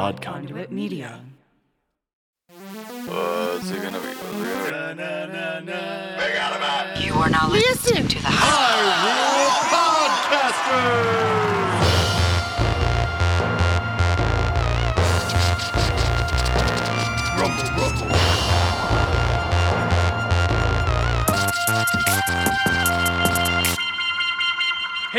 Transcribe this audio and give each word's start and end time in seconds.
Odd 0.00 0.22
Conduit 0.22 0.72
Media. 0.72 1.20
What's 2.48 3.70
it 3.70 3.82
gonna 3.82 4.00
be? 4.00 4.06
What's 4.06 4.40
it 4.40 4.70
gonna 4.72 5.66
be? 6.96 7.04
You 7.04 7.12
are 7.16 7.28
now 7.28 7.50
listening 7.50 8.08
to 8.08 8.18
the 8.22 8.30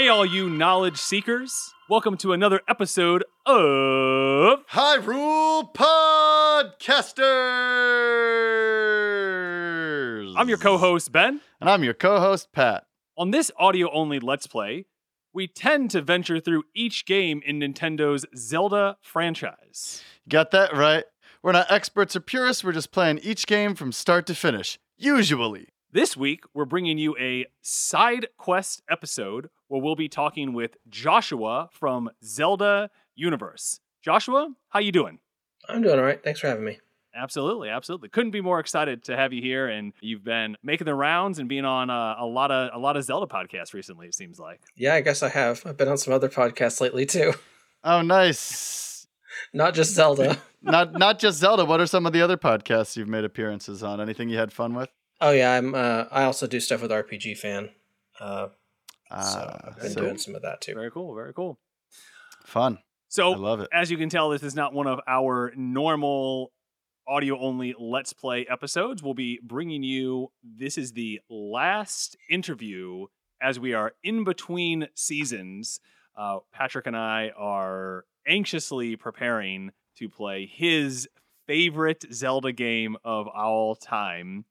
Hey, 0.02 0.08
all 0.08 0.26
you 0.26 0.50
knowledge 0.50 0.98
seekers. 0.98 1.76
Welcome 1.88 2.18
to 2.18 2.34
another 2.34 2.62
episode 2.68 3.24
of. 3.46 4.66
Hyrule 4.72 5.72
Podcasters! 5.76 7.14
I'm 10.36 10.50
your 10.50 10.58
co 10.58 10.80
host, 10.80 11.12
Ben. 11.12 11.40
And 11.60 11.70
I'm 11.70 11.84
your 11.84 11.94
co 11.94 12.20
host, 12.20 12.52
Pat. 12.52 12.86
On 13.16 13.30
this 13.30 13.52
audio 13.60 13.92
only 13.92 14.20
Let's 14.20 14.48
Play, 14.48 14.88
we 15.36 15.46
tend 15.46 15.92
to 15.92 16.02
venture 16.02 16.40
through 16.40 16.64
each 16.74 17.06
game 17.06 17.44
in 17.46 17.60
Nintendo's 17.60 18.26
Zelda 18.36 18.98
franchise. 19.02 20.02
Got 20.28 20.50
that 20.50 20.76
right? 20.76 21.04
We're 21.44 21.52
not 21.52 21.72
experts 21.72 22.16
or 22.16 22.22
purists, 22.22 22.64
we're 22.64 22.72
just 22.72 22.92
playing 22.92 23.20
each 23.20 23.46
game 23.46 23.76
from 23.76 23.92
start 23.92 24.26
to 24.26 24.34
finish. 24.34 24.80
Usually. 24.98 25.68
This 25.94 26.18
week, 26.18 26.46
we're 26.56 26.66
bringing 26.66 26.98
you 26.98 27.16
a 27.20 27.46
side 27.62 28.30
quest 28.38 28.82
episode 28.90 29.52
where 29.72 29.82
we'll 29.82 29.96
be 29.96 30.10
talking 30.10 30.52
with 30.52 30.76
Joshua 30.90 31.70
from 31.72 32.10
Zelda 32.22 32.90
Universe. 33.16 33.80
Joshua, 34.02 34.50
how 34.68 34.80
you 34.80 34.92
doing? 34.92 35.20
I'm 35.70 35.82
doing 35.82 35.98
all 35.98 36.04
right. 36.04 36.22
Thanks 36.22 36.42
for 36.42 36.48
having 36.48 36.66
me. 36.66 36.80
Absolutely, 37.16 37.70
absolutely. 37.70 38.10
Couldn't 38.10 38.32
be 38.32 38.42
more 38.42 38.60
excited 38.60 39.06
to 39.06 39.16
have 39.16 39.32
you 39.32 39.42
here, 39.42 39.70
and 39.70 39.94
you've 40.02 40.26
been 40.26 40.58
making 40.62 40.86
the 40.86 40.94
rounds 40.94 41.40
and 41.40 41.48
being 41.48 41.64
on 41.64 41.90
uh, 41.90 42.16
a 42.20 42.26
lot 42.26 42.52
of 42.52 42.72
a 42.74 42.80
lot 42.80 42.98
of 42.98 43.06
Zelda 43.06 43.28
podcasts 43.28 43.74
recently. 43.74 44.08
It 44.08 44.16
seems 44.16 44.40
like. 44.40 44.60
Yeah, 44.76 44.94
I 44.94 45.00
guess 45.00 45.24
I 45.24 45.30
have. 45.30 45.62
I've 45.66 45.78
been 45.78 45.88
on 45.88 45.98
some 45.98 46.14
other 46.14 46.28
podcasts 46.28 46.82
lately 46.82 47.06
too. 47.06 47.34
Oh, 47.82 48.02
nice. 48.02 49.08
Not 49.54 49.74
just 49.74 49.94
Zelda. 49.94 50.38
not 50.62 50.92
not 50.94 51.18
just 51.18 51.40
Zelda. 51.40 51.64
What 51.64 51.80
are 51.80 51.88
some 51.88 52.06
of 52.06 52.12
the 52.12 52.22
other 52.22 52.36
podcasts 52.36 52.98
you've 52.98 53.08
made 53.08 53.24
appearances 53.24 53.84
on? 53.84 54.02
Anything 54.02 54.28
you 54.28 54.38
had 54.38 54.52
fun 54.52 54.74
with? 54.74 54.90
oh 55.22 55.32
yeah, 55.32 55.54
I'm. 55.54 55.74
Uh, 55.74 56.06
I 56.12 56.24
also 56.24 56.46
do 56.46 56.60
stuff 56.60 56.82
with 56.82 56.92
RPG 56.92 57.38
Fan. 57.38 57.70
Uh, 58.20 58.50
so 59.12 59.40
Ah, 59.54 59.60
I've 59.68 59.80
been 59.80 59.92
so 59.92 60.02
doing 60.02 60.18
some 60.18 60.36
of 60.36 60.42
that 60.44 60.62
too. 60.62 60.74
Very 60.74 60.92
cool, 60.92 61.14
very 61.16 61.34
cool. 61.34 61.60
fun. 62.46 62.80
So 63.10 63.34
I 63.34 63.36
love 63.36 63.60
it. 63.60 63.68
as 63.74 63.92
you 63.92 63.98
can 63.98 64.10
tell, 64.10 64.30
this 64.30 64.44
is 64.44 64.56
not 64.56 64.74
one 64.74 64.88
of 64.88 65.00
our 65.06 65.52
normal 65.56 66.52
audio 67.08 67.38
only 67.40 67.76
Let's 67.78 68.14
Play 68.14 68.46
episodes. 68.50 69.04
We'll 69.04 69.14
be 69.14 69.40
bringing 69.44 69.84
you 69.84 70.32
this 70.44 70.78
is 70.78 70.94
the 70.94 71.20
last 71.30 72.16
interview 72.30 73.08
as 73.42 73.60
we 73.60 73.74
are 73.74 73.94
in 74.04 74.24
between 74.24 74.88
seasons. 74.96 75.82
Uh, 76.16 76.40
Patrick 76.54 76.88
and 76.88 76.96
I 76.96 77.32
are 77.38 78.06
anxiously 78.28 78.96
preparing 78.96 79.72
to 79.98 80.08
play 80.08 80.46
his 80.46 81.10
favorite 81.48 82.06
Zelda 82.14 82.54
game 82.54 82.96
of 83.04 83.28
all 83.28 83.76
time. 83.76 84.46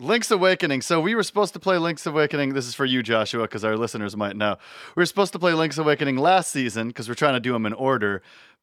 Link's 0.00 0.30
Awakening. 0.30 0.80
So 0.80 0.98
we 0.98 1.14
were 1.14 1.22
supposed 1.22 1.52
to 1.52 1.60
play 1.60 1.76
Link's 1.76 2.06
Awakening. 2.06 2.54
This 2.54 2.66
is 2.66 2.74
for 2.74 2.86
you, 2.86 3.02
Joshua, 3.02 3.42
because 3.42 3.64
our 3.64 3.76
listeners 3.76 4.16
might 4.16 4.34
know. 4.34 4.56
We 4.96 5.02
were 5.02 5.06
supposed 5.06 5.34
to 5.34 5.38
play 5.38 5.52
Link's 5.52 5.76
Awakening 5.76 6.16
last 6.16 6.50
season 6.50 6.88
because 6.88 7.06
we're 7.06 7.14
trying 7.14 7.34
to 7.34 7.40
do 7.40 7.52
them 7.52 7.66
in 7.66 7.74
order. 7.74 8.22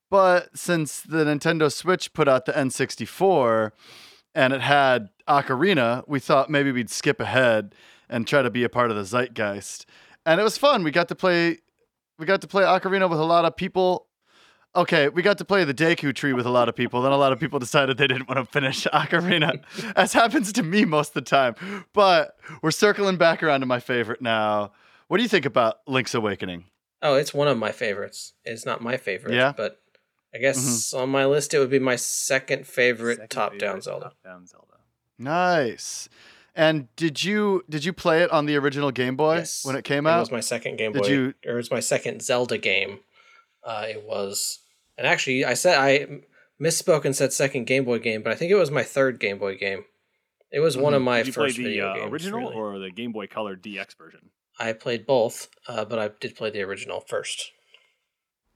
But 0.09 0.57
since 0.57 0.99
the 1.01 1.25
Nintendo 1.25 1.71
Switch 1.71 2.11
put 2.13 2.27
out 2.27 2.45
the 2.45 2.53
N64 2.53 3.71
and 4.33 4.51
it 4.51 4.61
had 4.61 5.09
Ocarina, 5.27 6.03
we 6.07 6.19
thought 6.19 6.49
maybe 6.49 6.71
we'd 6.71 6.89
skip 6.89 7.19
ahead 7.19 7.75
and 8.09 8.25
try 8.25 8.41
to 8.41 8.49
be 8.49 8.63
a 8.63 8.69
part 8.69 8.89
of 8.89 8.97
the 8.97 9.03
zeitgeist. 9.03 9.85
And 10.25 10.41
it 10.41 10.43
was 10.43 10.57
fun. 10.57 10.83
We 10.83 10.89
got 10.89 11.07
to 11.09 11.15
play 11.15 11.59
we 12.17 12.25
got 12.25 12.41
to 12.41 12.47
play 12.47 12.63
Ocarina 12.63 13.07
with 13.07 13.19
a 13.19 13.23
lot 13.23 13.45
of 13.45 13.55
people 13.55 14.06
Okay, 14.77 15.09
we 15.09 15.21
got 15.23 15.39
to 15.39 15.45
play 15.45 15.63
the 15.63 15.73
Deku 15.73 16.13
tree 16.13 16.33
with 16.33 16.45
a 16.45 16.49
lot 16.51 16.69
of 16.69 16.75
people. 16.75 17.01
Then 17.01 17.11
a 17.11 17.17
lot 17.17 17.31
of 17.33 17.39
people 17.39 17.57
decided 17.57 17.97
they 17.97 18.05
didn't 18.07 18.27
want 18.29 18.37
to 18.37 18.45
finish 18.45 18.85
Ocarina, 18.93 19.61
as 19.95 20.13
happens 20.13 20.53
to 20.53 20.63
me 20.63 20.85
most 20.85 21.09
of 21.09 21.13
the 21.15 21.21
time. 21.21 21.55
But 21.93 22.37
we're 22.61 22.71
circling 22.71 23.17
back 23.17 23.41
around 23.41 23.61
to 23.61 23.65
my 23.65 23.79
favorite 23.79 24.21
now. 24.21 24.71
What 25.07 25.17
do 25.17 25.23
you 25.23 25.29
think 25.29 25.45
about 25.45 25.79
Link's 25.87 26.13
Awakening? 26.13 26.65
Oh, 27.01 27.15
it's 27.15 27.33
one 27.33 27.47
of 27.47 27.57
my 27.57 27.71
favorites. 27.71 28.33
It's 28.45 28.65
not 28.65 28.81
my 28.81 28.97
favorite. 28.97 29.33
Yeah? 29.33 29.53
But 29.55 29.79
I 30.33 30.37
guess 30.37 30.93
on 30.93 31.09
my 31.09 31.25
list 31.25 31.53
it 31.53 31.59
would 31.59 31.69
be 31.71 31.79
my 31.79 31.95
second 31.95 32.67
favorite 32.67 33.15
Second 33.15 33.29
top-down 33.29 33.81
Zelda. 33.81 34.05
Top-down 34.05 34.45
Zelda. 34.47 34.75
Nice. 35.17 36.07
And 36.55 36.93
did 36.95 37.23
you 37.23 37.63
did 37.69 37.85
you 37.85 37.93
play 37.93 38.23
it 38.23 38.31
on 38.31 38.45
the 38.47 38.55
original 38.57 38.91
Game 38.91 39.15
Boy 39.15 39.37
Yes. 39.37 39.63
when 39.65 39.75
it 39.75 39.83
came 39.83 40.07
out? 40.07 40.17
It 40.17 40.21
was 40.21 40.31
my 40.31 40.39
second 40.39 40.77
Game 40.77 40.91
Did 40.91 41.03
Boy, 41.03 41.07
you- 41.09 41.33
or 41.45 41.53
it 41.53 41.57
was 41.57 41.71
my 41.71 41.79
second 41.79 42.21
Zelda 42.21 42.57
game. 42.57 42.99
Uh, 43.63 43.85
it 43.89 44.03
was, 44.03 44.59
and 44.97 45.05
actually, 45.07 45.45
I 45.45 45.53
said 45.53 45.77
I 45.77 46.21
misspoke 46.61 47.05
and 47.05 47.15
said 47.15 47.33
second 47.33 47.65
Game 47.65 47.85
Boy 47.85 47.99
game, 47.99 48.21
but 48.23 48.31
I 48.31 48.35
think 48.35 48.51
it 48.51 48.55
was 48.55 48.71
my 48.71 48.83
third 48.83 49.19
Game 49.19 49.37
Boy 49.37 49.57
game. 49.57 49.85
It 50.51 50.59
was 50.61 50.77
one 50.77 50.93
of 50.93 51.01
my 51.01 51.17
Did 51.17 51.27
you 51.27 51.33
play 51.33 51.47
first 51.47 51.57
the 51.57 51.63
video 51.63 51.87
uh, 51.89 51.95
games. 51.95 52.11
original 52.13 52.39
really. 52.39 52.55
or 52.55 52.79
the 52.79 52.89
Game 52.91 53.11
Boy 53.11 53.27
Color 53.27 53.55
DX 53.57 53.97
version? 53.97 54.29
I 54.59 54.73
played 54.73 55.05
both, 55.05 55.49
uh, 55.67 55.85
but 55.85 55.99
I 55.99 56.09
did 56.19 56.35
play 56.35 56.49
the 56.49 56.61
original 56.61 57.01
first. 57.01 57.51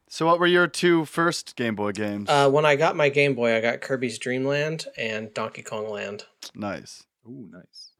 so 0.09 0.25
what 0.25 0.39
were 0.39 0.47
your 0.47 0.67
two 0.67 1.05
first 1.05 1.55
Game 1.55 1.75
Boy 1.75 1.91
games? 1.91 2.29
Uh, 2.29 2.49
when 2.49 2.65
I 2.65 2.75
got 2.75 2.95
my 2.95 3.09
Game 3.09 3.35
Boy, 3.35 3.55
I 3.55 3.61
got 3.61 3.81
Kirby's 3.81 4.17
Dream 4.17 4.45
Land 4.45 4.85
and 4.97 5.33
Donkey 5.33 5.61
Kong 5.63 5.89
Land. 5.89 6.25
nice. 6.55 7.03
Ooh, 7.27 7.47
nice. 7.51 7.91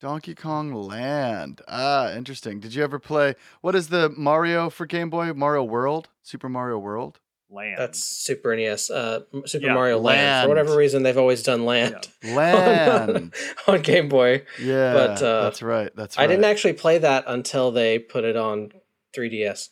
Donkey 0.00 0.34
Kong 0.34 0.72
Land. 0.72 1.60
Ah, 1.68 2.12
interesting. 2.12 2.58
Did 2.58 2.74
you 2.74 2.82
ever 2.82 2.98
play 2.98 3.34
what 3.60 3.74
is 3.74 3.88
the 3.88 4.08
Mario 4.16 4.70
for 4.70 4.86
Game 4.86 5.10
Boy? 5.10 5.32
Mario 5.32 5.62
World? 5.62 6.08
Super 6.22 6.48
Mario 6.48 6.78
World? 6.78 7.20
Land. 7.52 7.76
That's 7.78 8.02
Super 8.02 8.56
NES, 8.56 8.90
uh, 8.90 9.20
Super 9.46 9.66
Yeah, 9.66 9.74
Mario 9.74 9.98
Land. 9.98 10.18
Land. 10.20 10.44
For 10.44 10.48
whatever 10.48 10.76
reason, 10.76 11.02
they've 11.02 11.18
always 11.18 11.42
done 11.42 11.64
Land 11.64 12.08
Land. 12.24 13.34
on 13.66 13.82
Game 13.82 14.08
Boy. 14.08 14.44
Yeah, 14.60 14.92
But, 14.92 15.22
uh, 15.22 15.42
that's 15.44 15.62
right. 15.62 15.90
That's 15.94 16.16
right. 16.16 16.24
I 16.24 16.26
didn't 16.26 16.44
actually 16.44 16.72
play 16.74 16.98
that 16.98 17.24
until 17.26 17.70
they 17.70 17.98
put 17.98 18.24
it 18.24 18.36
on 18.36 18.72
3DS. 19.16 19.68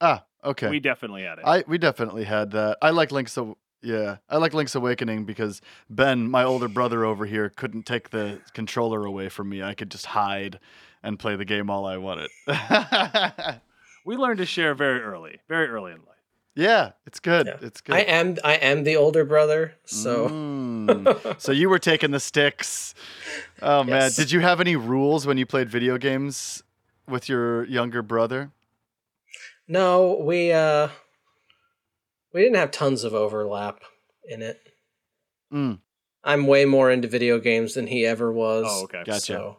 Ah, 0.00 0.24
okay. 0.44 0.68
We 0.70 0.80
definitely 0.80 1.22
had 1.22 1.38
it. 1.38 1.44
I 1.44 1.64
we 1.66 1.78
definitely 1.78 2.24
had 2.24 2.52
that. 2.52 2.78
I 2.80 2.90
like 2.90 3.12
Link's. 3.12 3.36
Aw- 3.36 3.54
Yeah, 3.82 4.16
I 4.28 4.36
like 4.38 4.52
Link's 4.54 4.74
Awakening 4.74 5.24
because 5.24 5.60
Ben, 5.88 6.30
my 6.30 6.44
older 6.44 6.68
brother 6.68 7.04
over 7.04 7.26
here, 7.26 7.48
couldn't 7.50 7.84
take 7.86 8.10
the 8.10 8.40
controller 8.54 9.04
away 9.04 9.28
from 9.28 9.48
me. 9.48 9.62
I 9.62 9.74
could 9.74 9.90
just 9.90 10.06
hide 10.06 10.58
and 11.02 11.18
play 11.18 11.36
the 11.36 11.44
game 11.46 11.70
all 11.70 11.86
I 11.86 11.96
wanted. 11.96 12.30
we 14.04 14.16
learned 14.16 14.38
to 14.38 14.46
share 14.46 14.74
very 14.74 15.00
early, 15.00 15.38
very 15.48 15.68
early 15.68 15.92
in 15.92 15.98
life. 15.98 16.06
Yeah, 16.54 16.92
it's 17.06 17.20
good. 17.20 17.46
Yeah. 17.46 17.56
It's 17.60 17.80
good. 17.80 17.96
I 17.96 18.00
am 18.00 18.36
I 18.44 18.54
am 18.54 18.84
the 18.84 18.96
older 18.96 19.24
brother, 19.24 19.74
so 19.84 20.28
Mm. 20.28 21.40
so 21.40 21.52
you 21.52 21.68
were 21.68 21.78
taking 21.78 22.10
the 22.10 22.20
sticks. 22.20 22.94
Oh 23.62 23.84
man, 23.84 24.10
did 24.14 24.32
you 24.32 24.40
have 24.40 24.60
any 24.60 24.76
rules 24.76 25.26
when 25.26 25.38
you 25.38 25.46
played 25.46 25.68
video 25.70 25.98
games 25.98 26.62
with 27.08 27.28
your 27.28 27.64
younger 27.64 28.02
brother? 28.02 28.50
no, 29.68 30.18
we 30.20 30.52
uh 30.52 30.88
we 32.32 32.42
didn't 32.42 32.56
have 32.56 32.70
tons 32.70 33.04
of 33.04 33.14
overlap 33.14 33.82
in 34.28 34.42
it. 34.42 34.60
Mm, 35.52 35.78
I'm 36.24 36.46
way 36.46 36.64
more 36.64 36.90
into 36.90 37.08
video 37.08 37.38
games 37.38 37.74
than 37.74 37.86
he 37.86 38.04
ever 38.06 38.32
was. 38.32 38.66
Oh, 38.68 38.84
okay. 38.84 39.02
Gotcha. 39.04 39.20
So 39.20 39.56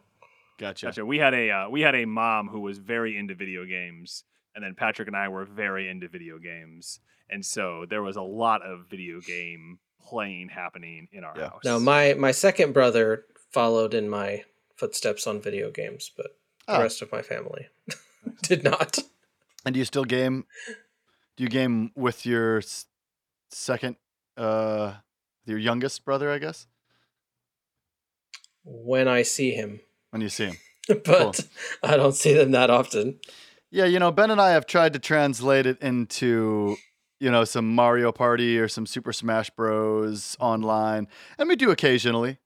gotcha. 0.58 0.86
Gotcha. 0.86 1.06
We 1.06 1.18
had 1.18 1.34
a 1.34 1.50
uh, 1.50 1.68
we 1.70 1.80
had 1.80 1.94
a 1.94 2.04
mom 2.04 2.48
who 2.48 2.60
was 2.60 2.78
very 2.78 3.16
into 3.16 3.34
video 3.34 3.64
games, 3.64 4.24
and 4.54 4.62
then 4.64 4.74
Patrick 4.74 5.08
and 5.08 5.16
I 5.16 5.28
were 5.28 5.44
very 5.44 5.88
into 5.88 6.08
video 6.08 6.38
games, 6.38 7.00
and 7.30 7.44
so 7.44 7.86
there 7.88 8.02
was 8.02 8.16
a 8.16 8.22
lot 8.22 8.62
of 8.62 8.86
video 8.90 9.20
game 9.20 9.78
playing 10.00 10.48
happening 10.48 11.08
in 11.12 11.24
our 11.24 11.34
Yeah. 11.36 11.48
house. 11.50 11.62
now 11.64 11.78
my 11.78 12.14
my 12.14 12.32
second 12.32 12.72
brother 12.72 13.26
followed 13.50 13.94
in 13.94 14.08
my 14.08 14.44
footsteps 14.76 15.26
on 15.26 15.40
video 15.40 15.70
games, 15.70 16.10
but 16.16 16.38
the 16.66 16.74
Ah. 16.74 16.80
rest 16.80 17.02
of 17.02 17.12
my 17.12 17.22
family 17.22 17.68
did 18.42 18.64
not. 18.64 18.98
And 19.64 19.74
do 19.74 19.78
you 19.78 19.84
still 19.84 20.04
game? 20.04 20.46
Do 21.36 21.44
you 21.44 21.48
game 21.48 21.92
with 21.94 22.26
your 22.26 22.62
second, 23.50 23.96
uh, 24.36 24.94
your 25.44 25.58
youngest 25.58 26.04
brother? 26.04 26.30
I 26.30 26.38
guess 26.38 26.66
When 28.64 29.08
I 29.08 29.22
see 29.22 29.52
him. 29.52 29.80
when 30.10 30.22
you 30.22 30.28
see 30.28 30.46
him. 30.46 30.56
but 31.04 31.46
I 31.82 31.96
don't 31.96 32.14
see 32.14 32.32
them 32.34 32.50
that 32.52 32.70
often. 32.70 33.20
Yeah, 33.74 33.86
you 33.86 33.98
know, 33.98 34.12
Ben 34.12 34.30
and 34.30 34.40
I 34.40 34.50
have 34.50 34.66
tried 34.66 34.92
to 34.92 34.98
translate 34.98 35.64
it 35.64 35.80
into, 35.80 36.76
you 37.18 37.30
know, 37.30 37.44
some 37.44 37.74
Mario 37.74 38.12
Party 38.12 38.58
or 38.58 38.68
some 38.68 38.84
Super 38.84 39.14
Smash 39.14 39.48
Bros. 39.50 40.36
online, 40.38 41.08
and 41.38 41.48
we 41.48 41.56
do 41.56 41.70
occasionally. 41.70 42.38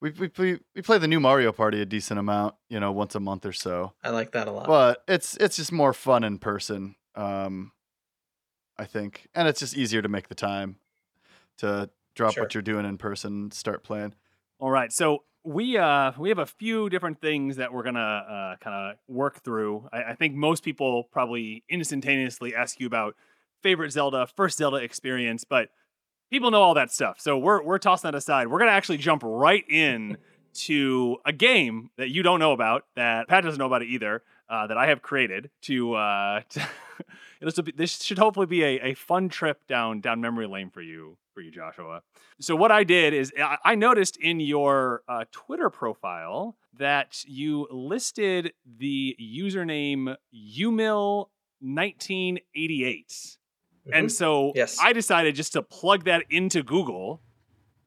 We 0.00 0.12
we 0.12 0.30
we, 0.38 0.58
we 0.74 0.80
play 0.80 0.96
the 0.96 1.06
new 1.06 1.20
Mario 1.20 1.52
Party 1.52 1.82
a 1.82 1.84
decent 1.84 2.18
amount, 2.18 2.54
you 2.70 2.80
know, 2.80 2.90
once 2.92 3.14
a 3.14 3.20
month 3.20 3.44
or 3.44 3.52
so. 3.52 3.92
I 4.02 4.08
like 4.08 4.32
that 4.32 4.48
a 4.48 4.50
lot. 4.52 4.66
But 4.66 5.04
it's 5.06 5.36
it's 5.36 5.56
just 5.56 5.70
more 5.70 5.92
fun 5.92 6.24
in 6.24 6.38
person, 6.38 6.96
um, 7.14 7.72
I 8.78 8.86
think, 8.86 9.28
and 9.34 9.46
it's 9.46 9.60
just 9.60 9.76
easier 9.76 10.00
to 10.00 10.08
make 10.08 10.28
the 10.28 10.34
time. 10.34 10.76
to 11.58 11.90
drop 12.14 12.32
Sure. 12.32 12.44
what 12.44 12.54
you're 12.54 12.62
doing 12.62 12.86
in 12.86 12.96
person, 12.96 13.50
start 13.50 13.84
playing. 13.84 14.14
All 14.58 14.70
right, 14.70 14.90
so 14.90 15.24
we 15.50 15.76
uh 15.76 16.12
we 16.16 16.28
have 16.28 16.38
a 16.38 16.46
few 16.46 16.88
different 16.88 17.20
things 17.20 17.56
that 17.56 17.72
we're 17.72 17.82
gonna 17.82 17.98
uh, 18.00 18.56
kind 18.60 18.92
of 18.92 18.96
work 19.08 19.42
through. 19.42 19.88
I, 19.92 20.04
I 20.04 20.14
think 20.14 20.34
most 20.34 20.62
people 20.62 21.04
probably 21.10 21.64
instantaneously 21.68 22.54
ask 22.54 22.78
you 22.78 22.86
about 22.86 23.16
favorite 23.62 23.90
Zelda, 23.90 24.28
first 24.36 24.58
Zelda 24.58 24.76
experience, 24.76 25.44
but 25.44 25.70
people 26.30 26.50
know 26.52 26.62
all 26.62 26.74
that 26.74 26.92
stuff. 26.92 27.16
So 27.20 27.36
we're 27.36 27.62
we're 27.62 27.78
tossing 27.78 28.08
that 28.08 28.16
aside. 28.16 28.46
We're 28.46 28.60
gonna 28.60 28.70
actually 28.70 28.98
jump 28.98 29.22
right 29.24 29.64
in 29.68 30.18
to 30.52 31.16
a 31.24 31.32
game 31.32 31.90
that 31.96 32.10
you 32.10 32.22
don't 32.22 32.38
know 32.38 32.52
about, 32.52 32.84
that 32.94 33.28
Pat 33.28 33.42
doesn't 33.42 33.58
know 33.58 33.66
about 33.66 33.82
it 33.82 33.88
either, 33.88 34.22
uh, 34.48 34.68
that 34.68 34.76
I 34.76 34.86
have 34.86 35.02
created 35.02 35.50
to. 35.62 35.94
Uh, 35.94 36.40
to 36.50 36.68
this, 37.40 37.56
will 37.56 37.64
be, 37.64 37.72
this 37.72 38.02
should 38.02 38.18
hopefully 38.18 38.46
be 38.46 38.62
a, 38.62 38.80
a 38.80 38.94
fun 38.94 39.28
trip 39.28 39.66
down 39.66 40.00
down 40.00 40.20
memory 40.20 40.46
lane 40.46 40.70
for 40.70 40.82
you 40.82 41.16
for 41.34 41.40
you, 41.40 41.50
Joshua. 41.50 42.02
So 42.40 42.54
what 42.56 42.70
I 42.72 42.84
did 42.84 43.14
is 43.14 43.32
I, 43.38 43.56
I 43.64 43.74
noticed 43.74 44.16
in 44.16 44.40
your 44.40 45.02
uh, 45.08 45.24
Twitter 45.30 45.70
profile 45.70 46.56
that 46.78 47.24
you 47.26 47.66
listed 47.70 48.52
the 48.78 49.16
username 49.20 50.16
Umil1988. 52.30 53.36
And 53.92 54.06
Mhm. 54.06 54.10
so 54.10 54.52
Yes. 54.54 54.78
I 54.80 54.92
decided 54.92 55.34
just 55.34 55.52
to 55.54 55.62
plug 55.62 56.04
that 56.04 56.24
into 56.30 56.62
Google 56.62 57.22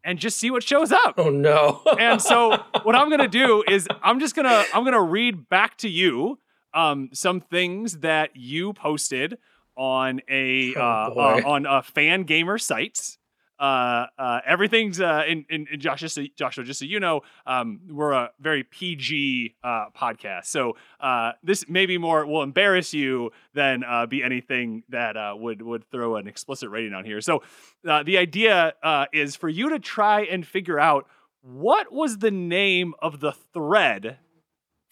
and 0.03 0.19
just 0.19 0.37
see 0.37 0.51
what 0.51 0.63
shows 0.63 0.91
up. 0.91 1.15
oh 1.17 1.29
no. 1.29 1.81
And 1.99 2.21
so 2.21 2.57
what 2.83 2.95
I'm 2.95 3.09
gonna 3.09 3.27
do 3.45 3.63
is 3.67 3.87
I'm 4.01 4.19
just 4.19 4.35
gonna 4.35 4.63
I'm 4.73 4.83
gonna 4.83 5.01
read 5.01 5.47
back 5.49 5.77
to 5.77 5.89
you 5.89 6.39
um, 6.73 7.09
some 7.13 7.39
things 7.41 7.99
that 7.99 8.31
you 8.35 8.73
posted 8.73 9.37
on 9.75 10.21
a 10.29 10.73
Oh, 10.75 10.81
uh, 10.81 11.09
uh, 11.15 11.41
on 11.45 11.65
a 11.65 11.81
fan 11.81 12.23
gamer 12.23 12.57
sites. 12.57 13.17
Uh, 13.59 14.07
uh, 14.17 14.41
everything's 14.45 14.99
uh, 14.99 15.23
in, 15.27 15.45
in, 15.49 15.67
in 15.71 15.79
Josh, 15.79 16.01
just 16.01 16.15
so, 16.15 16.23
Joshua, 16.35 16.63
just 16.63 16.79
so 16.79 16.85
you 16.85 16.99
know, 16.99 17.21
um, 17.45 17.79
we're 17.89 18.11
a 18.11 18.31
very 18.39 18.63
PG 18.63 19.55
uh, 19.63 19.85
podcast. 19.97 20.45
So 20.47 20.75
uh, 20.99 21.33
this 21.43 21.63
maybe 21.69 21.97
more 21.97 22.25
will 22.25 22.43
embarrass 22.43 22.93
you 22.93 23.31
than 23.53 23.83
uh, 23.83 24.05
be 24.05 24.21
anything 24.23 24.83
that 24.89 25.15
uh, 25.15 25.35
would 25.37 25.61
would 25.61 25.89
throw 25.91 26.17
an 26.17 26.27
explicit 26.27 26.69
rating 26.71 26.93
on 26.93 27.05
here. 27.05 27.21
So 27.21 27.43
uh, 27.87 28.03
the 28.03 28.17
idea 28.17 28.73
uh, 28.83 29.05
is 29.13 29.35
for 29.35 29.47
you 29.47 29.69
to 29.69 29.79
try 29.79 30.21
and 30.23 30.45
figure 30.45 30.79
out 30.79 31.07
what 31.41 31.91
was 31.93 32.17
the 32.17 32.31
name 32.31 32.93
of 33.01 33.19
the 33.19 33.31
thread 33.53 34.17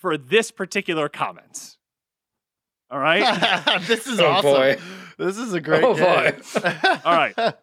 for 0.02 0.18
this 0.18 0.50
particular 0.52 1.08
comment. 1.08 1.78
All 2.90 3.00
right. 3.00 3.82
this 3.88 4.08
is 4.08 4.20
Oh, 4.20 4.26
awesome. 4.26 4.52
boy. 4.52 4.78
This 5.18 5.38
is 5.38 5.54
a 5.54 5.62
great 5.62 5.84
Oh, 5.84 5.94
game. 5.94 6.42
All 7.06 7.14
right. 7.16 7.34
All 7.38 7.54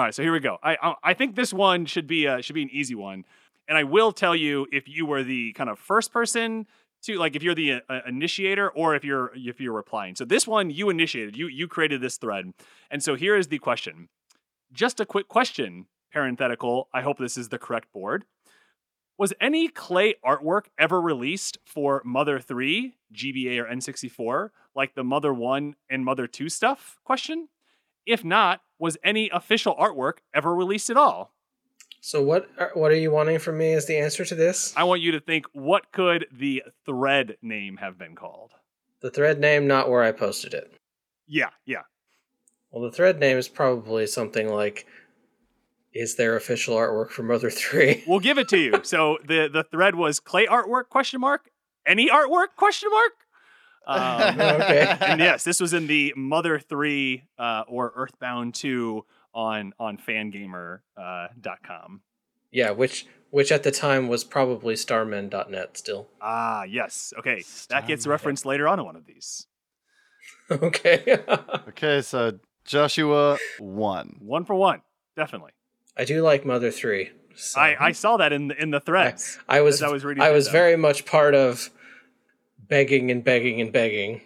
right, 0.00 0.14
so 0.14 0.22
here 0.22 0.32
we 0.32 0.40
go. 0.40 0.56
I 0.62 0.76
I, 0.82 0.94
I 1.10 1.14
think 1.14 1.36
this 1.36 1.52
one 1.52 1.84
should 1.84 2.06
be 2.06 2.26
uh, 2.26 2.40
should 2.40 2.54
be 2.54 2.62
an 2.62 2.70
easy 2.72 2.94
one, 2.94 3.26
and 3.68 3.76
I 3.76 3.84
will 3.84 4.10
tell 4.10 4.34
you 4.34 4.66
if 4.72 4.88
you 4.88 5.04
were 5.04 5.22
the 5.22 5.52
kind 5.52 5.68
of 5.68 5.78
first 5.78 6.10
person 6.12 6.66
to 7.02 7.18
like 7.18 7.36
if 7.36 7.42
you're 7.42 7.54
the 7.54 7.82
uh, 7.90 8.00
initiator 8.06 8.70
or 8.70 8.94
if 8.94 9.04
you're 9.04 9.30
if 9.34 9.60
you're 9.60 9.74
replying. 9.74 10.14
So 10.14 10.24
this 10.24 10.46
one 10.46 10.70
you 10.70 10.88
initiated, 10.88 11.36
you 11.36 11.46
you 11.46 11.68
created 11.68 12.00
this 12.00 12.16
thread, 12.16 12.54
and 12.90 13.02
so 13.02 13.14
here 13.16 13.36
is 13.36 13.48
the 13.48 13.58
question. 13.58 14.08
Just 14.72 14.98
a 14.98 15.04
quick 15.04 15.28
question, 15.28 15.84
parenthetical. 16.10 16.88
I 16.94 17.02
hope 17.02 17.18
this 17.18 17.36
is 17.36 17.50
the 17.50 17.58
correct 17.58 17.92
board. 17.92 18.24
Was 19.22 19.32
any 19.40 19.68
clay 19.68 20.16
artwork 20.24 20.64
ever 20.76 21.00
released 21.00 21.56
for 21.64 22.02
Mother 22.04 22.40
3, 22.40 22.96
GBA 23.14 23.62
or 23.62 23.72
N64, 23.72 24.50
like 24.74 24.96
the 24.96 25.04
Mother 25.04 25.32
1 25.32 25.76
and 25.88 26.04
Mother 26.04 26.26
2 26.26 26.48
stuff? 26.48 26.98
Question. 27.04 27.46
If 28.04 28.24
not, 28.24 28.62
was 28.80 28.96
any 29.04 29.30
official 29.30 29.76
artwork 29.76 30.14
ever 30.34 30.52
released 30.52 30.90
at 30.90 30.96
all? 30.96 31.30
so 32.00 32.20
what 32.20 32.50
are, 32.58 32.72
what 32.74 32.90
are 32.90 32.96
you 32.96 33.12
wanting 33.12 33.38
from 33.38 33.58
me 33.58 33.74
as 33.74 33.86
the 33.86 33.96
answer 33.96 34.24
to 34.24 34.34
this? 34.34 34.74
I 34.76 34.82
want 34.82 35.02
you 35.02 35.12
to 35.12 35.20
think 35.20 35.46
what 35.52 35.92
could 35.92 36.26
the 36.32 36.64
thread 36.84 37.36
name 37.40 37.76
have 37.76 37.96
been 37.96 38.16
called? 38.16 38.50
The 39.02 39.10
thread 39.12 39.38
name, 39.38 39.68
not 39.68 39.88
where 39.88 40.02
I 40.02 40.10
posted 40.10 40.52
it. 40.52 40.74
Yeah, 41.28 41.50
yeah. 41.64 41.82
Well, 42.72 42.82
the 42.82 42.90
thread 42.90 43.20
name 43.20 43.36
is 43.36 43.46
probably 43.46 44.08
something 44.08 44.48
like 44.48 44.84
is 45.94 46.16
there 46.16 46.36
official 46.36 46.76
artwork 46.76 47.10
for 47.10 47.22
Mother 47.22 47.50
3? 47.62 48.04
We'll 48.06 48.20
give 48.20 48.38
it 48.38 48.48
to 48.48 48.58
you. 48.58 48.74
So 48.82 49.18
the 49.26 49.48
the 49.52 49.64
thread 49.64 49.94
was 49.94 50.20
clay 50.20 50.46
artwork 50.46 50.88
question 50.88 51.20
mark 51.20 51.50
any 51.86 52.08
artwork 52.08 52.54
question 52.56 52.90
mark. 52.90 53.12
Um, 53.86 54.40
Okay. 54.40 54.96
and 55.00 55.20
yes, 55.20 55.42
this 55.44 55.60
was 55.60 55.72
in 55.74 55.86
the 55.88 56.12
Mother 56.16 56.58
Three 56.60 57.24
uh, 57.38 57.64
or 57.66 57.92
Earthbound 57.96 58.54
Two 58.54 59.04
on 59.34 59.72
on 59.78 59.98
Fangamer 59.98 60.80
uh, 60.96 61.28
dot 61.40 61.58
com. 61.66 62.02
yeah, 62.52 62.70
which 62.70 63.06
which 63.30 63.50
at 63.50 63.62
the 63.62 63.70
time 63.72 64.08
was 64.08 64.22
probably 64.24 64.74
starmen.net 64.74 65.76
still. 65.76 66.06
Ah, 66.20 66.62
yes. 66.64 67.12
Okay, 67.18 67.42
that 67.70 67.86
gets 67.88 68.06
referenced 68.06 68.44
later 68.46 68.68
on 68.68 68.78
in 68.78 68.84
one 68.84 68.94
of 68.94 69.06
these. 69.06 69.46
okay. 70.50 71.18
okay, 71.68 72.02
so 72.02 72.38
Joshua 72.66 73.38
1. 73.58 74.16
One 74.20 74.44
for 74.44 74.54
one, 74.54 74.82
definitely. 75.16 75.52
I 75.96 76.04
do 76.04 76.22
like 76.22 76.44
Mother 76.44 76.70
3. 76.70 77.10
so- 77.34 77.60
I, 77.60 77.88
I 77.88 77.92
saw 77.92 78.16
that 78.16 78.32
in 78.32 78.48
the, 78.48 78.60
in 78.60 78.70
the 78.70 78.80
threads. 78.80 79.38
I 79.48 79.60
was 79.60 79.82
I 79.82 79.88
was 79.88 80.04
reading 80.04 80.22
I 80.22 80.30
was 80.30 80.48
very 80.48 80.76
much 80.76 81.04
part 81.04 81.34
of 81.34 81.70
begging 82.58 83.10
and 83.10 83.22
begging 83.22 83.60
and 83.60 83.72
begging. 83.72 84.20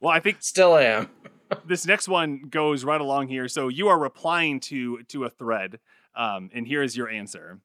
Well, 0.00 0.12
I 0.12 0.20
think 0.20 0.38
Still 0.40 0.76
am. 0.76 1.08
this 1.66 1.86
next 1.86 2.08
one 2.08 2.42
goes 2.50 2.84
right 2.84 3.00
along 3.00 3.28
here. 3.28 3.48
So 3.48 3.68
you 3.68 3.88
are 3.88 3.98
replying 3.98 4.60
to 4.60 5.02
to 5.04 5.24
a 5.24 5.30
thread, 5.30 5.78
um, 6.14 6.50
and 6.54 6.66
here 6.66 6.82
is 6.82 6.96
your 6.96 7.08
answer. 7.08 7.60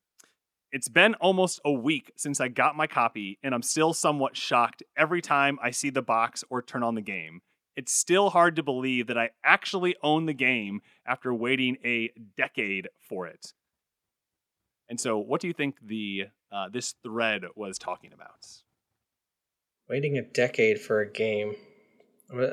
It's 0.72 0.88
been 0.88 1.16
almost 1.16 1.60
a 1.66 1.72
week 1.72 2.14
since 2.16 2.40
I 2.40 2.48
got 2.48 2.78
my 2.78 2.88
copy, 2.88 3.38
and 3.44 3.54
I'm 3.54 3.62
still 3.62 3.94
somewhat 3.94 4.38
shocked 4.38 4.84
every 4.96 5.22
time 5.22 5.60
I 5.62 5.72
see 5.72 5.90
the 5.90 6.02
box 6.02 6.46
or 6.50 6.62
turn 6.62 6.82
on 6.82 6.96
the 6.96 7.02
game. 7.02 7.42
It's 7.76 7.92
still 7.94 8.30
hard 8.32 8.56
to 8.58 8.64
believe 8.64 9.08
that 9.08 9.18
I 9.18 9.30
actually 9.44 9.96
own 10.04 10.26
the 10.26 10.34
game 10.34 10.82
after 11.06 11.34
waiting 11.34 11.78
a 11.86 12.12
decade 12.36 12.90
for 13.00 13.28
it. 13.28 13.54
And 14.90 15.00
so, 15.00 15.18
what 15.18 15.40
do 15.42 15.48
you 15.48 15.54
think 15.54 15.76
the 15.82 16.26
uh, 16.52 16.68
this 16.70 16.96
thread 17.04 17.44
was 17.56 17.78
talking 17.78 18.12
about? 18.14 18.46
Waiting 19.90 20.18
a 20.18 20.22
decade 20.22 20.80
for 20.80 21.00
a 21.02 21.10
game. 21.10 21.56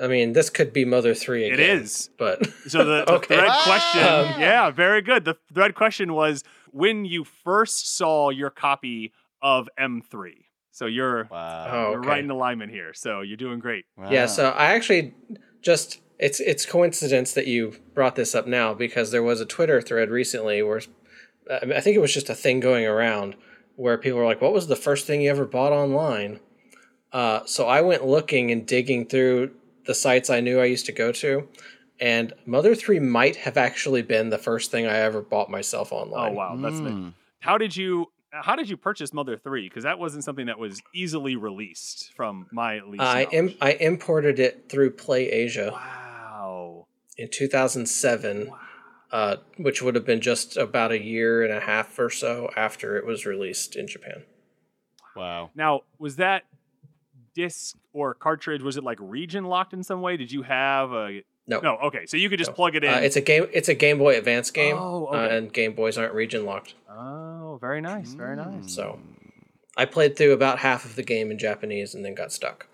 I 0.03 0.09
mean, 0.09 0.33
this 0.33 0.51
could 0.51 0.73
be 0.73 0.85
Mother 0.85 1.15
3 1.15 1.45
It 1.47 1.53
again. 1.55 1.79
is. 1.79 2.11
But 2.19 2.45
So 2.69 2.79
the, 2.85 3.05
the 3.05 3.13
Okay. 3.17 3.37
thread 3.37 3.53
question, 3.65 4.03
Um, 4.03 4.41
yeah, 4.41 4.71
very 4.71 5.03
good. 5.03 5.25
The 5.25 5.37
thread 5.55 5.75
question 5.77 6.15
was 6.15 6.43
when 6.73 7.05
you 7.05 7.23
first 7.25 7.97
saw 7.97 8.31
your 8.31 8.51
copy 8.51 9.13
of 9.41 9.69
M3. 9.79 10.47
So 10.79 10.87
you're 10.87 11.25
Wow. 11.25 11.67
Oh, 11.67 11.91
you're 11.91 11.99
okay. 11.99 12.09
right 12.09 12.25
in 12.25 12.31
alignment 12.31 12.71
here. 12.71 12.95
So 12.95 13.23
you're 13.23 13.37
doing 13.37 13.59
great. 13.59 13.85
Yeah, 14.09 14.27
so 14.27 14.51
I 14.51 14.67
actually 14.67 15.13
just 15.61 15.99
it's 16.21 16.39
it's 16.39 16.65
coincidence 16.65 17.33
that 17.33 17.49
you 17.49 17.75
brought 17.95 18.15
this 18.15 18.33
up 18.33 18.47
now 18.47 18.75
because 18.75 19.11
there 19.11 19.25
was 19.25 19.41
a 19.41 19.45
Twitter 19.45 19.81
thread 19.81 20.09
recently 20.09 20.63
where 20.63 20.81
I 21.51 21.81
think 21.81 21.97
it 21.97 22.01
was 22.01 22.15
just 22.15 22.31
a 22.31 22.35
thing 22.35 22.61
going 22.61 22.87
around 22.87 23.35
where 23.75 23.99
people 23.99 24.21
were 24.21 24.25
like, 24.25 24.41
"What 24.41 24.53
was 24.53 24.69
the 24.69 24.77
first 24.77 25.05
thing 25.05 25.21
you 25.23 25.31
ever 25.31 25.45
bought 25.47 25.73
online?" 25.73 26.39
Uh, 27.13 27.41
so 27.45 27.67
I 27.67 27.81
went 27.81 28.07
looking 28.07 28.53
and 28.53 28.65
digging 28.65 29.05
through 29.07 29.51
the 29.87 29.95
sites 29.95 30.31
I 30.31 30.39
knew 30.39 30.61
I 30.61 30.67
used 30.67 30.87
to 30.87 30.93
go 30.93 31.11
to, 31.11 31.49
and 31.99 32.33
Mother 32.47 32.77
Three 32.77 33.01
might 33.01 33.35
have 33.37 33.57
actually 33.57 34.03
been 34.03 34.31
the 34.31 34.39
first 34.39 34.71
thing 34.71 34.87
I 34.87 34.99
ever 34.99 35.23
bought 35.23 35.51
myself 35.51 35.91
online. 35.91 36.31
Oh 36.33 36.35
wow, 36.35 36.57
that's 36.57 36.77
Mm. 36.81 37.15
how 37.41 37.59
did 37.59 37.77
you 37.77 38.13
how 38.33 38.57
did 38.57 38.69
you 38.69 38.77
purchase 38.77 39.13
Mother 39.13 39.37
3? 39.37 39.69
Because 39.69 39.85
that 39.85 39.99
wasn't 39.99 40.25
something 40.25 40.47
that 40.47 40.59
was 40.59 40.81
easily 40.95 41.37
released 41.37 42.13
from 42.15 42.47
my 42.53 42.81
least. 42.81 43.03
I. 43.03 43.25
Im- 43.33 43.55
I 43.61 43.73
imported 43.73 44.39
it 44.39 44.69
through 44.69 44.91
Play 44.93 45.29
Asia 45.31 45.71
Wow. 45.73 46.87
in 47.17 47.29
2007. 47.31 48.51
uh, 49.11 49.37
which 49.57 49.81
would 49.81 49.95
have 49.95 50.05
been 50.05 50.21
just 50.21 50.59
about 50.59 50.93
a 50.93 51.03
year 51.03 51.43
and 51.43 51.51
a 51.51 51.61
half 51.61 51.99
or 51.99 52.11
so 52.11 52.51
after 52.55 52.99
it 52.99 53.07
was 53.07 53.25
released 53.25 53.75
in 53.75 53.87
Japan. 53.89 54.23
Wow. 55.17 55.49
Now, 55.55 55.81
was 55.99 56.17
that 56.17 56.43
disc 57.35 57.75
or 57.95 58.13
cartridge 58.13 58.63
was 58.63 58.77
it 58.77 58.85
like 58.85 58.99
region 59.01 59.45
locked 59.45 59.73
in 59.73 59.83
some 59.83 60.03
way? 60.03 60.19
Did 60.19 60.31
you 60.31 60.43
have 60.43 60.93
a 60.93 61.23
No, 61.49 61.61
No, 61.61 61.77
okay. 61.85 62.05
So 62.07 62.17
you 62.19 62.29
could 62.29 62.39
just 62.39 62.51
No. 62.51 62.55
plug 62.55 62.77
it 62.77 62.85
in. 62.85 62.91
uh, 62.93 62.99
it's 62.99 63.17
a 63.17 63.21
game. 63.21 63.47
It's 63.53 63.69
a 63.69 63.75
Game 63.75 63.99
Boy 63.99 64.17
Advance 64.19 64.51
game, 64.51 64.77
Oh, 64.79 65.07
uh, 65.07 65.17
okay. 65.17 65.37
and 65.37 65.53
Game 65.53 65.73
Boys 65.73 65.97
aren't 65.99 66.13
region 66.15 66.45
locked. 66.45 66.75
Oh, 66.91 67.59
very 67.61 67.81
nice, 67.81 68.13
very 68.15 68.37
Mm. 68.37 68.53
nice. 68.63 68.73
So 68.73 69.01
I 69.77 69.85
played 69.87 70.17
through 70.17 70.33
about 70.33 70.59
half 70.61 70.85
of 70.85 70.95
the 70.95 71.03
game 71.03 71.31
in 71.31 71.39
Japanese 71.39 71.95
and 71.95 72.05
then 72.05 72.15
got 72.15 72.33
stuck. 72.33 72.67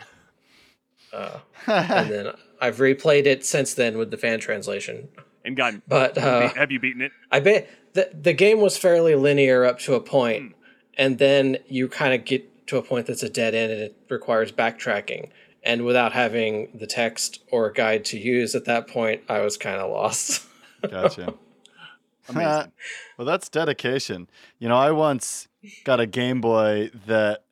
Uh, 1.13 1.39
and 1.67 2.11
then 2.11 2.33
I've 2.61 2.79
replayed 2.79 3.27
it 3.27 3.45
since 3.47 3.75
then 3.75 3.97
with 3.97 4.11
the 4.11 4.19
fan 4.19 4.41
translation. 4.41 5.09
And 5.45 5.57
gotten, 5.57 5.83
But 5.87 6.19
uh, 6.19 6.49
have 6.55 6.73
you 6.73 6.81
beaten 6.81 7.03
it? 7.03 7.13
I 7.31 7.39
bet 7.41 7.69
the 7.93 8.11
the 8.13 8.33
game 8.33 8.61
was 8.61 8.77
fairly 8.77 9.15
linear 9.15 9.65
up 9.65 9.79
to 9.81 9.95
a 9.95 10.01
Hmm. 10.01 10.05
point, 10.07 10.57
and 10.97 11.19
then 11.19 11.59
you 11.69 11.87
kind 11.89 12.15
of 12.15 12.25
get 12.25 12.67
to 12.69 12.79
a 12.79 12.83
point 12.83 13.07
that's 13.07 13.23
a 13.23 13.29
dead 13.29 13.55
end 13.55 13.71
and 13.71 13.81
it 13.83 13.95
requires 14.09 14.51
backtracking. 14.51 15.29
And 15.65 15.85
without 15.85 16.13
having 16.13 16.69
the 16.75 16.87
text 16.87 17.43
or 17.51 17.67
a 17.67 17.73
guide 17.73 18.05
to 18.07 18.19
use 18.19 18.55
at 18.55 18.67
that 18.67 18.87
point, 18.87 19.23
I 19.29 19.41
was 19.41 19.57
kind 19.57 19.81
of 19.81 19.91
lost. 19.91 20.47
Gotcha. 20.91 21.35
Amazing. 22.29 22.73
well, 23.19 23.27
that's 23.27 23.49
dedication. 23.49 24.29
You 24.59 24.69
know, 24.69 24.77
I 24.77 24.93
once 24.93 25.49
got 25.85 26.01
a 26.01 26.07
Game 26.07 26.41
Boy 26.41 26.91
that 27.07 27.45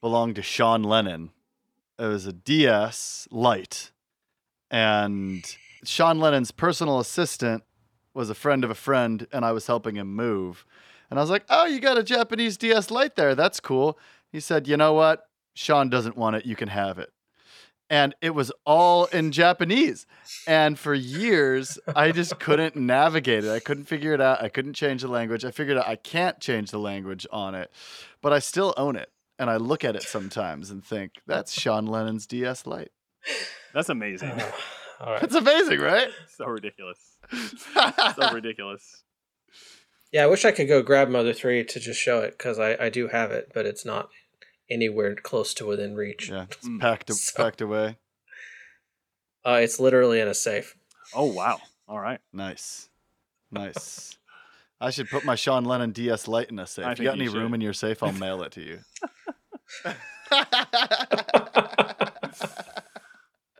belonged 0.00 0.36
to 0.36 0.42
Sean 0.42 0.82
Lennon. 0.82 1.30
It 1.98 2.06
was 2.06 2.26
a 2.26 2.32
DS 2.32 3.28
Lite. 3.30 3.90
And 4.70 5.44
Sean 5.84 6.20
Lennon's 6.20 6.50
personal 6.50 7.00
assistant 7.00 7.64
was 8.14 8.30
a 8.30 8.34
friend 8.34 8.64
of 8.64 8.70
a 8.70 8.74
friend, 8.74 9.26
and 9.32 9.44
I 9.44 9.52
was 9.52 9.66
helping 9.66 9.96
him 9.96 10.14
move. 10.14 10.64
And 11.10 11.18
I 11.18 11.22
was 11.22 11.30
like, 11.30 11.44
Oh, 11.48 11.66
you 11.66 11.80
got 11.80 11.98
a 11.98 12.02
Japanese 12.02 12.56
DS 12.56 12.90
Lite 12.90 13.16
there. 13.16 13.34
That's 13.34 13.60
cool. 13.60 13.98
He 14.30 14.40
said, 14.40 14.68
You 14.68 14.76
know 14.76 14.92
what? 14.92 15.28
Sean 15.54 15.88
doesn't 15.88 16.16
want 16.16 16.36
it. 16.36 16.46
You 16.46 16.56
can 16.56 16.68
have 16.68 16.98
it. 16.98 17.10
And 17.90 18.14
it 18.20 18.30
was 18.34 18.52
all 18.66 19.06
in 19.06 19.32
Japanese. 19.32 20.06
And 20.46 20.78
for 20.78 20.92
years, 20.94 21.78
I 21.96 22.12
just 22.12 22.38
couldn't 22.38 22.76
navigate 22.76 23.44
it. 23.44 23.50
I 23.50 23.60
couldn't 23.60 23.84
figure 23.84 24.12
it 24.12 24.20
out. 24.20 24.42
I 24.42 24.48
couldn't 24.48 24.74
change 24.74 25.02
the 25.02 25.08
language. 25.08 25.44
I 25.44 25.50
figured 25.50 25.78
out 25.78 25.88
I 25.88 25.96
can't 25.96 26.38
change 26.38 26.70
the 26.70 26.78
language 26.78 27.26
on 27.32 27.54
it, 27.54 27.70
but 28.20 28.32
I 28.32 28.40
still 28.40 28.74
own 28.76 28.96
it. 28.96 29.10
And 29.38 29.48
I 29.48 29.56
look 29.56 29.84
at 29.84 29.96
it 29.96 30.02
sometimes 30.02 30.70
and 30.70 30.84
think, 30.84 31.12
that's 31.26 31.52
Sean 31.52 31.86
Lennon's 31.86 32.26
DS 32.26 32.66
Lite. 32.66 32.90
That's 33.72 33.88
amazing. 33.88 34.30
Uh, 34.30 34.50
all 35.00 35.12
right. 35.12 35.20
That's 35.20 35.34
amazing, 35.34 35.80
right? 35.80 36.08
so 36.36 36.46
ridiculous. 36.46 36.98
So 37.74 38.30
ridiculous. 38.32 39.04
Yeah, 40.12 40.24
I 40.24 40.26
wish 40.26 40.44
I 40.44 40.52
could 40.52 40.68
go 40.68 40.82
grab 40.82 41.08
Mother 41.08 41.32
3 41.32 41.64
to 41.64 41.80
just 41.80 42.00
show 42.00 42.20
it 42.20 42.32
because 42.32 42.58
I, 42.58 42.76
I 42.80 42.88
do 42.88 43.08
have 43.08 43.30
it, 43.30 43.52
but 43.54 43.66
it's 43.66 43.84
not 43.84 44.08
anywhere 44.70 45.14
close 45.14 45.54
to 45.54 45.66
within 45.66 45.94
reach. 45.94 46.28
yeah, 46.30 46.44
it's 46.50 46.66
Mm. 46.68 46.80
packed, 46.80 47.12
So- 47.12 47.42
packed 47.42 47.60
away. 47.60 47.96
Uh, 49.44 49.60
it's 49.62 49.78
literally 49.80 50.20
in 50.20 50.28
a 50.28 50.34
safe. 50.34 50.76
Oh 51.14 51.24
wow. 51.26 51.58
All 51.88 51.98
right. 52.00 52.20
Nice. 52.32 52.88
Nice. 53.50 54.16
I 54.80 54.90
should 54.90 55.08
put 55.08 55.24
my 55.24 55.34
Sean 55.36 55.64
Lennon 55.64 55.92
DS 55.92 56.28
Lite 56.28 56.50
in 56.50 56.58
a 56.58 56.66
safe. 56.66 56.84
I 56.84 56.92
If 56.92 56.98
you 56.98 57.04
got 57.04 57.12
think 57.12 57.22
any 57.22 57.32
you 57.32 57.38
room 57.40 57.54
in 57.54 57.60
your 57.60 57.72
safe, 57.72 58.02
I'll 58.02 58.12
mail 58.26 58.42
it 58.42 58.52
to 58.52 58.60
you. 58.62 58.78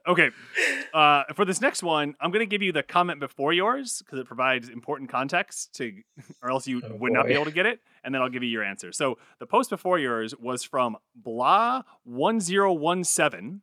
Okay. 0.09 0.31
Uh, 0.95 1.25
for 1.35 1.45
this 1.45 1.61
next 1.61 1.83
one, 1.83 2.15
I'm 2.19 2.31
going 2.31 2.41
to 2.41 2.47
give 2.47 2.63
you 2.63 2.73
the 2.73 2.83
comment 2.83 3.21
before 3.21 3.53
yours 3.53 4.01
because 4.03 4.19
it 4.19 4.27
provides 4.27 4.71
important 4.71 5.11
context 5.11 5.75
to, 5.75 5.93
or 6.43 6.51
else 6.51 6.67
you 6.67 6.81
Oh, 6.83 6.97
would 6.97 7.13
not 7.13 7.27
be 7.27 7.35
able 7.35 7.45
to 7.45 7.51
get 7.51 7.67
it. 7.67 7.81
And 8.03 8.15
then 8.15 8.23
I'll 8.23 8.31
give 8.31 8.43
you 8.43 8.49
your 8.49 8.65
answer. 8.65 8.91
So 8.91 9.19
the 9.39 9.45
post 9.47 9.69
before 9.69 9.99
yours 9.99 10.35
was 10.39 10.65
from 10.65 10.97
blah1017. 11.23 13.61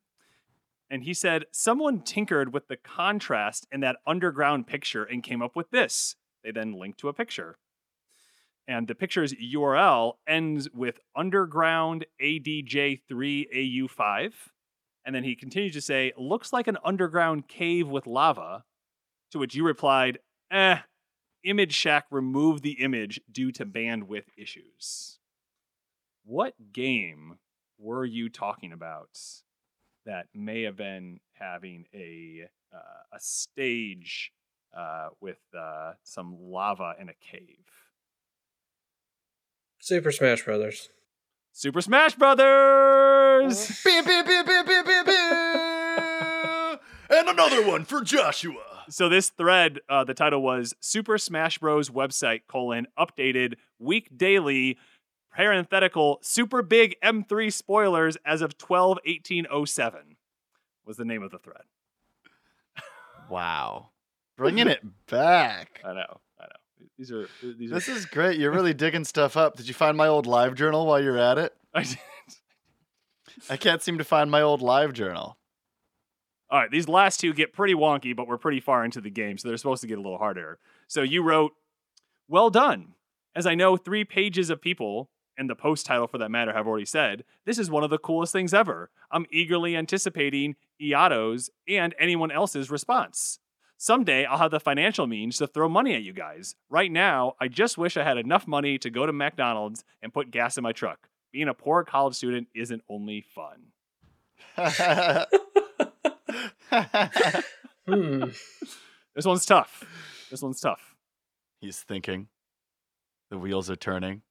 And 0.88 1.04
he 1.04 1.16
said, 1.16 1.46
Someone 1.52 2.02
tinkered 2.02 2.54
with 2.54 2.68
the 2.68 2.78
contrast 2.78 3.66
in 3.72 3.80
that 3.80 3.96
underground 4.06 4.68
picture 4.68 5.04
and 5.04 5.24
came 5.24 5.42
up 5.42 5.56
with 5.56 5.72
this. 5.72 6.16
They 6.44 6.52
then 6.52 6.74
linked 6.74 7.00
to 7.00 7.10
a 7.10 7.14
picture. 7.14 7.58
And 8.68 8.88
the 8.88 8.94
picture's 8.94 9.34
URL 9.34 10.18
ends 10.28 10.70
with 10.72 11.00
underground 11.16 12.06
ADJ3AU5. 12.22 14.34
And 15.06 15.14
then 15.14 15.24
he 15.24 15.36
continued 15.36 15.74
to 15.74 15.82
say, 15.82 16.14
looks 16.18 16.52
like 16.52 16.68
an 16.68 16.78
underground 16.84 17.48
cave 17.48 17.88
with 17.88 18.08
lava. 18.08 18.64
To 19.32 19.40
which 19.40 19.56
you 19.56 19.66
replied, 19.66 20.20
eh, 20.52 20.80
Image 21.44 21.74
Shack 21.74 22.06
removed 22.10 22.64
the 22.64 22.84
image 22.84 23.22
due 23.32 23.52
to 23.52 23.66
bandwidth 23.66 24.26
issues. 24.36 25.20
What 26.24 26.56
game 26.74 27.38
were 27.78 28.06
you 28.06 28.30
talking 28.30 28.72
about 28.72 29.20
that 30.06 30.28
may 30.34 30.64
have 30.64 30.76
been 30.76 31.20
having 31.34 31.86
a 31.94 32.48
uh, 32.74 33.16
a 33.16 33.20
stage 33.20 34.32
uh, 34.76 35.10
with 35.22 35.40
uh, 35.56 35.94
some 36.04 36.36
lava 36.40 36.96
in 37.00 37.10
a 37.10 37.14
cave? 37.14 37.68
Super 39.80 40.12
Smash 40.12 40.44
Brothers. 40.44 40.90
Super 41.52 41.82
Smash 41.82 42.16
Brothers. 42.16 43.82
Beep, 43.86 44.06
beep, 44.06 44.26
beep, 44.26 44.46
beep, 44.46 44.66
beep, 44.66 44.66
beep, 44.66 44.68
beep. 44.68 44.75
And 47.28 47.40
another 47.40 47.66
one 47.66 47.86
for 47.86 48.02
Joshua. 48.02 48.84
So 48.90 49.10
this 49.10 49.30
thread, 49.30 49.80
uh, 49.90 50.04
the 50.04 50.14
title 50.14 50.42
was 50.42 50.76
Super 50.80 51.18
Smash 51.18 51.58
Bros. 51.58 51.90
website 51.90 52.42
colon 52.48 52.88
updated 52.98 53.56
week 53.80 54.10
daily 54.16 54.78
parenthetical 55.34 56.20
super 56.22 56.62
big 56.62 56.96
M3 57.04 57.52
spoilers 57.52 58.18
as 58.26 58.42
of 58.42 58.58
12 58.58 59.00
18 59.06 59.48
07 59.66 60.18
was 60.86 60.98
the 60.98 61.06
name 61.06 61.24
of 61.24 61.32
the 61.32 61.40
thread. 61.40 61.64
Wow. 63.28 63.90
Bringing 64.38 64.68
it 64.68 64.84
back. 65.08 65.82
I 65.84 65.94
know, 65.94 66.20
I 66.40 66.44
know. 66.44 66.88
These 66.96 67.12
are 67.12 67.28
these 67.42 67.72
are. 67.72 67.74
This 67.74 67.88
is 67.88 68.06
great. 68.06 68.38
You're 68.38 68.52
really 68.52 68.74
digging 68.76 69.04
stuff 69.04 69.36
up. 69.36 69.58
Did 69.58 69.68
you 69.68 69.74
find 69.74 69.98
my 69.98 70.06
old 70.08 70.28
live 70.28 70.54
journal 70.54 70.86
while 70.86 71.02
you're 71.02 71.18
at 71.18 71.40
it? 71.40 71.56
I 71.74 71.84
did. 71.84 71.98
I 73.50 73.58
can't 73.58 73.82
seem 73.82 73.98
to 73.98 74.04
find 74.04 74.30
my 74.30 74.42
old 74.42 74.62
live 74.62 74.94
journal. 74.94 75.38
All 76.50 76.60
right, 76.60 76.70
these 76.72 76.88
last 76.88 77.20
two 77.20 77.34
get 77.34 77.54
pretty 77.54 77.74
wonky, 77.74 78.16
but 78.16 78.28
we're 78.28 78.38
pretty 78.38 78.60
far 78.60 78.86
into 78.86 79.02
the 79.02 79.10
game, 79.10 79.38
so 79.38 79.48
they're 79.48 79.58
supposed 79.58 79.82
to 79.82 79.88
get 79.88 79.98
a 79.98 80.02
little 80.02 80.20
harder. 80.20 80.60
So 80.88 81.02
you 81.02 81.24
wrote, 81.24 81.54
Well 82.28 82.50
done. 82.50 82.94
As 83.36 83.46
I 83.46 83.56
know, 83.56 83.76
three 83.76 84.06
pages 84.06 84.50
of 84.50 84.62
people, 84.62 85.10
and 85.38 85.50
the 85.50 85.56
post 85.56 85.86
title 85.86 86.08
for 86.08 86.18
that 86.18 86.32
matter 86.32 86.54
have 86.54 86.68
already 86.68 86.86
said, 86.86 87.24
this 87.46 87.60
is 87.60 87.70
one 87.70 87.84
of 87.84 87.90
the 87.90 87.98
coolest 87.98 88.32
things 88.32 88.54
ever. 88.54 88.90
I'm 89.12 89.26
eagerly 89.32 89.76
anticipating 89.76 90.56
Itoi's 90.82 91.50
and 91.68 91.94
anyone 92.00 92.32
else's 92.32 92.70
response. 92.72 93.40
Someday 93.78 94.26
I'll 94.26 94.38
have 94.38 94.52
the 94.52 94.60
financial 94.60 95.06
means 95.08 95.38
to 95.38 95.48
throw 95.48 95.68
money 95.68 95.94
at 95.96 96.04
you 96.04 96.14
guys. 96.14 96.56
Right 96.70 96.92
now, 96.92 97.36
I 97.42 97.50
just 97.50 97.78
wish 97.78 97.98
I 97.98 98.04
had 98.04 98.18
enough 98.18 98.48
money 98.48 98.78
to 98.78 98.90
go 98.90 99.06
to 99.06 99.12
McDonald's 99.12 99.84
and 100.02 100.14
put 100.14 100.32
gas 100.32 100.58
in 100.58 100.64
my 100.64 100.72
truck. 100.72 101.10
Being 101.34 101.50
a 101.50 101.54
poor 101.54 101.84
college 101.84 102.16
student 102.16 102.48
isn't 102.56 102.84
only 102.90 103.26
fun. 103.36 103.74
Hmm. 107.88 108.24
This 109.16 109.26
one's 109.26 109.46
tough. 109.46 109.84
This 110.32 110.42
one's 110.42 110.60
tough. 110.60 110.96
He's 111.62 111.80
thinking. 111.80 112.28
The 113.30 113.38
wheels 113.38 113.70
are 113.70 113.76
turning. 113.76 114.24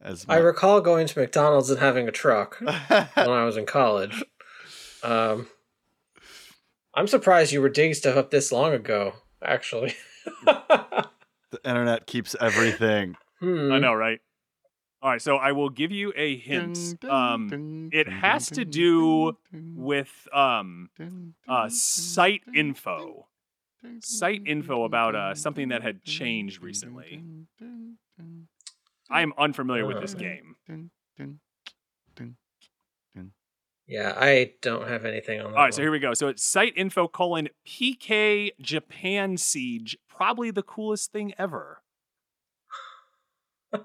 As 0.00 0.26
I 0.28 0.38
recall 0.38 0.80
going 0.80 1.06
to 1.06 1.18
McDonald's 1.18 1.70
and 1.70 1.78
having 1.78 2.08
a 2.08 2.12
truck 2.12 2.60
when 2.60 2.70
I 3.16 3.44
was 3.44 3.56
in 3.56 3.66
college. 3.66 4.22
Um, 5.02 5.46
I'm 6.94 7.06
surprised 7.06 7.52
you 7.52 7.62
were 7.62 7.68
digging 7.68 7.94
stuff 7.94 8.16
up 8.16 8.30
this 8.30 8.52
long 8.52 8.72
ago, 8.72 9.14
actually. 9.42 9.94
the 10.44 11.08
internet 11.64 12.06
keeps 12.06 12.36
everything. 12.40 13.16
Hmm. 13.40 13.72
I 13.72 13.78
know, 13.78 13.94
right? 13.94 14.20
All 15.02 15.10
right, 15.10 15.20
so 15.20 15.36
I 15.36 15.50
will 15.50 15.68
give 15.68 15.90
you 15.90 16.12
a 16.14 16.36
hint. 16.36 16.78
Um, 17.08 17.90
it 17.92 18.08
has 18.08 18.48
to 18.50 18.64
do 18.64 19.36
with 19.52 20.28
um, 20.32 20.90
uh, 21.48 21.68
site 21.68 22.42
info. 22.54 23.26
Site 23.98 24.42
info 24.46 24.84
about 24.84 25.16
uh, 25.16 25.34
something 25.34 25.70
that 25.70 25.82
had 25.82 26.04
changed 26.04 26.62
recently. 26.62 27.20
I 29.10 29.22
am 29.22 29.32
unfamiliar 29.36 29.84
with 29.86 30.00
this 30.00 30.14
Uh. 30.14 30.18
game. 30.18 30.56
Yeah, 33.88 34.14
I 34.16 34.52
don't 34.62 34.86
have 34.88 35.04
anything 35.04 35.40
on 35.40 35.50
that. 35.50 35.58
All 35.58 35.64
right, 35.64 35.74
so 35.74 35.82
here 35.82 35.90
we 35.90 35.98
go. 35.98 36.14
So 36.14 36.28
it's 36.28 36.44
site 36.44 36.72
info 36.76 37.08
colon 37.08 37.48
PK 37.66 38.52
Japan 38.60 39.36
Siege, 39.36 39.98
probably 40.08 40.52
the 40.52 40.62
coolest 40.62 41.10
thing 41.10 41.34
ever. 41.36 41.82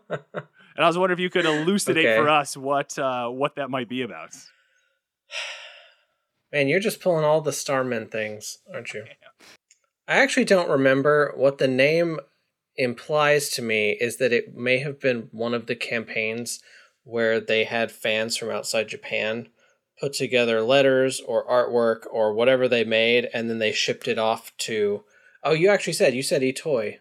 And 0.78 0.86
I 0.86 0.88
was 0.88 0.98
wondering 0.98 1.18
if 1.18 1.22
you 1.22 1.30
could 1.32 1.46
elucidate 1.46 2.06
Okay. 2.06 2.16
for 2.16 2.30
us 2.30 2.56
what 2.56 2.98
uh, 3.00 3.28
what 3.30 3.56
that 3.56 3.70
might 3.70 3.90
be 3.90 4.04
about. 4.04 4.36
Man, 6.54 6.68
you're 6.68 6.80
just 6.80 7.02
pulling 7.02 7.26
all 7.26 7.42
the 7.42 7.52
Starmen 7.52 8.10
things, 8.10 8.60
aren't 8.74 8.94
you? 8.94 9.06
I 10.08 10.20
actually 10.20 10.46
don't 10.46 10.70
remember 10.70 11.34
what 11.36 11.58
the 11.58 11.68
name 11.68 12.20
implies 12.78 13.50
to 13.50 13.62
me 13.62 13.98
is 14.00 14.18
that 14.18 14.32
it 14.32 14.56
may 14.56 14.78
have 14.78 15.00
been 15.00 15.28
one 15.32 15.54
of 15.54 15.66
the 15.66 15.76
campaigns 15.76 16.62
where 17.04 17.42
they 17.42 17.66
had 17.66 17.92
fans 17.92 18.38
from 18.38 18.52
outside 18.52 18.88
Japan 18.88 19.50
put 20.00 20.14
together 20.14 20.62
letters 20.62 21.20
or 21.20 21.46
artwork 21.48 22.02
or 22.12 22.34
whatever 22.34 22.68
they 22.68 22.84
made 22.84 23.28
and 23.34 23.50
then 23.50 23.58
they 23.58 23.72
shipped 23.72 24.08
it 24.08 24.20
off 24.20 24.56
to 24.58 25.04
Oh, 25.44 25.54
you 25.54 25.70
actually 25.70 25.94
said 25.94 26.14
you 26.14 26.24
said 26.24 26.42
Itoi, 26.42 26.98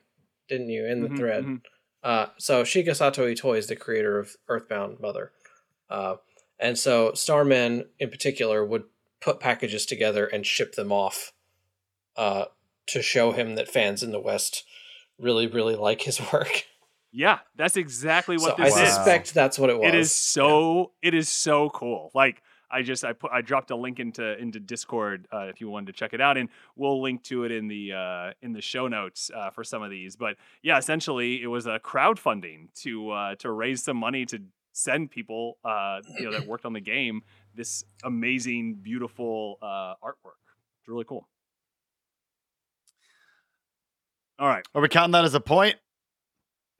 didn't 0.48 0.70
you, 0.70 0.86
in 0.86 1.02
the 1.02 1.08
Mhm, 1.08 1.16
thread? 1.16 1.44
mhm. 1.44 1.60
Uh, 2.06 2.28
so 2.38 2.62
Shigesato 2.62 3.28
Itoi 3.34 3.58
is 3.58 3.66
the 3.66 3.74
creator 3.74 4.20
of 4.20 4.36
Earthbound 4.46 5.00
Mother. 5.00 5.32
Uh, 5.90 6.16
and 6.56 6.78
so 6.78 7.10
Starmen 7.10 7.86
in 7.98 8.10
particular 8.10 8.64
would 8.64 8.84
put 9.20 9.40
packages 9.40 9.84
together 9.84 10.24
and 10.24 10.46
ship 10.46 10.76
them 10.76 10.92
off 10.92 11.32
uh, 12.16 12.44
to 12.86 13.02
show 13.02 13.32
him 13.32 13.56
that 13.56 13.66
fans 13.66 14.04
in 14.04 14.12
the 14.12 14.20
West 14.20 14.62
really, 15.18 15.48
really 15.48 15.74
like 15.74 16.02
his 16.02 16.20
work. 16.32 16.66
Yeah, 17.10 17.40
that's 17.56 17.76
exactly 17.76 18.36
what 18.36 18.56
so 18.56 18.62
this 18.62 18.72
Wow. 18.72 18.82
is. 18.82 18.88
I 18.88 18.94
suspect 18.94 19.34
that's 19.34 19.58
what 19.58 19.70
it 19.70 19.78
was. 19.80 19.88
It 19.88 19.94
is 19.96 20.12
so 20.12 20.92
it 21.02 21.12
is 21.12 21.28
so 21.28 21.70
cool. 21.70 22.12
Like 22.14 22.40
I 22.70 22.82
just 22.82 23.04
I 23.04 23.12
put 23.12 23.30
I 23.32 23.42
dropped 23.42 23.70
a 23.70 23.76
link 23.76 24.00
into 24.00 24.36
into 24.38 24.60
Discord 24.60 25.28
uh, 25.32 25.46
if 25.46 25.60
you 25.60 25.68
wanted 25.68 25.86
to 25.86 25.92
check 25.92 26.12
it 26.12 26.20
out, 26.20 26.36
and 26.36 26.48
we'll 26.74 27.00
link 27.00 27.22
to 27.24 27.44
it 27.44 27.52
in 27.52 27.68
the 27.68 27.92
uh, 27.92 28.32
in 28.42 28.52
the 28.52 28.60
show 28.60 28.88
notes 28.88 29.30
uh, 29.34 29.50
for 29.50 29.64
some 29.64 29.82
of 29.82 29.90
these. 29.90 30.16
But 30.16 30.36
yeah, 30.62 30.78
essentially 30.78 31.42
it 31.42 31.46
was 31.46 31.66
a 31.66 31.78
crowdfunding 31.78 32.72
to 32.82 33.10
uh, 33.10 33.34
to 33.36 33.50
raise 33.50 33.84
some 33.84 33.96
money 33.96 34.26
to 34.26 34.40
send 34.72 35.10
people 35.10 35.58
uh, 35.64 36.00
you 36.18 36.24
know 36.24 36.32
that 36.32 36.46
worked 36.46 36.64
on 36.64 36.72
the 36.72 36.80
game 36.80 37.22
this 37.56 37.84
amazing, 38.04 38.74
beautiful 38.82 39.58
uh, 39.62 39.94
artwork. 40.04 40.38
It's 40.80 40.88
really 40.88 41.04
cool. 41.04 41.26
All 44.38 44.46
right. 44.46 44.64
Are 44.74 44.82
we 44.82 44.88
counting 44.88 45.12
that 45.12 45.24
as 45.24 45.34
a 45.34 45.40
point? 45.40 45.76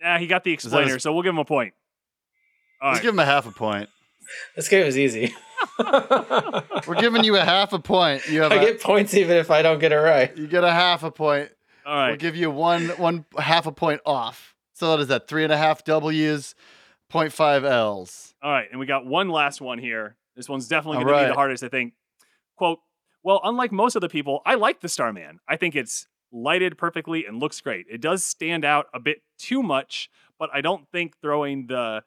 Yeah, 0.00 0.18
he 0.18 0.26
got 0.26 0.44
the 0.44 0.52
explainer, 0.52 0.98
so 0.98 1.12
we'll 1.12 1.22
give 1.22 1.30
him 1.30 1.38
a 1.38 1.44
point. 1.44 1.72
All 2.82 2.90
Let's 2.90 2.98
right. 2.98 3.02
give 3.02 3.14
him 3.14 3.18
a 3.18 3.24
half 3.24 3.46
a 3.46 3.50
point. 3.50 3.88
This 4.54 4.68
game 4.68 4.86
is 4.86 4.98
easy. 4.98 5.34
We're 5.78 7.00
giving 7.00 7.24
you 7.24 7.36
a 7.36 7.44
half 7.44 7.72
a 7.72 7.78
point. 7.78 8.28
You 8.28 8.42
have 8.42 8.52
I 8.52 8.56
a, 8.56 8.60
get 8.60 8.82
points 8.82 9.14
even 9.14 9.36
if 9.36 9.50
I 9.50 9.62
don't 9.62 9.78
get 9.78 9.92
it 9.92 9.96
right. 9.96 10.36
you 10.36 10.46
get 10.46 10.64
a 10.64 10.72
half 10.72 11.02
a 11.02 11.10
point. 11.10 11.50
All 11.84 11.94
right. 11.94 12.08
We'll 12.08 12.16
give 12.16 12.36
you 12.36 12.50
one 12.50 12.88
one 12.90 13.24
half 13.38 13.66
a 13.66 13.72
point 13.72 14.00
off. 14.04 14.54
So 14.74 14.90
that 14.90 15.00
is 15.00 15.08
that 15.08 15.28
three 15.28 15.44
and 15.44 15.52
a 15.52 15.56
half 15.56 15.84
W's, 15.84 16.54
0.5 17.12 17.64
L's. 17.64 18.34
All 18.42 18.52
right. 18.52 18.68
And 18.70 18.78
we 18.78 18.86
got 18.86 19.06
one 19.06 19.28
last 19.28 19.60
one 19.60 19.78
here. 19.78 20.16
This 20.36 20.48
one's 20.48 20.68
definitely 20.68 20.98
All 20.98 21.04
going 21.04 21.18
to 21.18 21.24
be 21.24 21.28
the 21.30 21.34
hardest, 21.34 21.62
I 21.64 21.68
think. 21.68 21.94
Quote, 22.56 22.80
well, 23.22 23.40
unlike 23.42 23.72
most 23.72 23.96
of 23.96 24.02
the 24.02 24.08
people, 24.08 24.42
I 24.44 24.54
like 24.54 24.80
the 24.80 24.88
Starman. 24.88 25.40
I 25.48 25.56
think 25.56 25.74
it's 25.74 26.06
lighted 26.30 26.76
perfectly 26.76 27.24
and 27.24 27.40
looks 27.40 27.60
great. 27.60 27.86
It 27.90 28.00
does 28.00 28.22
stand 28.22 28.64
out 28.64 28.86
a 28.92 29.00
bit 29.00 29.22
too 29.38 29.62
much, 29.62 30.10
but 30.38 30.50
I 30.52 30.60
don't 30.60 30.86
think 30.92 31.14
throwing 31.22 31.66
the 31.68 32.02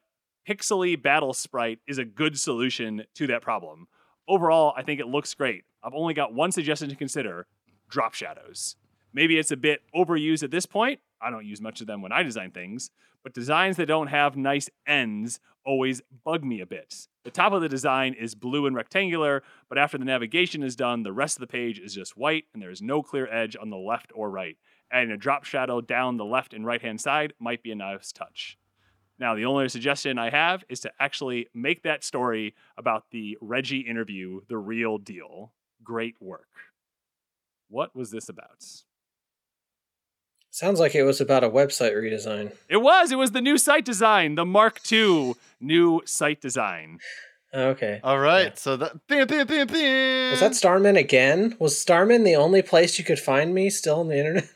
pixely 0.49 0.99
battle 0.99 1.33
sprite 1.33 1.79
is 1.87 1.99
a 1.99 2.05
good 2.05 2.39
solution 2.39 3.03
to 3.13 3.27
that 3.27 3.41
problem. 3.41 3.87
Overall, 4.27 4.73
I 4.75 4.81
think 4.81 4.99
it 4.99 5.07
looks 5.07 5.33
great. 5.33 5.63
I've 5.83 5.93
only 5.93 6.13
got 6.13 6.33
one 6.33 6.51
suggestion 6.51 6.89
to 6.89 6.95
consider 6.95 7.45
drop 7.87 8.13
shadows. 8.13 8.75
Maybe 9.13 9.37
it's 9.37 9.51
a 9.51 9.57
bit 9.57 9.81
overused 9.95 10.43
at 10.43 10.51
this 10.51 10.65
point. 10.65 10.99
I 11.21 11.29
don't 11.29 11.45
use 11.45 11.61
much 11.61 11.81
of 11.81 11.87
them 11.87 12.01
when 12.01 12.11
I 12.11 12.23
design 12.23 12.51
things, 12.51 12.89
but 13.23 13.33
designs 13.33 13.77
that 13.77 13.87
don't 13.87 14.07
have 14.07 14.37
nice 14.37 14.69
ends 14.87 15.39
always 15.65 16.01
bug 16.23 16.43
me 16.43 16.61
a 16.61 16.65
bit. 16.65 17.07
The 17.25 17.31
top 17.31 17.53
of 17.53 17.61
the 17.61 17.69
design 17.69 18.13
is 18.13 18.33
blue 18.33 18.65
and 18.65 18.75
rectangular, 18.75 19.43
but 19.67 19.77
after 19.77 19.97
the 19.97 20.05
navigation 20.05 20.63
is 20.63 20.75
done, 20.75 21.03
the 21.03 21.13
rest 21.13 21.37
of 21.37 21.41
the 21.41 21.47
page 21.47 21.79
is 21.79 21.93
just 21.93 22.17
white 22.17 22.45
and 22.53 22.63
there 22.63 22.71
is 22.71 22.81
no 22.81 23.03
clear 23.03 23.31
edge 23.31 23.55
on 23.59 23.69
the 23.69 23.77
left 23.77 24.11
or 24.15 24.31
right. 24.31 24.57
Adding 24.91 25.11
a 25.11 25.17
drop 25.17 25.43
shadow 25.43 25.81
down 25.81 26.17
the 26.17 26.25
left 26.25 26.53
and 26.53 26.65
right 26.65 26.81
hand 26.81 27.01
side 27.01 27.33
might 27.39 27.61
be 27.61 27.71
a 27.71 27.75
nice 27.75 28.11
touch. 28.11 28.57
Now, 29.19 29.35
the 29.35 29.45
only 29.45 29.67
suggestion 29.67 30.17
I 30.17 30.29
have 30.29 30.63
is 30.69 30.79
to 30.81 30.91
actually 30.99 31.47
make 31.53 31.83
that 31.83 32.03
story 32.03 32.55
about 32.77 33.05
the 33.11 33.37
Reggie 33.41 33.81
interview 33.81 34.41
the 34.47 34.57
real 34.57 34.97
deal. 34.97 35.51
Great 35.83 36.15
work. 36.21 36.47
What 37.69 37.95
was 37.95 38.11
this 38.11 38.29
about? 38.29 38.63
Sounds 40.51 40.79
like 40.79 40.95
it 40.95 41.03
was 41.03 41.21
about 41.21 41.43
a 41.43 41.49
website 41.49 41.93
redesign. 41.93 42.53
It 42.69 42.77
was. 42.77 43.11
It 43.11 43.17
was 43.17 43.31
the 43.31 43.41
new 43.41 43.57
site 43.57 43.85
design, 43.85 44.35
the 44.35 44.45
Mark 44.45 44.79
II 44.91 45.35
new 45.59 46.01
site 46.05 46.41
design. 46.41 46.99
Okay. 47.53 47.99
All 48.03 48.19
right. 48.19 48.47
Yeah. 48.47 48.55
So 48.55 48.77
that 48.77 49.07
bam, 49.07 49.27
bam, 49.27 49.47
bam, 49.47 49.67
bam. 49.67 50.31
Was 50.31 50.39
that 50.39 50.51
Starmen 50.51 50.97
again? 50.97 51.55
Was 51.59 51.75
Starmen 51.75 52.23
the 52.23 52.35
only 52.35 52.61
place 52.61 52.97
you 52.97 53.05
could 53.05 53.19
find 53.19 53.53
me 53.53 53.69
still 53.69 53.99
on 53.99 54.07
the 54.07 54.17
internet? 54.17 54.49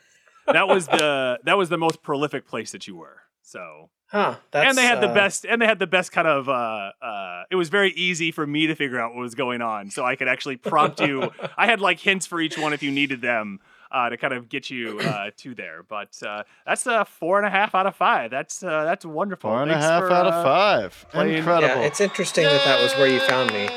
That 0.47 0.67
was 0.67 0.87
the 0.99 1.39
that 1.43 1.57
was 1.57 1.69
the 1.69 1.77
most 1.77 2.01
prolific 2.01 2.47
place 2.47 2.71
that 2.71 2.87
you 2.87 2.95
were. 2.95 3.21
So 3.41 3.89
Huh. 4.13 4.35
That's, 4.51 4.69
and 4.69 4.77
they 4.77 4.83
had 4.83 5.01
the 5.01 5.09
uh, 5.09 5.13
best 5.15 5.43
and 5.43 5.59
they 5.59 5.65
had 5.65 5.79
the 5.79 5.87
best 5.87 6.11
kind 6.11 6.27
of 6.27 6.47
uh 6.47 6.91
uh 7.01 7.43
it 7.49 7.55
was 7.55 7.69
very 7.69 7.91
easy 7.93 8.31
for 8.31 8.45
me 8.45 8.67
to 8.67 8.75
figure 8.75 8.99
out 8.99 9.15
what 9.15 9.21
was 9.21 9.33
going 9.33 9.63
on 9.63 9.89
so 9.89 10.05
i 10.05 10.15
could 10.15 10.27
actually 10.27 10.55
prompt 10.55 10.99
you 11.01 11.31
i 11.57 11.65
had 11.65 11.81
like 11.81 11.99
hints 11.99 12.27
for 12.27 12.39
each 12.39 12.55
one 12.55 12.73
if 12.73 12.83
you 12.83 12.91
needed 12.91 13.21
them 13.21 13.59
uh 13.91 14.09
to 14.09 14.17
kind 14.17 14.31
of 14.35 14.49
get 14.49 14.69
you 14.69 14.99
uh 14.99 15.31
to 15.37 15.55
there 15.55 15.81
but 15.81 16.15
uh 16.23 16.43
that's 16.63 16.85
a 16.85 17.03
four 17.05 17.39
and 17.39 17.47
a 17.47 17.49
half 17.49 17.73
out 17.73 17.87
of 17.87 17.95
five 17.95 18.29
that's 18.29 18.61
uh 18.61 18.83
that's 18.83 19.03
wonderful 19.03 19.49
Four 19.49 19.63
and 19.63 19.71
a 19.71 19.77
half 19.77 20.03
for, 20.03 20.11
out 20.11 20.27
of 20.27 20.43
five. 20.43 21.05
playing- 21.11 21.37
Incredible. 21.37 21.81
Yeah, 21.81 21.87
it's 21.87 21.99
interesting 21.99 22.43
that 22.43 22.63
that 22.65 22.83
was 22.83 22.93
where 22.93 23.07
you 23.07 23.19
found 23.21 23.51
me. 23.51 23.67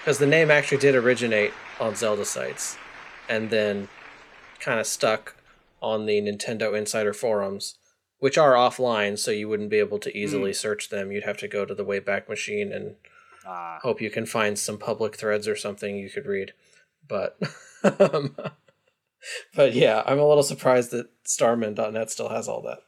Because 0.00 0.18
the 0.18 0.26
name 0.26 0.50
actually 0.50 0.78
did 0.78 0.94
originate 0.94 1.52
on 1.80 1.94
Zelda 1.94 2.24
sites 2.24 2.76
and 3.28 3.50
then 3.50 3.88
kind 4.60 4.78
of 4.80 4.86
stuck 4.86 5.34
on 5.84 6.06
the 6.06 6.20
Nintendo 6.20 6.76
Insider 6.76 7.12
forums, 7.12 7.76
which 8.18 8.38
are 8.38 8.54
offline, 8.54 9.18
so 9.18 9.30
you 9.30 9.48
wouldn't 9.48 9.70
be 9.70 9.78
able 9.78 9.98
to 9.98 10.16
easily 10.16 10.52
search 10.52 10.88
them. 10.88 11.12
You'd 11.12 11.24
have 11.24 11.38
to 11.38 11.48
go 11.48 11.64
to 11.64 11.74
the 11.74 11.84
Wayback 11.84 12.28
Machine 12.28 12.72
and 12.72 12.96
ah, 13.46 13.78
hope 13.82 14.00
you 14.00 14.10
can 14.10 14.26
find 14.26 14.58
some 14.58 14.78
public 14.78 15.16
threads 15.16 15.46
or 15.46 15.56
something 15.56 15.96
you 15.96 16.10
could 16.10 16.26
read. 16.26 16.52
But. 17.06 17.38
um, 18.00 18.34
But 19.54 19.74
yeah, 19.74 20.02
I'm 20.06 20.18
a 20.18 20.26
little 20.26 20.42
surprised 20.42 20.90
that 20.90 21.08
Starmen.net 21.24 22.10
still 22.10 22.28
has 22.28 22.48
all 22.48 22.62
that. 22.62 22.78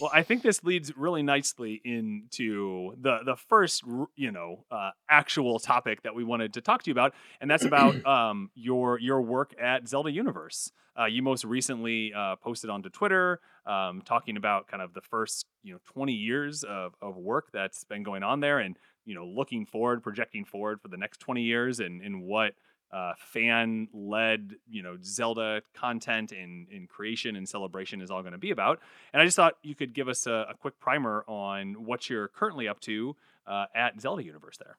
Well, 0.00 0.10
I 0.14 0.22
think 0.22 0.42
this 0.42 0.64
leads 0.64 0.96
really 0.96 1.22
nicely 1.22 1.80
into 1.84 2.94
the 3.00 3.18
the 3.24 3.36
first, 3.36 3.82
you 4.16 4.32
know, 4.32 4.64
uh, 4.70 4.92
actual 5.10 5.58
topic 5.58 6.02
that 6.02 6.14
we 6.14 6.24
wanted 6.24 6.54
to 6.54 6.62
talk 6.62 6.82
to 6.84 6.90
you 6.90 6.92
about, 6.92 7.12
and 7.40 7.50
that's 7.50 7.66
about 7.66 8.04
um, 8.06 8.50
your 8.54 8.98
your 8.98 9.20
work 9.20 9.54
at 9.60 9.86
Zelda 9.86 10.10
Universe. 10.10 10.72
Uh, 10.98 11.04
you 11.04 11.22
most 11.22 11.44
recently 11.44 12.12
uh, 12.14 12.36
posted 12.36 12.70
onto 12.70 12.88
Twitter 12.88 13.40
um, 13.66 14.02
talking 14.02 14.36
about 14.36 14.66
kind 14.68 14.82
of 14.82 14.92
the 14.92 15.00
first, 15.00 15.46
you 15.62 15.72
know, 15.72 15.78
20 15.92 16.12
years 16.12 16.64
of, 16.64 16.94
of 17.00 17.16
work 17.16 17.48
that's 17.52 17.84
been 17.84 18.02
going 18.02 18.22
on 18.22 18.40
there, 18.40 18.58
and 18.58 18.76
you 19.04 19.14
know, 19.14 19.26
looking 19.26 19.66
forward, 19.66 20.02
projecting 20.02 20.44
forward 20.44 20.80
for 20.80 20.88
the 20.88 20.96
next 20.96 21.20
20 21.20 21.42
years, 21.42 21.78
and 21.78 22.00
and 22.00 22.22
what 22.22 22.54
uh, 22.92 23.12
fan 23.18 23.88
led, 23.92 24.54
you 24.68 24.82
know, 24.82 24.96
Zelda 25.02 25.62
content 25.74 26.32
and, 26.32 26.66
creation 26.88 27.36
and 27.36 27.48
celebration 27.48 28.00
is 28.00 28.10
all 28.10 28.22
going 28.22 28.32
to 28.32 28.38
be 28.38 28.50
about. 28.50 28.80
And 29.12 29.22
I 29.22 29.24
just 29.24 29.36
thought 29.36 29.54
you 29.62 29.74
could 29.74 29.94
give 29.94 30.08
us 30.08 30.26
a, 30.26 30.46
a 30.50 30.54
quick 30.54 30.80
primer 30.80 31.24
on 31.28 31.84
what 31.84 32.10
you're 32.10 32.28
currently 32.28 32.66
up 32.66 32.80
to 32.80 33.16
uh, 33.46 33.66
at 33.74 34.00
Zelda 34.00 34.24
Universe 34.24 34.58
there. 34.58 34.76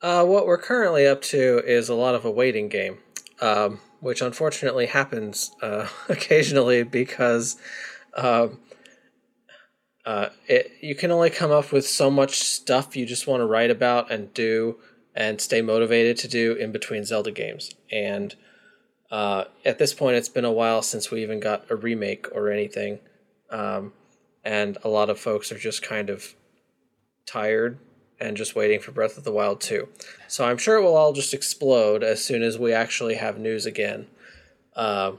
Uh, 0.00 0.24
what 0.24 0.46
we're 0.46 0.58
currently 0.58 1.06
up 1.06 1.22
to 1.22 1.62
is 1.64 1.88
a 1.88 1.94
lot 1.94 2.14
of 2.14 2.24
a 2.24 2.30
waiting 2.30 2.68
game, 2.68 2.98
um, 3.40 3.78
which 4.00 4.20
unfortunately 4.20 4.86
happens 4.86 5.52
uh, 5.62 5.86
occasionally 6.08 6.82
because 6.82 7.56
um, 8.16 8.58
uh, 10.04 10.28
it, 10.48 10.72
you 10.80 10.96
can 10.96 11.12
only 11.12 11.30
come 11.30 11.52
up 11.52 11.70
with 11.70 11.86
so 11.86 12.10
much 12.10 12.40
stuff 12.40 12.96
you 12.96 13.06
just 13.06 13.28
want 13.28 13.40
to 13.40 13.46
write 13.46 13.70
about 13.70 14.10
and 14.10 14.34
do 14.34 14.76
and 15.14 15.40
stay 15.40 15.60
motivated 15.60 16.16
to 16.18 16.28
do 16.28 16.54
in 16.54 16.72
between 16.72 17.04
Zelda 17.04 17.30
games. 17.30 17.74
And 17.90 18.34
uh, 19.10 19.44
at 19.64 19.78
this 19.78 19.92
point, 19.92 20.16
it's 20.16 20.28
been 20.28 20.44
a 20.44 20.52
while 20.52 20.82
since 20.82 21.10
we 21.10 21.22
even 21.22 21.40
got 21.40 21.70
a 21.70 21.76
remake 21.76 22.26
or 22.34 22.50
anything. 22.50 22.98
Um, 23.50 23.92
and 24.44 24.78
a 24.82 24.88
lot 24.88 25.10
of 25.10 25.20
folks 25.20 25.52
are 25.52 25.58
just 25.58 25.82
kind 25.82 26.08
of 26.08 26.34
tired 27.26 27.78
and 28.18 28.36
just 28.36 28.54
waiting 28.54 28.80
for 28.80 28.92
Breath 28.92 29.18
of 29.18 29.24
the 29.24 29.32
Wild 29.32 29.60
2. 29.60 29.88
So 30.28 30.44
I'm 30.44 30.58
sure 30.58 30.76
it 30.76 30.82
will 30.82 30.96
all 30.96 31.12
just 31.12 31.34
explode 31.34 32.02
as 32.02 32.24
soon 32.24 32.42
as 32.42 32.58
we 32.58 32.72
actually 32.72 33.16
have 33.16 33.38
news 33.38 33.66
again. 33.66 34.06
Um, 34.76 35.18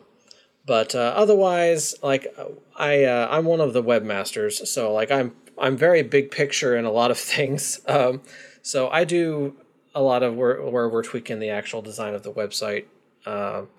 but 0.66 0.96
uh, 0.96 1.14
otherwise, 1.16 1.96
like 2.02 2.34
I, 2.78 3.04
uh, 3.04 3.28
I'm 3.30 3.46
one 3.46 3.60
of 3.60 3.74
the 3.74 3.84
webmasters, 3.84 4.66
so 4.66 4.94
like 4.94 5.12
I'm 5.12 5.36
I'm 5.58 5.78
very 5.78 6.02
big 6.02 6.32
picture 6.32 6.76
in 6.76 6.86
a 6.86 6.92
lot 6.92 7.12
of 7.12 7.18
things. 7.34 7.82
Um, 7.88 8.22
so 8.62 8.90
I 8.90 9.04
do 9.04 9.56
a 9.96 10.02
lot 10.02 10.24
of 10.24 10.36
where 10.36 10.62
where 10.62 10.90
we're 10.90 11.04
tweaking 11.04 11.40
the 11.40 11.50
actual 11.50 11.82
design 11.82 12.14
of 12.14 12.24
the 12.24 12.32
website, 12.32 12.86
um, 13.26 13.70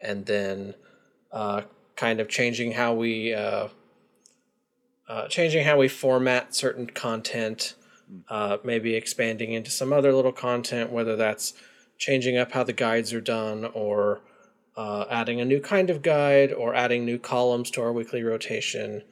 and 0.00 0.26
then 0.26 0.74
uh, 1.32 1.62
kind 1.96 2.20
of 2.20 2.28
changing 2.28 2.72
how 2.72 2.94
we 2.94 3.32
uh, 3.34 3.68
uh, 5.08 5.28
changing 5.28 5.64
how 5.64 5.76
we 5.76 5.88
format 5.88 6.54
certain 6.54 6.86
content 6.86 7.74
uh, 8.28 8.58
maybe 8.64 8.94
expanding 8.94 9.52
into 9.52 9.70
some 9.70 9.92
other 9.92 10.12
little 10.12 10.32
content, 10.32 10.90
whether 10.90 11.14
that's 11.16 11.54
changing 11.98 12.36
up 12.36 12.52
how 12.52 12.64
the 12.64 12.72
guides 12.72 13.12
are 13.12 13.20
done 13.20 13.64
or 13.66 14.20
uh, 14.76 15.04
adding 15.10 15.40
a 15.40 15.44
new 15.44 15.60
kind 15.60 15.90
of 15.90 16.02
guide 16.02 16.52
or 16.52 16.74
adding 16.74 17.04
new 17.04 17.18
columns 17.18 17.70
to 17.70 17.80
our 17.82 17.92
weekly 17.92 18.22
rotation 18.22 19.02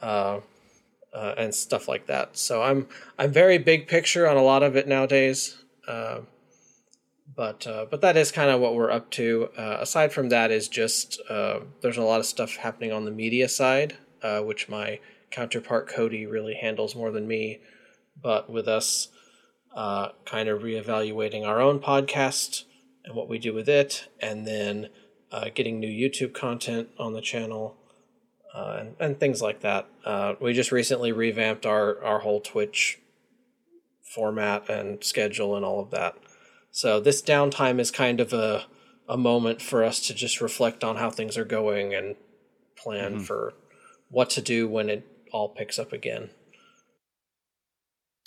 and 0.00 1.54
stuff 1.54 1.88
like 1.88 2.06
that. 2.06 2.36
So 2.38 2.62
I'm 2.62 2.86
I'm 3.18 3.32
very 3.32 3.58
big 3.58 3.88
picture 3.88 4.26
on 4.28 4.36
a 4.36 4.42
lot 4.42 4.62
of 4.62 4.76
it 4.76 4.86
nowadays. 4.86 5.56
Uh, 5.86 6.20
but 7.34 7.66
uh, 7.66 7.86
but 7.90 8.00
that 8.00 8.16
is 8.16 8.30
kind 8.30 8.50
of 8.50 8.60
what 8.60 8.74
we're 8.74 8.90
up 8.90 9.10
to. 9.12 9.50
Uh, 9.56 9.78
aside 9.80 10.12
from 10.12 10.28
that, 10.28 10.50
is 10.50 10.68
just 10.68 11.20
uh, 11.28 11.60
there's 11.80 11.96
a 11.96 12.02
lot 12.02 12.20
of 12.20 12.26
stuff 12.26 12.56
happening 12.56 12.92
on 12.92 13.04
the 13.04 13.10
media 13.10 13.48
side, 13.48 13.96
uh, 14.22 14.40
which 14.40 14.68
my 14.68 15.00
counterpart 15.30 15.88
Cody 15.88 16.24
really 16.24 16.54
handles 16.54 16.94
more 16.94 17.10
than 17.10 17.26
me 17.26 17.60
but 18.22 18.48
with 18.48 18.66
us 18.66 19.08
uh, 19.74 20.08
kind 20.24 20.48
of 20.48 20.62
reevaluating 20.62 21.46
our 21.46 21.60
own 21.60 21.78
podcast 21.78 22.64
and 23.04 23.14
what 23.14 23.28
we 23.28 23.38
do 23.38 23.52
with 23.52 23.68
it, 23.68 24.08
and 24.20 24.46
then 24.46 24.88
uh, 25.30 25.50
getting 25.54 25.78
new 25.78 25.90
YouTube 25.90 26.32
content 26.32 26.88
on 26.98 27.12
the 27.12 27.20
channel 27.20 27.76
and, 28.54 28.96
and 28.98 29.20
things 29.20 29.42
like 29.42 29.60
that. 29.60 29.86
We 30.40 30.54
just 30.54 30.72
recently 30.72 31.12
revamped 31.12 31.66
our, 31.66 32.02
our 32.02 32.20
whole 32.20 32.40
Twitch 32.40 32.98
format 34.06 34.68
and 34.68 35.02
schedule 35.02 35.56
and 35.56 35.64
all 35.64 35.80
of 35.80 35.90
that. 35.90 36.16
So 36.70 37.00
this 37.00 37.22
downtime 37.22 37.80
is 37.80 37.90
kind 37.90 38.20
of 38.20 38.32
a 38.32 38.66
a 39.08 39.16
moment 39.16 39.62
for 39.62 39.84
us 39.84 40.00
to 40.06 40.14
just 40.14 40.40
reflect 40.40 40.82
on 40.82 40.96
how 40.96 41.10
things 41.10 41.38
are 41.38 41.44
going 41.44 41.94
and 41.94 42.16
plan 42.76 43.14
mm-hmm. 43.14 43.22
for 43.22 43.54
what 44.10 44.30
to 44.30 44.42
do 44.42 44.68
when 44.68 44.88
it 44.88 45.06
all 45.32 45.48
picks 45.48 45.78
up 45.78 45.92
again. 45.92 46.30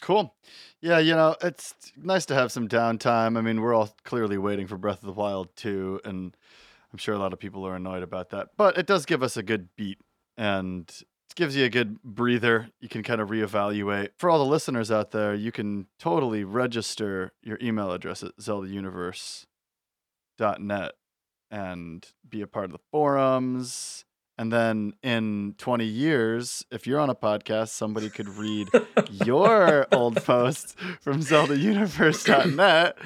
Cool. 0.02 0.34
Yeah, 0.82 1.00
you 1.00 1.14
know, 1.14 1.36
it's 1.42 1.76
nice 1.98 2.26
to 2.28 2.34
have 2.34 2.52
some 2.52 2.70
downtime. 2.70 3.38
I 3.38 3.42
mean, 3.42 3.60
we're 3.60 3.74
all 3.74 3.94
clearly 4.06 4.38
waiting 4.38 4.68
for 4.68 4.78
Breath 4.78 5.02
of 5.02 5.08
the 5.08 5.14
Wild 5.14 5.54
2, 5.58 6.02
and 6.06 6.36
I'm 6.94 6.98
sure 6.98 7.14
a 7.14 7.20
lot 7.20 7.34
of 7.34 7.40
people 7.40 7.68
are 7.68 7.76
annoyed 7.76 8.04
about 8.04 8.30
that. 8.30 8.50
But 8.56 8.78
it 8.78 8.88
does 8.88 9.06
give 9.06 9.22
us 9.22 9.36
a 9.36 9.44
good 9.44 9.68
beat 9.76 10.00
and 10.38 10.90
gives 11.40 11.56
you 11.56 11.64
a 11.64 11.70
good 11.70 12.04
breather. 12.04 12.70
You 12.82 12.90
can 12.90 13.02
kind 13.02 13.22
of 13.22 13.30
reevaluate. 13.30 14.10
For 14.18 14.30
all 14.30 14.40
the 14.40 14.46
listeners 14.46 14.92
out 14.92 15.12
there, 15.12 15.34
you 15.34 15.54
can 15.54 15.88
totally 15.98 16.44
register 16.44 17.32
your 17.42 17.58
email 17.62 17.94
address 17.94 18.24
at 18.24 18.36
zeldauniverse.net 18.36 20.92
and 21.50 22.08
be 22.28 22.42
a 22.42 22.48
part 22.48 22.66
of 22.66 22.74
the 22.74 22.82
forums. 22.92 24.04
And 24.38 24.52
then 24.52 24.96
in 25.02 25.56
20 25.58 25.86
years, 25.86 26.66
if 26.72 26.86
you're 26.86 27.00
on 27.00 27.10
a 27.10 27.16
podcast, 27.16 27.70
somebody 27.70 28.10
could 28.10 28.28
read 28.28 28.68
your 29.10 29.88
old 29.94 30.18
posts 30.18 30.76
from 31.00 31.22
zeldauniverse.net 31.22 32.98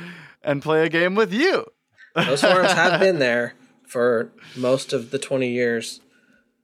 and 0.41 0.63
play 0.63 0.85
a 0.85 0.89
game 0.89 1.13
with 1.13 1.31
you. 1.31 1.67
Those 2.15 2.41
forums 2.41 2.71
have 2.71 2.99
been 2.99 3.19
there 3.19 3.53
for 3.87 4.31
most 4.55 4.91
of 4.91 5.11
the 5.11 5.19
20 5.19 5.49
years, 5.49 6.01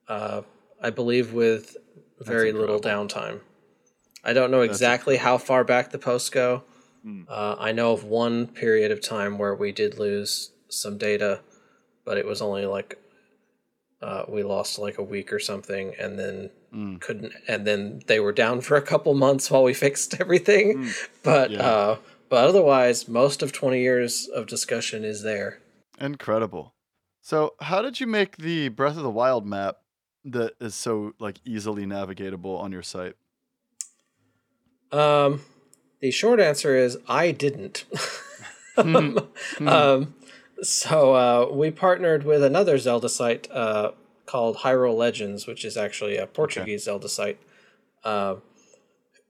uh, 0.08 0.42
I 0.82 0.90
believe, 0.90 1.34
with 1.34 1.78
very 2.20 2.52
little 2.52 2.80
downtime. 2.80 3.42
I 4.24 4.34
don't 4.34 4.52
know 4.52 4.62
exactly 4.62 5.18
how 5.18 5.38
far 5.38 5.64
back 5.64 5.92
the 5.92 6.00
posts 6.00 6.30
go. 6.30 6.64
Uh, 7.28 7.56
I 7.60 7.72
know 7.72 7.94
of 7.94 8.04
one 8.04 8.48
period 8.48 8.92
of 8.92 9.02
time 9.02 9.38
where 9.38 9.56
we 9.56 9.72
did 9.72 10.00
lose 10.00 10.52
some 10.68 10.98
data, 10.98 11.42
but 12.04 12.18
it 12.18 12.26
was 12.26 12.42
only 12.42 12.66
like 12.66 12.98
uh, 14.02 14.24
we 14.28 14.44
lost 14.44 14.80
like 14.80 14.98
a 14.98 15.04
week 15.04 15.32
or 15.34 15.40
something, 15.40 15.94
and 16.00 16.18
then 16.20 16.50
Mm. 16.74 17.02
couldn't, 17.02 17.34
and 17.48 17.66
then 17.66 18.04
they 18.06 18.20
were 18.20 18.32
down 18.32 18.62
for 18.68 18.78
a 18.78 18.82
couple 18.82 19.14
months 19.16 19.50
while 19.50 19.64
we 19.64 19.74
fixed 19.74 20.20
everything. 20.22 20.92
But 21.24 21.52
Yeah. 21.52 21.62
uh, 21.62 21.98
but 22.30 22.48
otherwise, 22.48 23.08
most 23.08 23.42
of 23.42 23.52
20 23.52 23.80
years 23.82 24.28
of 24.28 24.46
discussion 24.46 25.04
is 25.04 25.24
there. 25.24 25.62
Incredible. 26.00 26.76
So, 27.22 27.56
how 27.62 27.82
did 27.82 28.00
you 28.00 28.06
make 28.06 28.38
the 28.38 28.70
Breath 28.70 28.98
of 28.98 29.04
the 29.04 29.10
Wild 29.10 29.48
map 29.48 29.78
that 30.26 30.54
is 30.60 30.76
so 30.76 31.14
like 31.20 31.40
easily 31.46 31.86
navigatable 31.86 32.60
on 32.60 32.72
your 32.72 32.84
site? 32.84 33.16
Um, 34.92 35.42
the 36.00 36.12
short 36.12 36.40
answer 36.40 36.76
is 36.76 36.98
I 37.08 37.32
didn't. 37.32 37.86
Hmm. 38.82 39.18
um, 39.68 40.16
so 40.62 41.14
uh, 41.14 41.54
we 41.54 41.72
partnered 41.72 42.24
with 42.24 42.44
another 42.44 42.78
Zelda 42.78 43.10
site 43.10 43.50
uh, 43.52 43.92
called 44.26 44.58
Hyrule 44.58 44.96
Legends, 44.96 45.48
which 45.48 45.66
is 45.66 45.78
actually 45.78 46.18
a 46.18 46.28
Portuguese 46.28 46.84
Zelda 46.86 47.10
site. 47.10 47.40
Uh, 48.04 48.36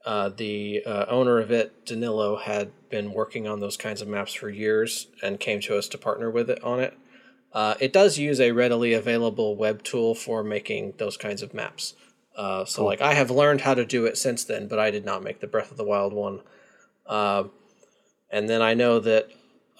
uh, 0.04 0.30
the 0.30 0.82
uh, 0.86 1.06
owner 1.08 1.38
of 1.38 1.50
it, 1.50 1.84
Danilo, 1.84 2.36
had 2.36 2.70
been 2.88 3.12
working 3.12 3.46
on 3.46 3.60
those 3.60 3.76
kinds 3.76 4.00
of 4.00 4.08
maps 4.08 4.32
for 4.32 4.48
years 4.48 5.08
and 5.22 5.38
came 5.38 5.60
to 5.60 5.76
us 5.76 5.88
to 5.88 5.98
partner 5.98 6.30
with 6.30 6.48
it 6.48 6.62
on 6.64 6.80
it. 6.80 6.96
Uh, 7.52 7.74
it 7.80 7.92
does 7.92 8.18
use 8.18 8.40
a 8.40 8.52
readily 8.52 8.92
available 8.92 9.56
web 9.56 9.82
tool 9.82 10.14
for 10.14 10.44
making 10.44 10.94
those 10.98 11.16
kinds 11.16 11.42
of 11.42 11.52
maps. 11.52 11.94
Uh, 12.36 12.64
so, 12.64 12.84
like, 12.84 13.00
I 13.00 13.14
have 13.14 13.30
learned 13.30 13.62
how 13.62 13.74
to 13.74 13.84
do 13.84 14.06
it 14.06 14.16
since 14.16 14.44
then, 14.44 14.68
but 14.68 14.78
I 14.78 14.90
did 14.90 15.04
not 15.04 15.22
make 15.22 15.40
the 15.40 15.46
Breath 15.46 15.70
of 15.70 15.76
the 15.76 15.84
Wild 15.84 16.12
one. 16.12 16.40
Uh, 17.06 17.44
and 18.30 18.48
then 18.48 18.62
I 18.62 18.74
know 18.74 19.00
that 19.00 19.28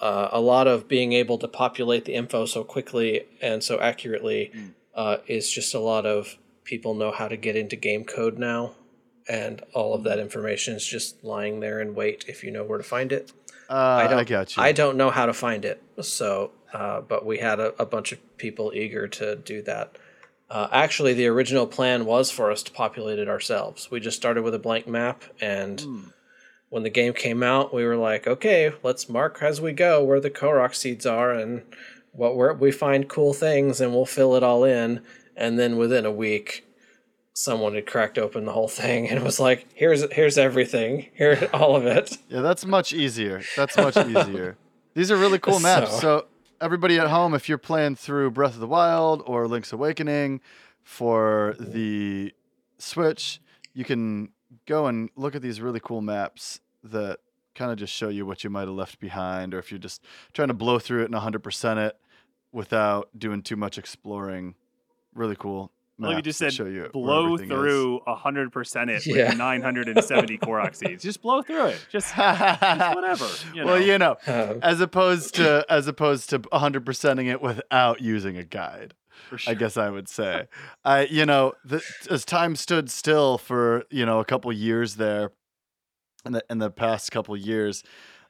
uh, 0.01 0.29
a 0.31 0.41
lot 0.41 0.67
of 0.67 0.87
being 0.87 1.13
able 1.13 1.37
to 1.37 1.47
populate 1.47 2.05
the 2.05 2.13
info 2.13 2.45
so 2.45 2.63
quickly 2.63 3.25
and 3.41 3.63
so 3.63 3.79
accurately 3.79 4.51
uh, 4.95 5.17
is 5.27 5.49
just 5.49 5.73
a 5.73 5.79
lot 5.79 6.05
of 6.05 6.37
people 6.63 6.93
know 6.93 7.11
how 7.11 7.27
to 7.27 7.37
get 7.37 7.55
into 7.55 7.75
game 7.75 8.03
code 8.03 8.37
now, 8.37 8.73
and 9.29 9.61
all 9.73 9.93
of 9.93 10.03
that 10.03 10.19
information 10.19 10.75
is 10.75 10.85
just 10.85 11.23
lying 11.23 11.59
there 11.61 11.79
in 11.79 11.95
wait 11.95 12.25
if 12.27 12.43
you 12.43 12.51
know 12.51 12.63
where 12.63 12.77
to 12.77 12.83
find 12.83 13.11
it. 13.11 13.31
Uh, 13.69 13.73
I 13.73 14.03
I, 14.03 14.07
don't. 14.07 14.27
got 14.27 14.57
you. 14.57 14.63
I 14.63 14.71
don't 14.71 14.97
know 14.97 15.09
how 15.09 15.25
to 15.25 15.33
find 15.33 15.63
it. 15.63 15.81
So, 16.01 16.51
uh, 16.73 17.01
but 17.01 17.25
we 17.25 17.37
had 17.39 17.59
a, 17.59 17.73
a 17.81 17.85
bunch 17.85 18.11
of 18.11 18.37
people 18.37 18.71
eager 18.73 19.07
to 19.07 19.35
do 19.35 19.61
that. 19.63 19.97
Uh, 20.49 20.67
actually, 20.71 21.13
the 21.13 21.27
original 21.27 21.65
plan 21.65 22.05
was 22.05 22.29
for 22.29 22.51
us 22.51 22.61
to 22.63 22.71
populate 22.71 23.19
it 23.19 23.29
ourselves. 23.29 23.89
We 23.89 23.99
just 24.01 24.17
started 24.17 24.43
with 24.43 24.53
a 24.53 24.59
blank 24.59 24.85
map, 24.87 25.23
and 25.39 26.11
when 26.69 26.83
the 26.83 26.89
game 26.89 27.13
came 27.13 27.41
out, 27.43 27.73
we 27.73 27.85
were 27.85 27.95
like, 27.97 28.27
okay, 28.27 28.73
let's 28.83 29.07
mark 29.09 29.39
as 29.41 29.61
we 29.61 29.71
go 29.71 30.03
where 30.03 30.19
the 30.19 30.29
Korok 30.29 30.75
seeds 30.75 31.05
are 31.05 31.31
and 31.31 31.61
what 32.13 32.35
where 32.35 32.53
we 32.53 32.71
find 32.71 33.07
cool 33.07 33.33
things, 33.33 33.79
and 33.79 33.93
we'll 33.93 34.05
fill 34.05 34.35
it 34.35 34.43
all 34.43 34.63
in. 34.65 35.01
And 35.37 35.57
then 35.57 35.77
within 35.77 36.05
a 36.05 36.11
week, 36.11 36.65
someone 37.33 37.73
had 37.73 37.87
cracked 37.87 38.17
open 38.17 38.43
the 38.45 38.51
whole 38.51 38.67
thing 38.81 39.09
and 39.09 39.23
was 39.23 39.39
like, 39.39 39.67
here's 39.73 40.03
here's 40.11 40.37
everything, 40.37 41.07
here 41.15 41.49
all 41.53 41.75
of 41.77 41.85
it. 41.85 42.17
Yeah, 42.29 42.41
that's 42.41 42.65
much 42.65 42.91
easier. 42.91 43.41
That's 43.55 43.77
much 43.77 43.95
easier. 44.05 44.57
These 44.93 45.09
are 45.11 45.17
really 45.17 45.39
cool 45.39 45.59
maps. 45.61 45.91
So- 45.91 45.99
So, 45.99 46.25
everybody 46.61 46.99
at 46.99 47.07
home, 47.07 47.33
if 47.33 47.49
you're 47.49 47.57
playing 47.57 47.95
through 47.95 48.31
Breath 48.31 48.53
of 48.53 48.59
the 48.59 48.67
Wild 48.67 49.23
or 49.25 49.47
Link's 49.47 49.73
Awakening 49.73 50.39
for 50.83 51.55
the 51.59 52.33
Switch, 52.77 53.41
you 53.73 53.83
can 53.83 54.29
go 54.67 54.85
and 54.85 55.09
look 55.15 55.35
at 55.35 55.41
these 55.41 55.59
really 55.59 55.79
cool 55.79 56.01
maps 56.01 56.61
that 56.83 57.19
kind 57.55 57.71
of 57.71 57.77
just 57.77 57.93
show 57.93 58.09
you 58.09 58.25
what 58.25 58.43
you 58.43 58.49
might 58.49 58.67
have 58.67 58.69
left 58.69 58.99
behind, 58.99 59.53
or 59.53 59.59
if 59.59 59.71
you're 59.71 59.79
just 59.79 60.03
trying 60.33 60.47
to 60.49 60.53
blow 60.53 60.79
through 60.79 61.01
it 61.01 61.11
and 61.11 61.15
100% 61.15 61.77
it 61.77 61.97
without 62.51 63.09
doing 63.17 63.41
too 63.41 63.55
much 63.55 63.77
exploring. 63.77 64.55
Really 65.13 65.35
cool. 65.35 65.71
I 65.99 66.07
love 66.07 66.15
you 66.15 66.21
just 66.23 66.39
said 66.39 66.51
show 66.53 66.65
you 66.65 66.89
blow 66.91 67.37
through 67.37 67.99
a 68.07 68.15
hundred 68.15 68.51
percent 68.51 68.89
it 68.89 69.05
Yeah. 69.05 69.29
with 69.29 69.37
970 69.37 70.37
Korok 70.39 70.75
seeds. 70.75 71.03
Just 71.11 71.21
blow 71.21 71.41
through 71.43 71.67
it. 71.67 71.85
Just, 71.91 72.15
just 72.15 72.95
whatever. 72.95 73.27
You 73.53 73.61
know. 73.61 73.65
Well, 73.67 73.79
you 73.81 73.97
know, 73.99 74.15
Um, 74.25 74.59
as 74.63 74.81
opposed 74.81 75.35
to 75.35 75.63
as 75.69 75.87
opposed 75.87 76.29
to 76.31 76.39
100%ing 76.39 77.27
it 77.27 77.41
without 77.41 78.01
using 78.01 78.37
a 78.37 78.43
guide. 78.43 78.95
Sure. 79.35 79.51
I 79.51 79.53
guess 79.53 79.77
I 79.77 79.89
would 79.91 80.09
say. 80.09 80.47
I 80.83 81.05
you 81.05 81.25
know, 81.25 81.53
the, 81.63 81.83
as 82.09 82.25
time 82.25 82.55
stood 82.55 82.89
still 82.89 83.37
for, 83.37 83.83
you 83.91 84.05
know, 84.05 84.19
a 84.19 84.25
couple 84.25 84.51
years 84.51 84.95
there 84.95 85.31
in 86.25 86.31
the 86.33 86.43
in 86.49 86.57
the 86.57 86.71
past 86.71 87.11
couple 87.11 87.37
years, 87.37 87.83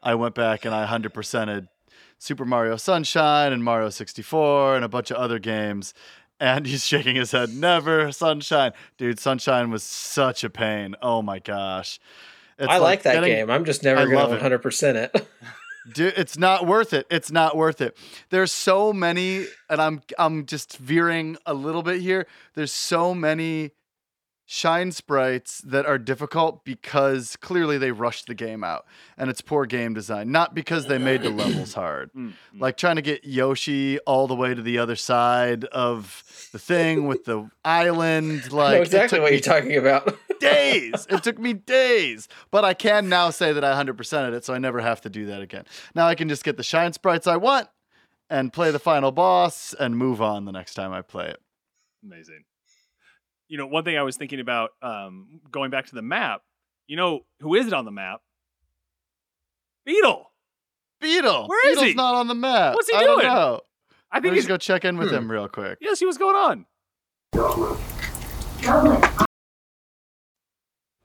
I 0.03 0.15
went 0.15 0.35
back 0.35 0.65
and 0.65 0.75
I 0.75 0.85
100%ed 0.85 1.67
Super 2.17 2.45
Mario 2.45 2.75
Sunshine 2.75 3.51
and 3.53 3.63
Mario 3.63 3.89
64 3.89 4.75
and 4.75 4.85
a 4.85 4.89
bunch 4.89 5.09
of 5.11 5.17
other 5.17 5.39
games. 5.39 5.93
And 6.41 6.65
he's 6.65 6.83
shaking 6.83 7.15
his 7.15 7.31
head. 7.31 7.53
Never 7.53 8.11
Sunshine. 8.11 8.73
Dude, 8.97 9.19
Sunshine 9.19 9.69
was 9.69 9.83
such 9.83 10.43
a 10.43 10.49
pain. 10.49 10.95
Oh 10.99 11.21
my 11.21 11.37
gosh. 11.37 11.99
It's 12.57 12.67
I 12.67 12.77
like 12.79 13.03
that 13.03 13.13
getting- 13.13 13.29
game. 13.29 13.49
I'm 13.51 13.63
just 13.63 13.83
never 13.83 14.07
going 14.07 14.25
to 14.25 14.31
100 14.31 14.57
percent 14.59 14.97
it. 14.97 15.27
Dude, 15.93 16.13
it's 16.17 16.37
not 16.37 16.65
worth 16.67 16.93
it. 16.93 17.05
It's 17.11 17.31
not 17.31 17.55
worth 17.55 17.79
it. 17.81 17.95
There's 18.29 18.51
so 18.51 18.91
many, 18.91 19.45
and 19.69 19.79
I'm 19.81 20.01
I'm 20.19 20.45
just 20.47 20.77
veering 20.77 21.37
a 21.45 21.53
little 21.53 21.83
bit 21.83 22.01
here. 22.01 22.25
There's 22.55 22.71
so 22.71 23.13
many 23.15 23.71
shine 24.53 24.91
sprites 24.91 25.59
that 25.59 25.85
are 25.85 25.97
difficult 25.97 26.65
because 26.65 27.37
clearly 27.37 27.77
they 27.77 27.89
rushed 27.89 28.27
the 28.27 28.35
game 28.35 28.65
out 28.65 28.85
and 29.17 29.29
it's 29.29 29.39
poor 29.39 29.65
game 29.65 29.93
design, 29.93 30.29
not 30.29 30.53
because 30.53 30.87
they 30.87 30.97
made 30.97 31.21
the 31.21 31.29
levels 31.29 31.73
hard. 31.73 32.11
Mm, 32.11 32.27
mm. 32.27 32.33
Like 32.59 32.75
trying 32.75 32.97
to 32.97 33.01
get 33.01 33.23
Yoshi 33.23 33.97
all 33.99 34.27
the 34.27 34.35
way 34.35 34.53
to 34.53 34.61
the 34.61 34.77
other 34.77 34.97
side 34.97 35.63
of 35.65 36.49
the 36.51 36.59
thing 36.59 37.07
with 37.07 37.23
the 37.23 37.49
island. 37.63 38.41
Like 38.51 38.79
it 38.79 38.81
exactly 38.81 39.21
what 39.21 39.31
you're 39.31 39.39
talking 39.39 39.77
about. 39.77 40.17
days. 40.41 41.07
It 41.09 41.23
took 41.23 41.39
me 41.39 41.53
days. 41.53 42.27
But 42.49 42.65
I 42.65 42.73
can 42.73 43.07
now 43.07 43.29
say 43.29 43.53
that 43.53 43.63
I 43.63 43.81
100%ed 43.81 44.33
it, 44.33 44.43
so 44.43 44.53
I 44.53 44.57
never 44.57 44.81
have 44.81 44.99
to 45.01 45.09
do 45.09 45.27
that 45.27 45.41
again. 45.41 45.63
Now 45.95 46.07
I 46.07 46.15
can 46.15 46.27
just 46.27 46.43
get 46.43 46.57
the 46.57 46.63
shine 46.63 46.91
sprites 46.91 47.25
I 47.27 47.37
want 47.37 47.69
and 48.29 48.51
play 48.51 48.71
the 48.71 48.79
final 48.79 49.13
boss 49.13 49.73
and 49.79 49.95
move 49.95 50.21
on 50.21 50.43
the 50.43 50.51
next 50.51 50.73
time 50.73 50.91
I 50.91 51.01
play 51.01 51.29
it. 51.29 51.39
Amazing. 52.03 52.43
You 53.51 53.57
know, 53.57 53.67
one 53.67 53.83
thing 53.83 53.97
I 53.97 54.03
was 54.03 54.15
thinking 54.15 54.39
about 54.39 54.69
um, 54.81 55.41
going 55.51 55.71
back 55.71 55.87
to 55.87 55.95
the 55.95 56.01
map, 56.01 56.41
you 56.87 56.95
know, 56.95 57.25
who 57.41 57.55
is 57.55 57.67
it 57.67 57.73
on 57.73 57.83
the 57.83 57.91
map? 57.91 58.21
Beedle. 59.85 60.23
Beedle. 61.03 61.49
Where 61.49 61.69
is 61.71 61.77
Beedle's 61.77 61.83
he? 61.87 61.93
not 61.95 62.15
on 62.15 62.29
the 62.29 62.33
map. 62.33 62.75
What's 62.75 62.89
he 62.89 62.95
I 62.95 63.03
don't 63.03 63.19
doing? 63.19 63.27
know. 63.27 63.59
I 64.09 64.21
think 64.21 64.31
me 64.31 64.37
he's 64.37 64.47
go 64.47 64.55
check 64.55 64.85
in 64.85 64.95
with 64.97 65.09
Hmm. 65.09 65.15
him 65.15 65.29
real 65.31 65.49
quick. 65.49 65.79
Yeah, 65.81 65.95
see 65.95 66.05
what's 66.05 66.17
going 66.17 66.37
on. 66.37 66.65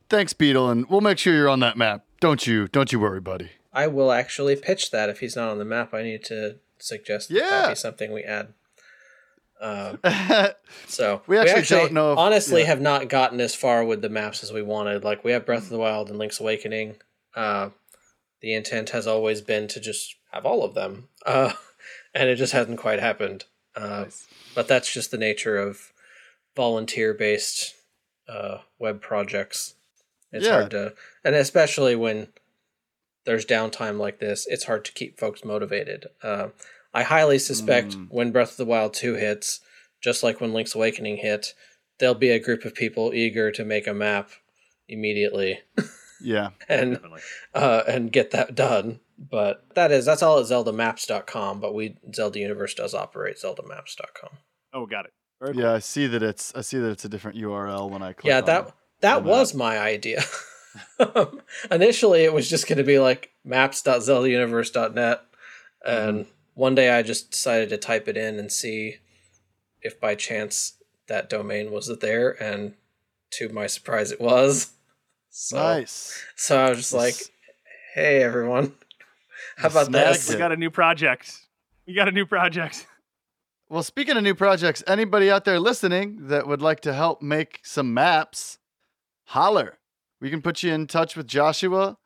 Thanks, 0.08 0.32
Beedle, 0.32 0.70
and 0.70 0.88
we'll 0.88 1.00
make 1.00 1.18
sure 1.18 1.34
you're 1.34 1.48
on 1.48 1.58
that 1.60 1.76
map. 1.76 2.04
Don't 2.20 2.46
you? 2.46 2.68
Don't 2.68 2.92
you 2.92 3.00
worry, 3.00 3.20
buddy. 3.20 3.50
I 3.72 3.88
will 3.88 4.12
actually 4.12 4.54
pitch 4.54 4.92
that 4.92 5.08
if 5.08 5.18
he's 5.18 5.34
not 5.34 5.48
on 5.48 5.58
the 5.58 5.64
map. 5.64 5.92
I 5.92 6.02
need 6.04 6.22
to 6.26 6.58
suggest 6.78 7.28
that, 7.28 7.34
Yeah. 7.34 7.50
that 7.50 7.68
be 7.70 7.74
something 7.74 8.12
we 8.12 8.22
add. 8.22 8.54
Um, 9.60 9.98
so 10.86 11.22
We 11.26 11.38
actually 11.38 11.62
don't 11.62 11.92
know 11.92 12.12
if- 12.12 12.18
honestly, 12.18 12.60
yeah. 12.62 12.66
have 12.68 12.80
not 12.80 13.08
gotten 13.08 13.40
as 13.40 13.54
far 13.54 13.84
with 13.84 14.02
the 14.02 14.08
maps 14.08 14.42
as 14.42 14.52
we 14.52 14.62
wanted. 14.62 15.02
Like 15.04 15.24
we 15.24 15.32
have 15.32 15.46
Breath 15.46 15.64
of 15.64 15.68
the 15.70 15.78
Wild 15.78 16.10
and 16.10 16.18
Link's 16.18 16.40
Awakening. 16.40 16.96
Uh, 17.34 17.70
the 18.42 18.52
intent 18.54 18.90
has 18.90 19.06
always 19.06 19.40
been 19.40 19.66
to 19.68 19.80
just 19.80 20.14
have 20.32 20.44
all 20.44 20.62
of 20.62 20.74
them, 20.74 21.08
uh, 21.26 21.52
and 22.14 22.28
it 22.28 22.36
just 22.36 22.52
hasn't 22.52 22.78
quite 22.78 23.00
happened. 23.00 23.44
Uh, 23.74 24.04
Nice. 24.04 24.26
but 24.54 24.68
that's 24.68 24.92
just 24.92 25.10
the 25.10 25.18
nature 25.18 25.56
of 25.58 25.92
volunteer 26.54 27.12
based 27.14 27.74
uh, 28.28 28.58
web 28.78 29.00
projects. 29.00 29.74
It's 30.32 30.44
Yeah. 30.46 30.52
hard 30.52 30.70
to, 30.72 30.94
and 31.24 31.34
especially 31.34 31.94
when 31.96 32.28
there's 33.24 33.44
downtime 33.46 33.98
like 33.98 34.18
this, 34.18 34.46
it's 34.48 34.64
hard 34.64 34.84
to 34.86 34.92
keep 34.92 35.18
folks 35.18 35.44
motivated. 35.44 36.06
Uh, 36.94 36.98
I 36.98 37.02
highly 37.02 37.38
suspect 37.38 37.88
Mm. 37.96 38.06
when 38.10 38.32
Breath 38.32 38.52
of 38.52 38.56
the 38.56 38.64
Wild 38.64 38.94
2 38.94 39.14
hits, 39.14 39.60
just 40.02 40.22
like 40.22 40.40
when 40.40 40.52
Link's 40.52 40.74
Awakening 40.74 41.18
hit, 41.18 41.54
there'll 41.98 42.14
be 42.14 42.30
a 42.30 42.38
group 42.38 42.64
of 42.64 42.74
people 42.74 43.12
eager 43.14 43.50
to 43.52 43.64
make 43.64 43.86
a 43.86 43.94
map 43.94 44.30
immediately 44.88 45.60
Yeah. 46.22 46.50
and 46.68 46.92
Definitely. 46.94 47.20
uh, 47.54 47.82
and 47.88 48.10
get 48.12 48.30
that 48.30 48.54
done. 48.54 49.00
But 49.18 49.64
that 49.74 49.90
is 49.92 50.04
that's 50.04 50.22
all 50.22 50.38
at 50.38 50.44
zeldamaps.com, 50.46 51.58
but 51.60 51.72
we 51.74 51.96
Zelda 52.14 52.38
Universe 52.38 52.74
does 52.74 52.94
operate 52.94 53.36
zeldamaps.com. 53.38 54.30
Oh, 54.74 54.84
got 54.86 55.06
it. 55.06 55.12
Very 55.40 55.54
cool. 55.54 55.62
Yeah, 55.62 55.72
I 55.72 55.78
see 55.78 56.06
that 56.06 56.22
it's 56.22 56.52
I 56.54 56.60
see 56.60 56.78
that 56.78 56.90
it's 56.90 57.04
a 57.06 57.08
different 57.08 57.38
URL 57.38 57.88
when 57.90 58.02
I 58.02 58.12
click 58.12 58.26
yeah, 58.30 58.40
that 58.42 58.68
it. 58.68 58.74
that 59.00 59.16
on 59.18 59.24
that. 59.24 59.30
was 59.30 59.54
my 59.54 59.78
idea. 59.78 60.22
Initially, 61.70 62.24
it 62.24 62.32
was 62.32 62.48
just 62.48 62.66
going 62.68 62.78
to 62.78 62.84
be 62.84 62.98
like 62.98 63.30
maps.zeldauniverse.net, 63.44 65.20
and 65.84 66.18
Mm-hmm. 66.20 66.30
One 66.56 66.74
day 66.74 66.90
I 66.90 67.02
just 67.02 67.30
decided 67.30 67.68
to 67.68 67.76
type 67.76 68.08
it 68.08 68.16
in 68.16 68.38
and 68.38 68.50
see 68.50 68.96
if 69.82 70.00
by 70.00 70.14
chance 70.14 70.72
that 71.06 71.28
domain 71.28 71.70
was 71.70 71.94
there, 72.00 72.30
and 72.42 72.74
to 73.32 73.50
my 73.50 73.66
surprise, 73.68 74.10
it 74.10 74.20
was. 74.20 74.72
So, 75.28 75.56
Nice. 75.58 76.24
so 76.34 76.58
I 76.58 76.70
was 76.70 76.78
just 76.78 76.94
like, 76.94 77.14
"Hey, 77.94 78.22
everyone, 78.22 78.72
how 79.58 79.68
about 79.68 79.92
this?" 79.92 80.30
We 80.30 80.36
got 80.36 80.50
a 80.50 80.56
new 80.56 80.70
project. 80.70 81.38
We 81.86 81.94
got 81.94 82.08
a 82.08 82.12
new 82.12 82.26
project. 82.26 82.86
Well, 83.68 83.82
speaking 83.82 84.16
of 84.16 84.22
new 84.22 84.36
projects, 84.36 84.84
anybody 84.86 85.28
out 85.28 85.44
there 85.44 85.58
listening 85.58 86.28
that 86.28 86.46
would 86.46 86.62
like 86.62 86.78
to 86.82 86.94
help 86.94 87.20
make 87.20 87.58
some 87.64 87.92
maps, 87.92 88.58
holler. 89.24 89.78
We 90.20 90.30
can 90.30 90.40
put 90.40 90.62
you 90.62 90.72
in 90.72 90.86
touch 90.86 91.16
with 91.16 91.26
Joshua, 91.26 91.98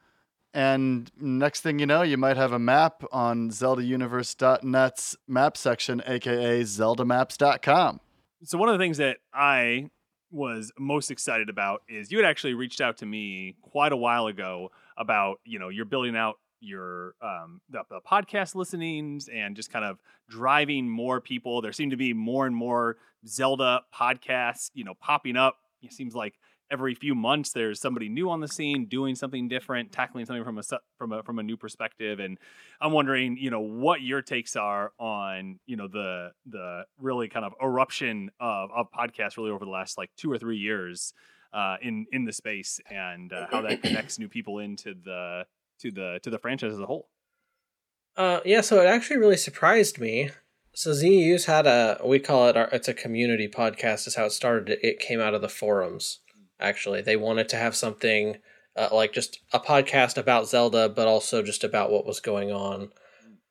and 0.53 1.11
next 1.21 1.61
thing 1.61 1.79
you 1.79 1.87
know, 1.87 2.03
you 2.03 2.17
might 2.17 2.37
have 2.37 2.53
a 2.53 2.59
map 2.59 3.05
on 3.13 3.51
ZeldaUniverse.net's 3.51 5.17
map 5.29 5.57
section, 5.57 6.03
aka 6.07 6.63
ZeldaMaps.com. 6.63 8.01
So 8.45 8.59
one 8.59 8.69
of 8.69 8.79
the 8.79 8.83
things 8.83 8.97
that 8.97 9.19
I 9.33 9.91
was 10.31 10.73
most 10.79 11.11
excited 11.11 11.49
about 11.49 11.83
is 11.89 12.11
you 12.11 12.19
had 12.19 12.27
actually 12.27 12.55
reached 12.55 12.81
out 12.81 12.97
to 12.99 13.07
me 13.07 13.57
quite 13.63 13.93
a 13.93 13.97
while 13.97 14.27
ago 14.27 14.71
about 14.97 15.41
you 15.45 15.59
know 15.59 15.69
you're 15.69 15.85
building 15.85 16.17
out 16.17 16.37
your 16.61 17.15
um 17.23 17.61
the, 17.71 17.83
the 17.89 18.01
podcast 18.01 18.55
listenings 18.55 19.29
and 19.29 19.57
just 19.57 19.73
kind 19.73 19.85
of 19.85 19.99
driving 20.29 20.89
more 20.89 21.21
people 21.21 21.61
there 21.63 21.73
seem 21.73 21.91
to 21.91 21.97
be 21.97 22.13
more 22.13 22.47
and 22.47 22.55
more 22.55 22.97
zelda 23.27 23.81
podcasts 23.95 24.71
you 24.75 24.85
know 24.85 24.95
popping 24.95 25.37
up 25.37 25.57
it 25.83 25.93
seems 25.93 26.15
like 26.15 26.35
every 26.71 26.95
few 26.95 27.15
months 27.15 27.53
there's 27.53 27.81
somebody 27.81 28.09
new 28.09 28.31
on 28.31 28.41
the 28.41 28.49
scene 28.49 28.87
doing 28.87 29.15
something 29.15 29.49
different 29.49 29.91
tackling 29.91 30.25
something 30.25 30.45
from 30.45 30.59
a 30.59 30.63
from 30.99 31.13
a 31.13 31.23
from 31.23 31.39
a 31.39 31.43
new 31.43 31.57
perspective 31.57 32.21
and 32.21 32.39
i'm 32.81 32.93
wondering 32.93 33.37
you 33.37 33.51
know 33.51 33.61
what 33.61 34.01
your 34.03 34.23
takes 34.23 34.55
are 34.57 34.93
on 34.99 35.59
you 35.67 35.77
know 35.77 35.89
the 35.89 36.31
the 36.47 36.85
really 36.99 37.29
kind 37.29 37.45
of 37.45 37.53
eruption 37.63 38.31
of 38.39 38.71
of 38.71 38.87
podcasts 38.93 39.37
really 39.37 39.51
over 39.51 39.65
the 39.65 39.71
last 39.71 39.99
like 39.99 40.11
two 40.17 40.31
or 40.31 40.39
three 40.39 40.59
years 40.59 41.13
uh 41.53 41.77
in 41.83 42.07
in 42.13 42.25
the 42.25 42.33
space 42.33 42.79
and 42.91 43.33
uh, 43.33 43.47
how 43.51 43.61
that 43.61 43.83
connects 43.83 44.19
new 44.19 44.29
people 44.29 44.59
into 44.61 44.95
the 45.05 45.45
to 45.81 45.91
the 45.91 46.21
to 46.23 46.31
the 46.31 46.39
franchise 46.39 46.73
as 46.73 46.79
a 46.81 46.87
whole 46.87 47.09
Uh, 48.17 48.41
yeah, 48.45 48.61
so 48.61 48.81
it 48.81 48.87
actually 48.87 49.17
really 49.19 49.37
surprised 49.37 49.99
me. 49.99 50.31
So 50.75 50.93
ZU's 50.93 51.47
had 51.47 51.67
a 51.67 52.01
we 52.05 52.19
call 52.19 52.49
it 52.49 52.57
our 52.57 52.69
it's 52.73 52.89
a 52.89 52.95
community 52.95 53.49
podcast 53.49 54.07
is 54.07 54.15
how 54.17 54.27
it 54.27 54.33
started. 54.33 54.69
It- 54.71 54.81
It 54.85 54.99
came 55.01 55.21
out 55.21 55.35
of 55.35 55.43
the 55.43 55.49
forums. 55.49 56.21
Actually, 56.61 57.03
they 57.03 57.17
wanted 57.17 57.49
to 57.51 57.57
have 57.57 57.75
something 57.77 58.39
uh, 58.77 58.89
like 58.93 59.13
just 59.13 59.41
a 59.53 59.61
podcast 59.61 60.17
about 60.17 60.49
Zelda, 60.49 60.89
but 60.89 61.09
also 61.09 61.43
just 61.43 61.65
about 61.65 61.91
what 61.91 62.07
was 62.07 62.21
going 62.21 62.51
on. 62.51 62.91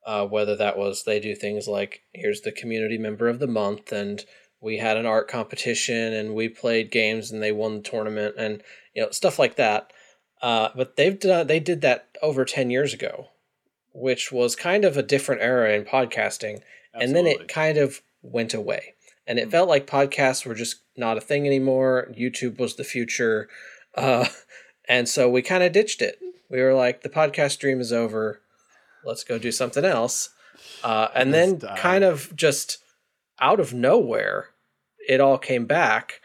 Uh, 0.06 0.26
whether 0.26 0.56
that 0.56 0.78
was 0.78 1.04
they 1.04 1.20
do 1.20 1.34
things 1.34 1.68
like 1.68 2.02
here's 2.14 2.40
the 2.40 2.52
community 2.52 2.96
member 2.96 3.28
of 3.28 3.38
the 3.38 3.46
month, 3.46 3.92
and 3.92 4.24
we 4.60 4.78
had 4.78 4.96
an 4.96 5.06
art 5.06 5.28
competition, 5.28 6.12
and 6.14 6.34
we 6.34 6.48
played 6.48 6.90
games, 6.90 7.30
and 7.30 7.42
they 7.42 7.52
won 7.52 7.76
the 7.76 7.82
tournament, 7.82 8.34
and 8.38 8.62
you 8.94 9.02
know 9.02 9.10
stuff 9.10 9.38
like 9.38 9.56
that. 9.56 9.92
Uh, 10.40 10.70
but 10.74 10.96
they've 10.96 11.20
done 11.20 11.46
they 11.46 11.60
did 11.60 11.82
that 11.82 12.08
over 12.22 12.44
ten 12.44 12.70
years 12.70 12.94
ago 12.94 13.28
which 13.92 14.30
was 14.30 14.56
kind 14.56 14.84
of 14.84 14.96
a 14.96 15.02
different 15.02 15.42
era 15.42 15.74
in 15.74 15.84
podcasting. 15.84 16.60
And 16.94 17.14
then 17.14 17.26
it 17.26 17.48
kind 17.48 17.78
of 17.78 18.02
went 18.22 18.54
away. 18.54 18.94
And 19.30 19.38
it 19.38 19.48
felt 19.48 19.68
like 19.68 19.86
podcasts 19.86 20.44
were 20.44 20.56
just 20.56 20.82
not 20.96 21.16
a 21.16 21.20
thing 21.20 21.46
anymore. 21.46 22.12
YouTube 22.18 22.58
was 22.58 22.74
the 22.74 22.82
future. 22.82 23.48
Uh, 23.94 24.26
and 24.88 25.08
so 25.08 25.30
we 25.30 25.40
kind 25.40 25.62
of 25.62 25.70
ditched 25.70 26.02
it. 26.02 26.18
We 26.50 26.60
were 26.60 26.74
like, 26.74 27.02
the 27.02 27.08
podcast 27.08 27.60
dream 27.60 27.80
is 27.80 27.92
over. 27.92 28.42
Let's 29.04 29.22
go 29.22 29.38
do 29.38 29.52
something 29.52 29.84
else. 29.84 30.30
Uh, 30.82 31.06
and 31.14 31.32
then 31.32 31.58
die. 31.58 31.76
kind 31.78 32.02
of 32.02 32.34
just 32.34 32.78
out 33.40 33.60
of 33.60 33.72
nowhere, 33.72 34.48
it 35.08 35.20
all 35.20 35.38
came 35.38 35.64
back. 35.64 36.20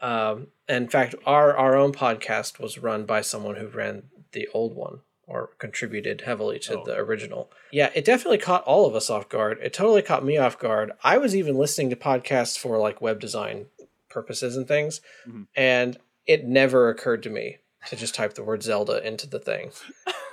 Um, 0.00 0.48
in 0.68 0.88
fact, 0.88 1.14
our, 1.24 1.56
our 1.56 1.76
own 1.76 1.92
podcast 1.92 2.58
was 2.58 2.78
run 2.78 3.06
by 3.06 3.20
someone 3.20 3.54
who 3.54 3.68
ran 3.68 4.08
the 4.32 4.48
old 4.52 4.74
one 4.74 5.02
or 5.30 5.50
contributed 5.58 6.22
heavily 6.22 6.58
to 6.58 6.80
Oh. 6.80 6.84
the 6.84 6.96
original. 6.96 7.50
Yeah, 7.70 7.90
it 7.94 8.04
definitely 8.04 8.38
caught 8.38 8.64
all 8.64 8.84
of 8.86 8.94
us 8.94 9.08
off 9.08 9.28
guard. 9.28 9.58
It 9.62 9.72
totally 9.72 10.02
caught 10.02 10.24
me 10.24 10.36
off 10.36 10.58
guard. 10.58 10.92
I 11.04 11.18
was 11.18 11.34
even 11.36 11.56
listening 11.56 11.88
to 11.90 11.96
podcasts 11.96 12.58
for 12.58 12.78
like 12.78 13.00
web 13.00 13.20
design 13.20 13.66
purposes 14.08 14.56
and 14.56 14.66
things, 14.66 15.00
Mhm. 15.28 15.46
and 15.54 15.98
it 16.26 16.44
never 16.44 16.88
occurred 16.88 17.22
to 17.22 17.30
me 17.30 17.58
to 17.88 17.96
just 17.96 18.14
type 18.14 18.34
the 18.34 18.42
word 18.42 18.62
Zelda 18.62 19.06
into 19.06 19.26
the 19.26 19.38
thing. 19.38 19.70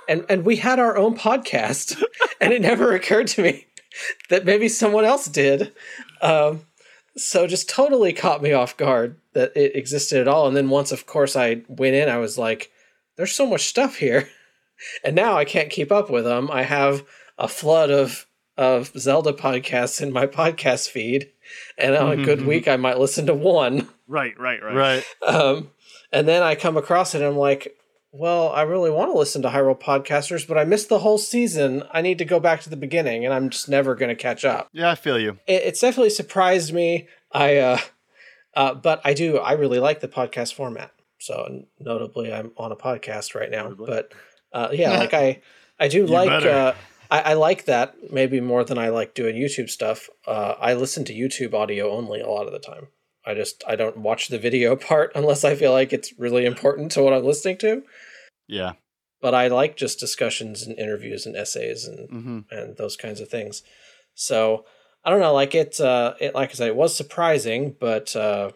And 0.08 0.26
and 0.28 0.44
we 0.44 0.56
had 0.56 0.78
our 0.78 0.96
own 0.98 1.16
podcast, 1.16 2.02
and 2.40 2.52
it 2.52 2.60
never 2.60 2.94
occurred 2.94 3.28
to 3.28 3.42
me 3.42 3.66
that 4.30 4.44
maybe 4.44 4.68
someone 4.68 5.04
else 5.04 5.26
did. 5.26 5.72
Um, 6.20 6.66
so 7.16 7.46
just 7.46 7.68
totally 7.68 8.12
caught 8.12 8.42
me 8.42 8.52
off 8.52 8.76
guard 8.76 9.16
that 9.32 9.56
it 9.56 9.74
existed 9.74 10.20
at 10.20 10.28
all. 10.28 10.46
And 10.46 10.56
then 10.56 10.68
once, 10.70 10.92
of 10.92 11.06
course, 11.06 11.34
I 11.36 11.62
went 11.68 11.94
in, 11.96 12.08
I 12.08 12.18
was 12.18 12.36
like, 12.38 12.70
"There's 13.16 13.32
so 13.32 13.46
much 13.46 13.66
stuff 13.66 13.96
here," 13.96 14.28
and 15.04 15.14
now 15.14 15.36
I 15.36 15.44
can't 15.44 15.70
keep 15.70 15.90
up 15.92 16.10
with 16.10 16.24
them. 16.24 16.50
I 16.50 16.62
have 16.62 17.04
a 17.38 17.48
flood 17.48 17.90
of 17.90 18.26
of 18.56 18.90
Zelda 18.98 19.32
podcasts 19.32 20.02
in 20.02 20.12
my 20.12 20.26
podcast 20.26 20.88
feed, 20.88 21.30
and 21.76 21.94
on 21.94 22.18
a 22.18 22.24
good 22.24 22.44
week, 22.44 22.66
I 22.66 22.76
might 22.76 22.98
listen 22.98 23.26
to 23.26 23.34
one. 23.34 23.88
right 24.08 24.38
right 24.38 24.62
right 24.62 24.74
Right. 24.74 25.04
Um, 25.26 25.70
and 26.12 26.26
then 26.26 26.42
I 26.42 26.54
come 26.54 26.76
across 26.76 27.14
it, 27.14 27.18
and 27.18 27.26
I'm 27.26 27.36
like, 27.36 27.76
well, 28.10 28.50
I 28.50 28.62
really 28.62 28.90
want 28.90 29.12
to 29.12 29.18
listen 29.18 29.42
to 29.42 29.48
Hyrule 29.48 29.78
Podcasters, 29.78 30.46
but 30.48 30.56
I 30.56 30.64
missed 30.64 30.88
the 30.88 31.00
whole 31.00 31.18
season. 31.18 31.82
I 31.92 32.00
need 32.00 32.18
to 32.18 32.24
go 32.24 32.40
back 32.40 32.62
to 32.62 32.70
the 32.70 32.76
beginning, 32.76 33.24
and 33.24 33.34
I'm 33.34 33.50
just 33.50 33.68
never 33.68 33.94
going 33.94 34.08
to 34.08 34.14
catch 34.14 34.44
up. 34.44 34.68
Yeah, 34.72 34.90
I 34.90 34.94
feel 34.94 35.18
you. 35.18 35.38
It, 35.46 35.62
it's 35.64 35.80
definitely 35.80 36.10
surprised 36.10 36.72
me. 36.72 37.06
I, 37.32 37.56
uh, 37.58 37.78
uh, 38.54 38.74
but 38.74 39.00
I 39.04 39.12
do. 39.12 39.38
I 39.38 39.52
really 39.52 39.78
like 39.78 40.00
the 40.00 40.08
podcast 40.08 40.54
format. 40.54 40.92
So 41.20 41.64
notably, 41.78 42.32
I'm 42.32 42.52
on 42.56 42.72
a 42.72 42.76
podcast 42.76 43.34
right 43.34 43.50
now. 43.50 43.64
Notably. 43.64 43.86
But 43.86 44.12
uh, 44.52 44.68
yeah, 44.72 44.98
like 44.98 45.14
I, 45.26 45.40
I 45.78 45.88
do 45.88 46.06
like. 46.06 46.44
Uh, 46.44 46.74
I, 47.10 47.20
I 47.20 47.32
like 47.34 47.64
that 47.64 48.12
maybe 48.12 48.40
more 48.40 48.64
than 48.64 48.76
I 48.78 48.90
like 48.90 49.14
doing 49.14 49.36
YouTube 49.36 49.70
stuff. 49.70 50.10
Uh, 50.26 50.54
I 50.60 50.74
listen 50.74 51.04
to 51.06 51.14
YouTube 51.14 51.54
audio 51.54 51.90
only 51.90 52.20
a 52.20 52.28
lot 52.28 52.46
of 52.46 52.52
the 52.52 52.58
time. 52.58 52.88
I 53.24 53.34
just 53.34 53.62
I 53.66 53.76
don't 53.76 53.98
watch 53.98 54.28
the 54.28 54.38
video 54.38 54.76
part 54.90 55.12
unless 55.14 55.44
I 55.44 55.54
feel 55.54 55.72
like 55.72 55.92
it's 55.92 56.18
really 56.18 56.46
important 56.46 56.92
to 56.92 57.02
what 57.02 57.12
I'm 57.12 57.24
listening 57.24 57.58
to. 57.58 57.82
Yeah. 58.46 58.72
But 59.20 59.34
I 59.34 59.48
like 59.48 59.76
just 59.76 59.98
discussions 59.98 60.62
and 60.62 60.78
interviews 60.78 61.26
and 61.26 61.36
essays 61.36 61.86
and 61.86 62.08
hmm 62.08 62.38
and 62.50 62.76
those 62.76 62.96
kinds 62.96 63.20
of 63.20 63.28
things. 63.28 63.62
So 64.14 64.64
I 65.04 65.10
don't 65.10 65.20
know, 65.20 65.34
like 65.34 65.54
it. 65.54 65.80
Uh, 65.80 66.14
it 66.20 66.34
like 66.34 66.50
I 66.50 66.54
said, 66.54 66.68
it 66.68 66.76
was 66.76 66.94
surprising, 66.94 67.76
but 67.78 68.14
uh, 68.14 68.50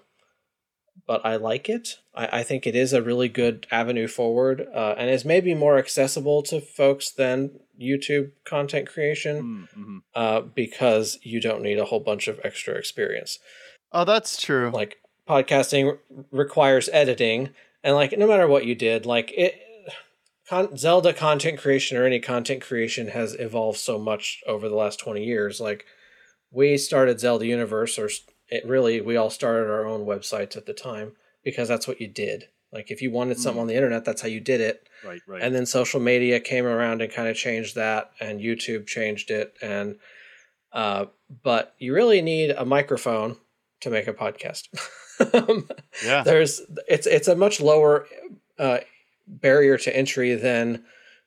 but 1.12 1.26
I 1.26 1.36
like 1.36 1.68
it. 1.68 1.98
I, 2.14 2.38
I 2.38 2.42
think 2.42 2.66
it 2.66 2.74
is 2.74 2.94
a 2.94 3.02
really 3.02 3.28
good 3.28 3.66
avenue 3.70 4.08
forward, 4.08 4.66
uh, 4.74 4.94
and 4.96 5.10
is 5.10 5.26
maybe 5.26 5.54
more 5.54 5.76
accessible 5.76 6.42
to 6.44 6.58
folks 6.58 7.10
than 7.10 7.60
YouTube 7.78 8.30
content 8.46 8.88
creation 8.88 9.68
Mm, 9.76 9.78
mhm. 9.78 9.98
uh, 10.14 10.40
because 10.40 11.18
you 11.22 11.38
don't 11.38 11.60
need 11.60 11.78
a 11.78 11.84
whole 11.84 12.00
bunch 12.00 12.28
of 12.28 12.40
extra 12.42 12.72
experience. 12.76 13.38
Oh, 13.92 14.06
that's 14.06 14.40
true. 14.40 14.70
Like 14.72 15.00
podcasting 15.28 15.92
re- 15.92 16.24
requires 16.30 16.88
editing, 16.94 17.50
and 17.84 17.94
like 17.94 18.16
no 18.16 18.26
matter 18.26 18.48
what 18.48 18.64
you 18.64 18.74
did, 18.74 19.04
like 19.04 19.30
it. 19.36 19.60
Con- 20.48 20.76
Zelda 20.78 21.12
content 21.12 21.58
creation 21.58 21.98
or 21.98 22.04
any 22.06 22.20
content 22.20 22.62
creation 22.62 23.08
has 23.08 23.34
evolved 23.38 23.78
so 23.78 23.98
much 23.98 24.40
over 24.46 24.66
the 24.68 24.74
last 24.74 24.98
20 24.98 25.22
years. 25.24 25.60
Like, 25.60 25.84
we 26.50 26.76
started 26.76 27.20
Zelda 27.20 27.46
Universe, 27.46 27.98
or 27.98 28.10
it 28.56 28.66
really, 28.66 29.00
we 29.00 29.16
all 29.16 29.30
started 29.30 29.70
our 29.70 29.86
own 29.86 30.04
websites 30.06 30.56
at 30.56 30.66
the 30.66 30.74
time 30.74 31.12
because 31.42 31.68
that's 31.68 31.88
what 31.88 32.00
you 32.00 32.08
did. 32.08 32.44
Like 32.72 32.90
if 32.90 33.02
you 33.02 33.10
wanted 33.10 33.38
something 33.38 33.60
on 33.60 33.66
the 33.66 33.74
internet, 33.74 34.04
that's 34.04 34.22
how 34.22 34.28
you 34.28 34.40
did 34.40 34.60
it. 34.60 34.88
Right, 35.04 35.20
right. 35.26 35.42
And 35.42 35.54
then 35.54 35.66
social 35.66 36.00
media 36.00 36.40
came 36.40 36.64
around 36.66 37.02
and 37.02 37.12
kind 37.12 37.28
of 37.28 37.36
changed 37.36 37.74
that, 37.74 38.12
and 38.20 38.40
YouTube 38.40 38.86
changed 38.86 39.30
it. 39.30 39.54
And 39.60 39.96
uh, 40.72 41.06
but 41.42 41.74
you 41.78 41.94
really 41.94 42.22
need 42.22 42.50
a 42.50 42.64
microphone 42.64 43.36
to 43.80 43.90
make 43.90 44.06
a 44.08 44.14
podcast. 44.14 44.68
Yeah. 46.04 46.22
There's 46.24 46.62
it's 46.88 47.06
it's 47.06 47.28
a 47.28 47.36
much 47.36 47.60
lower 47.60 48.06
uh, 48.58 48.78
barrier 49.26 49.76
to 49.78 49.96
entry 49.96 50.34
than 50.34 50.84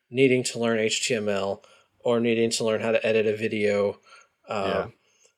needing 0.09 0.43
to 0.45 0.59
learn 0.59 0.79
HTML 0.79 1.61
or 1.99 2.19
needing 2.19 2.49
to 2.51 2.65
learn 2.65 2.81
how 2.81 2.91
to 2.91 3.05
edit 3.05 3.25
a 3.25 3.35
video. 3.37 3.99
Uh, 4.49 4.65
Yeah. 4.67 4.87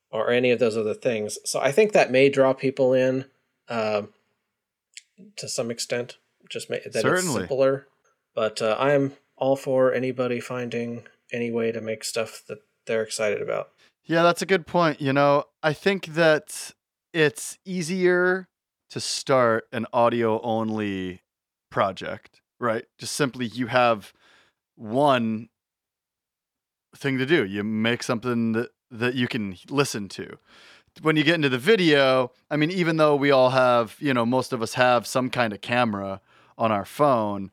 Or 0.09 0.31
any 0.31 0.51
of 0.51 0.59
those 0.59 0.77
other 0.77 0.93
things. 0.93 1.37
So 1.43 1.59
I 1.59 1.71
think 1.71 1.91
that 1.91 2.11
may 2.11 2.29
draw 2.29 2.53
people 2.53 2.93
in 2.93 3.25
um, 3.67 4.09
to 5.35 5.49
some 5.49 5.69
extent. 5.69 6.17
Just 6.49 6.69
make 6.69 6.83
that 6.83 7.05
it's 7.05 7.23
simpler. 7.33 7.87
But 8.33 8.61
uh, 8.61 8.77
I 8.79 8.93
am 8.93 9.13
all 9.35 9.55
for 9.55 9.93
anybody 9.93 10.39
finding 10.39 11.03
any 11.33 11.51
way 11.51 11.71
to 11.71 11.81
make 11.81 12.03
stuff 12.03 12.41
that 12.47 12.59
they're 12.85 13.03
excited 13.03 13.41
about. 13.41 13.71
Yeah, 14.05 14.23
that's 14.23 14.41
a 14.41 14.45
good 14.45 14.65
point. 14.65 15.01
You 15.01 15.11
know, 15.11 15.43
I 15.61 15.73
think 15.73 16.07
that 16.07 16.71
it's 17.13 17.57
easier 17.65 18.47
to 18.89 18.99
start 19.01 19.67
an 19.73 19.85
audio 19.91 20.39
only 20.41 21.21
project, 21.69 22.41
right? 22.59 22.85
Just 22.97 23.13
simply 23.13 23.45
you 23.45 23.67
have 23.67 24.13
one 24.75 25.49
thing 26.95 27.17
to 27.17 27.25
do. 27.25 27.43
You 27.43 27.63
make 27.63 28.03
something 28.03 28.53
that, 28.53 28.69
that 28.91 29.15
you 29.15 29.27
can 29.27 29.57
listen 29.69 30.09
to. 30.09 30.37
When 31.01 31.15
you 31.15 31.23
get 31.23 31.35
into 31.35 31.49
the 31.49 31.57
video, 31.57 32.31
I 32.49 32.57
mean, 32.57 32.71
even 32.71 32.97
though 32.97 33.15
we 33.15 33.31
all 33.31 33.51
have, 33.51 33.95
you 33.99 34.13
know, 34.13 34.25
most 34.25 34.51
of 34.53 34.61
us 34.61 34.73
have 34.73 35.05
some 35.05 35.29
kind 35.29 35.53
of 35.53 35.61
camera 35.61 36.21
on 36.57 36.71
our 36.71 36.85
phone, 36.85 37.51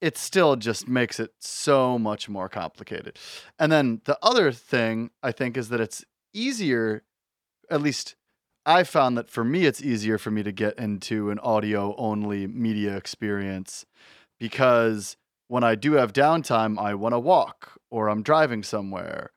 it 0.00 0.18
still 0.18 0.56
just 0.56 0.88
makes 0.88 1.18
it 1.20 1.32
so 1.38 1.98
much 1.98 2.28
more 2.28 2.48
complicated. 2.48 3.18
And 3.58 3.70
then 3.70 4.02
the 4.04 4.18
other 4.22 4.52
thing 4.52 5.10
I 5.22 5.32
think 5.32 5.56
is 5.56 5.68
that 5.70 5.80
it's 5.80 6.04
easier, 6.34 7.04
at 7.70 7.80
least 7.80 8.16
I 8.66 8.84
found 8.84 9.16
that 9.16 9.30
for 9.30 9.44
me, 9.44 9.64
it's 9.64 9.82
easier 9.82 10.18
for 10.18 10.30
me 10.30 10.42
to 10.42 10.52
get 10.52 10.78
into 10.78 11.30
an 11.30 11.38
audio 11.38 11.94
only 11.96 12.46
media 12.46 12.96
experience 12.96 13.86
because 14.38 15.16
when 15.48 15.64
I 15.64 15.74
do 15.74 15.92
have 15.94 16.12
downtime, 16.12 16.78
I 16.78 16.94
want 16.94 17.12
to 17.12 17.18
walk 17.18 17.72
or 17.90 18.08
I'm 18.08 18.22
driving 18.22 18.62
somewhere 18.62 19.30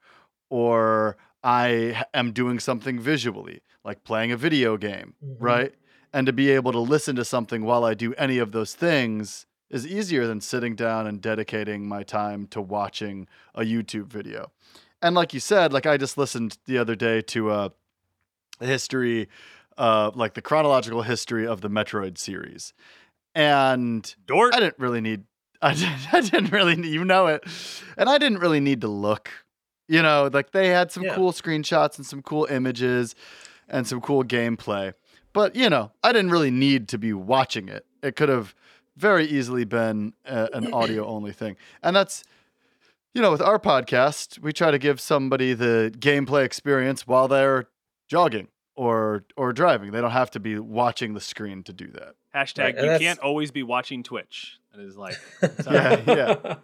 or 0.50 1.18
I 1.46 2.04
am 2.14 2.32
doing 2.32 2.60
something 2.60 3.00
visually, 3.00 3.62
like 3.84 4.04
playing 4.04 4.32
a 4.32 4.38
video 4.38 4.78
game, 4.78 5.14
Mhm. 5.24 5.36
right? 5.40 5.76
And 6.12 6.26
to 6.26 6.34
be 6.34 6.50
able 6.50 6.72
to 6.72 6.80
listen 6.80 7.16
to 7.18 7.24
something 7.24 7.64
while 7.64 7.86
I 7.86 7.94
do 7.94 8.14
any 8.16 8.40
of 8.40 8.52
those 8.52 8.74
things 8.74 9.46
is 9.70 9.86
easier 9.86 10.26
than 10.28 10.42
sitting 10.42 10.76
down 10.76 11.06
and 11.06 11.22
dedicating 11.22 11.88
my 11.88 12.02
time 12.04 12.48
to 12.48 12.62
watching 12.62 13.28
a 13.54 13.62
YouTube 13.62 14.08
video. 14.08 14.52
And 15.02 15.14
like 15.16 15.34
you 15.36 15.40
said, 15.40 15.72
like 15.72 15.86
I 15.86 15.98
just 15.98 16.18
listened 16.18 16.58
the 16.66 16.78
other 16.80 16.96
day 16.96 17.22
to 17.22 17.52
a 17.52 17.72
history, 18.60 19.28
uh, 19.78 20.12
like 20.16 20.34
the 20.34 20.42
chronological 20.42 21.04
history 21.04 21.46
of 21.46 21.62
the 21.62 21.70
Metroid 21.70 22.18
series. 22.18 22.74
And 23.36 24.16
Dort. 24.26 24.56
I 24.56 24.60
didn't 24.60 24.80
really 24.80 25.02
need. 25.02 25.26
I 25.62 25.74
didn't, 25.74 26.14
I 26.14 26.22
didn't 26.22 26.52
really 26.52 26.76
need, 26.76 26.92
you 26.92 27.06
know 27.06 27.28
it, 27.28 27.44
and 27.98 28.10
I 28.10 28.18
didn't 28.18 28.40
really 28.40 28.60
need 28.60 28.82
to 28.82 28.88
look. 28.88 29.30
You 29.88 30.02
know, 30.02 30.30
like 30.34 30.52
they 30.52 30.70
had 30.70 30.92
some 30.92 31.04
Yeah. 31.04 31.16
cool 31.16 31.32
screenshots 31.32 31.98
and 31.98 32.06
some 32.06 32.22
cool 32.22 32.46
images 32.46 33.16
and 33.70 33.86
some 33.88 34.02
cool 34.02 34.24
gameplay. 34.24 34.94
But 35.34 35.56
you 35.56 35.70
know, 35.70 35.92
I 36.04 36.12
didn't 36.12 36.32
really 36.32 36.52
need 36.52 36.88
to 36.90 36.98
be 36.98 37.14
watching 37.14 37.68
it. 37.70 37.86
It 38.02 38.16
could 38.16 38.30
have 38.30 38.56
very 38.98 39.26
easily 39.26 39.66
been 39.66 40.14
a, 40.26 40.50
an 40.54 40.68
audio 40.74 41.06
only 41.06 41.34
thing, 41.34 41.56
and 41.84 41.96
that's 41.96 42.24
you 43.14 43.22
know, 43.22 43.32
with 43.32 43.42
our 43.42 43.60
podcast, 43.60 44.40
we 44.40 44.52
try 44.52 44.72
to 44.72 44.78
give 44.78 45.00
somebody 45.00 45.54
the 45.54 45.90
gameplay 46.00 46.44
experience 46.44 47.08
while 47.08 47.28
they're 47.30 47.68
jogging 48.10 48.50
or 48.76 49.24
or 49.38 49.54
driving. 49.54 49.92
They 49.92 50.02
don't 50.02 50.12
have 50.12 50.32
to 50.32 50.40
be 50.40 50.60
watching 50.60 51.14
the 51.14 51.22
screen 51.22 51.64
to 51.64 51.74
do 51.74 51.88
that. 51.92 52.16
Hashtag 52.36 52.60
Right, 52.64 52.76
you 52.76 52.82
that's- 52.82 53.00
can't 53.02 53.20
always 53.20 53.52
be 53.52 53.64
watching 53.64 54.04
Twitch. 54.04 54.58
That 54.76 54.84
is 54.84 54.98
like 54.98 55.16
Yeah, 55.42 56.02
yeah. 56.06 56.36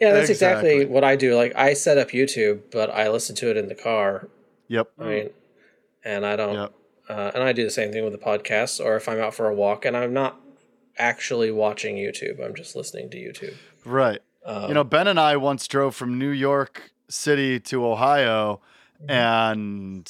yeah, 0.00 0.12
that's 0.12 0.30
exactly. 0.30 0.74
Exactly. 0.74 0.84
what 0.86 1.02
I 1.02 1.16
do. 1.16 1.34
Like 1.34 1.52
I 1.56 1.74
set 1.74 1.98
up 1.98 2.10
YouTube, 2.10 2.60
but 2.70 2.88
I 2.90 3.08
listen 3.08 3.34
to 3.36 3.50
it 3.50 3.56
in 3.56 3.66
the 3.68 3.74
car. 3.74 4.28
Yep. 4.68 4.90
I 5.00 5.04
mean, 5.04 5.30
and 6.04 6.24
I 6.24 6.36
don't. 6.36 6.54
Yep. 6.54 6.72
Uh, 7.08 7.30
and 7.34 7.42
I 7.42 7.52
do 7.52 7.64
the 7.64 7.70
same 7.70 7.90
thing 7.92 8.04
with 8.04 8.12
the 8.12 8.18
podcast, 8.18 8.82
or 8.82 8.94
if 8.96 9.08
I'm 9.08 9.18
out 9.18 9.34
for 9.34 9.48
a 9.48 9.54
walk 9.54 9.84
and 9.84 9.96
I'm 9.96 10.12
not 10.14 10.40
actually 10.96 11.50
watching 11.50 11.96
YouTube, 11.96 12.42
I'm 12.42 12.54
just 12.54 12.76
listening 12.76 13.10
to 13.10 13.16
YouTube. 13.16 13.54
Right. 13.84 14.20
Um, 14.46 14.68
you 14.68 14.74
know, 14.74 14.84
Ben 14.84 15.08
and 15.08 15.18
I 15.18 15.36
once 15.36 15.66
drove 15.66 15.96
from 15.96 16.18
New 16.18 16.30
York 16.30 16.92
City 17.08 17.58
to 17.60 17.84
Ohio 17.84 18.60
and 19.08 20.04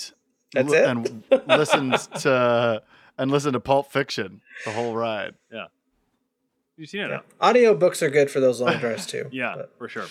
That's 0.52 0.68
li- 0.68 0.76
it? 0.78 0.85
and 0.87 1.24
listened 1.48 1.94
to 2.20 2.83
and 3.23 3.31
listened 3.31 3.53
to 3.55 3.61
Pulp 3.61 3.93
Fiction 3.93 4.41
the 4.65 4.73
whole 4.73 4.95
ride. 4.97 5.35
Yeah. 5.53 5.67
You've 6.77 6.89
seen 6.91 7.03
it 7.03 7.11
yeah. 7.11 7.21
now. 7.41 7.53
audiobooks 7.53 8.03
are 8.03 8.11
good 8.11 8.31
for 8.31 8.41
those 8.41 8.61
long 8.61 8.79
drives 8.79 9.07
too. 9.07 9.29
Yeah, 9.33 9.55
But- 9.57 9.73
for 9.79 9.89
sure. 9.89 10.07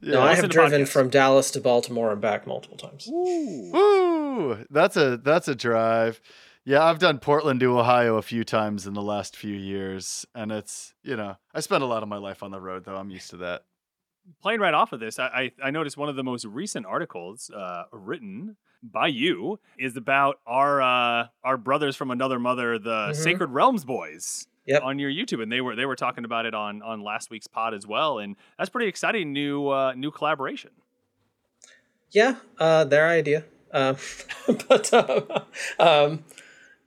no, 0.00 0.22
I 0.22 0.34
have 0.34 0.48
driven 0.48 0.82
podcasts. 0.82 0.88
from 0.88 1.10
Dallas 1.10 1.50
to 1.52 1.60
Baltimore 1.60 2.12
and 2.12 2.20
back 2.20 2.46
multiple 2.46 2.78
times. 2.78 3.08
Woo! 3.10 4.64
That's 4.70 4.96
a 4.96 5.16
that's 5.18 5.48
a 5.48 5.54
drive. 5.54 6.20
Yeah, 6.64 6.82
I've 6.82 6.98
done 6.98 7.18
Portland 7.18 7.60
to 7.60 7.78
Ohio 7.78 8.16
a 8.16 8.22
few 8.22 8.42
times 8.42 8.86
in 8.86 8.94
the 8.94 9.02
last 9.02 9.36
few 9.36 9.54
years, 9.54 10.26
and 10.34 10.50
it's 10.50 10.94
you 11.02 11.16
know 11.16 11.36
I 11.54 11.60
spend 11.60 11.82
a 11.82 11.86
lot 11.86 12.02
of 12.02 12.08
my 12.08 12.16
life 12.18 12.42
on 12.42 12.50
the 12.50 12.60
road 12.60 12.84
though. 12.84 12.96
I'm 12.96 13.10
used 13.10 13.30
to 13.30 13.36
that. 13.38 13.64
Playing 14.42 14.60
right 14.60 14.74
off 14.74 14.92
of 14.92 15.00
this, 15.00 15.18
I, 15.18 15.50
I, 15.62 15.66
I 15.68 15.70
noticed 15.70 15.96
one 15.96 16.08
of 16.08 16.16
the 16.16 16.24
most 16.24 16.44
recent 16.44 16.84
articles 16.86 17.50
uh, 17.50 17.84
written 17.92 18.56
by 18.82 19.06
you 19.08 19.58
is 19.78 19.96
about 19.96 20.38
our 20.46 20.82
uh, 20.82 21.26
our 21.44 21.56
brothers 21.56 21.96
from 21.96 22.10
another 22.10 22.38
mother, 22.38 22.78
the 22.78 23.08
Mhm. 23.10 23.16
Sacred 23.16 23.50
Realms 23.50 23.84
boys. 23.84 24.46
Yep. 24.66 24.82
On 24.82 24.98
your 24.98 25.10
YouTube, 25.10 25.40
and 25.42 25.52
they 25.52 25.60
were 25.60 25.76
they 25.76 25.86
were 25.86 25.94
talking 25.94 26.24
about 26.24 26.44
it 26.44 26.52
on 26.54 26.82
on 26.82 27.00
last 27.00 27.30
week's 27.30 27.46
pod 27.46 27.72
as 27.72 27.86
well, 27.86 28.18
and 28.18 28.34
that's 28.58 28.68
pretty 28.68 28.88
exciting 28.88 29.32
new 29.32 29.68
uh, 29.68 29.92
new 29.94 30.10
collaboration. 30.10 30.70
Yeah, 32.10 32.36
uh, 32.58 32.82
their 32.84 33.06
idea. 33.08 33.44
Um, 33.72 33.96
but 34.68 34.92
um, 34.92 35.28
um, 35.78 36.24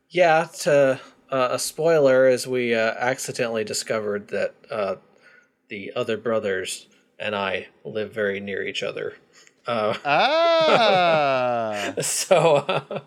yeah, 0.10 0.48
to 0.62 1.00
uh, 1.32 1.48
a 1.52 1.60
spoiler 1.60 2.28
is 2.28 2.46
we 2.48 2.76
uh, 2.76 2.96
accidentally 2.98 3.64
discovered 3.64 4.28
that 4.30 4.56
uh, 4.70 4.96
the 5.70 5.94
other 5.96 6.18
brothers 6.18 6.88
and 7.20 7.36
I 7.36 7.68
live 7.84 8.14
very 8.14 8.40
near 8.40 8.66
each 8.66 8.82
other. 8.84 9.16
Uh, 9.68 9.94
Ah, 10.06 11.94
so, 12.02 12.56
uh, 12.68 13.00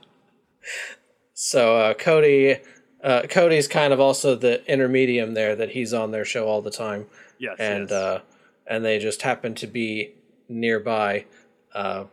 so 1.35 1.77
uh, 1.79 1.95
Cody, 1.95 2.57
uh, 3.03 3.23
Cody's 3.29 3.69
kind 3.69 3.93
of 3.93 4.01
also 4.01 4.35
the 4.35 4.63
intermedium 4.69 5.35
there 5.35 5.57
that 5.57 5.71
he's 5.71 5.93
on 5.93 6.11
their 6.11 6.25
show 6.25 6.47
all 6.47 6.63
the 6.63 6.71
time 6.71 7.07
Yes, 7.39 7.57
and 7.59 7.91
yes. 7.91 7.93
uh, 7.93 8.21
and 8.67 8.85
they 8.85 8.99
just 8.99 9.23
happen 9.23 9.55
to 9.57 9.67
be 9.67 10.13
nearby. 10.49 11.25
Uh, 11.75 12.05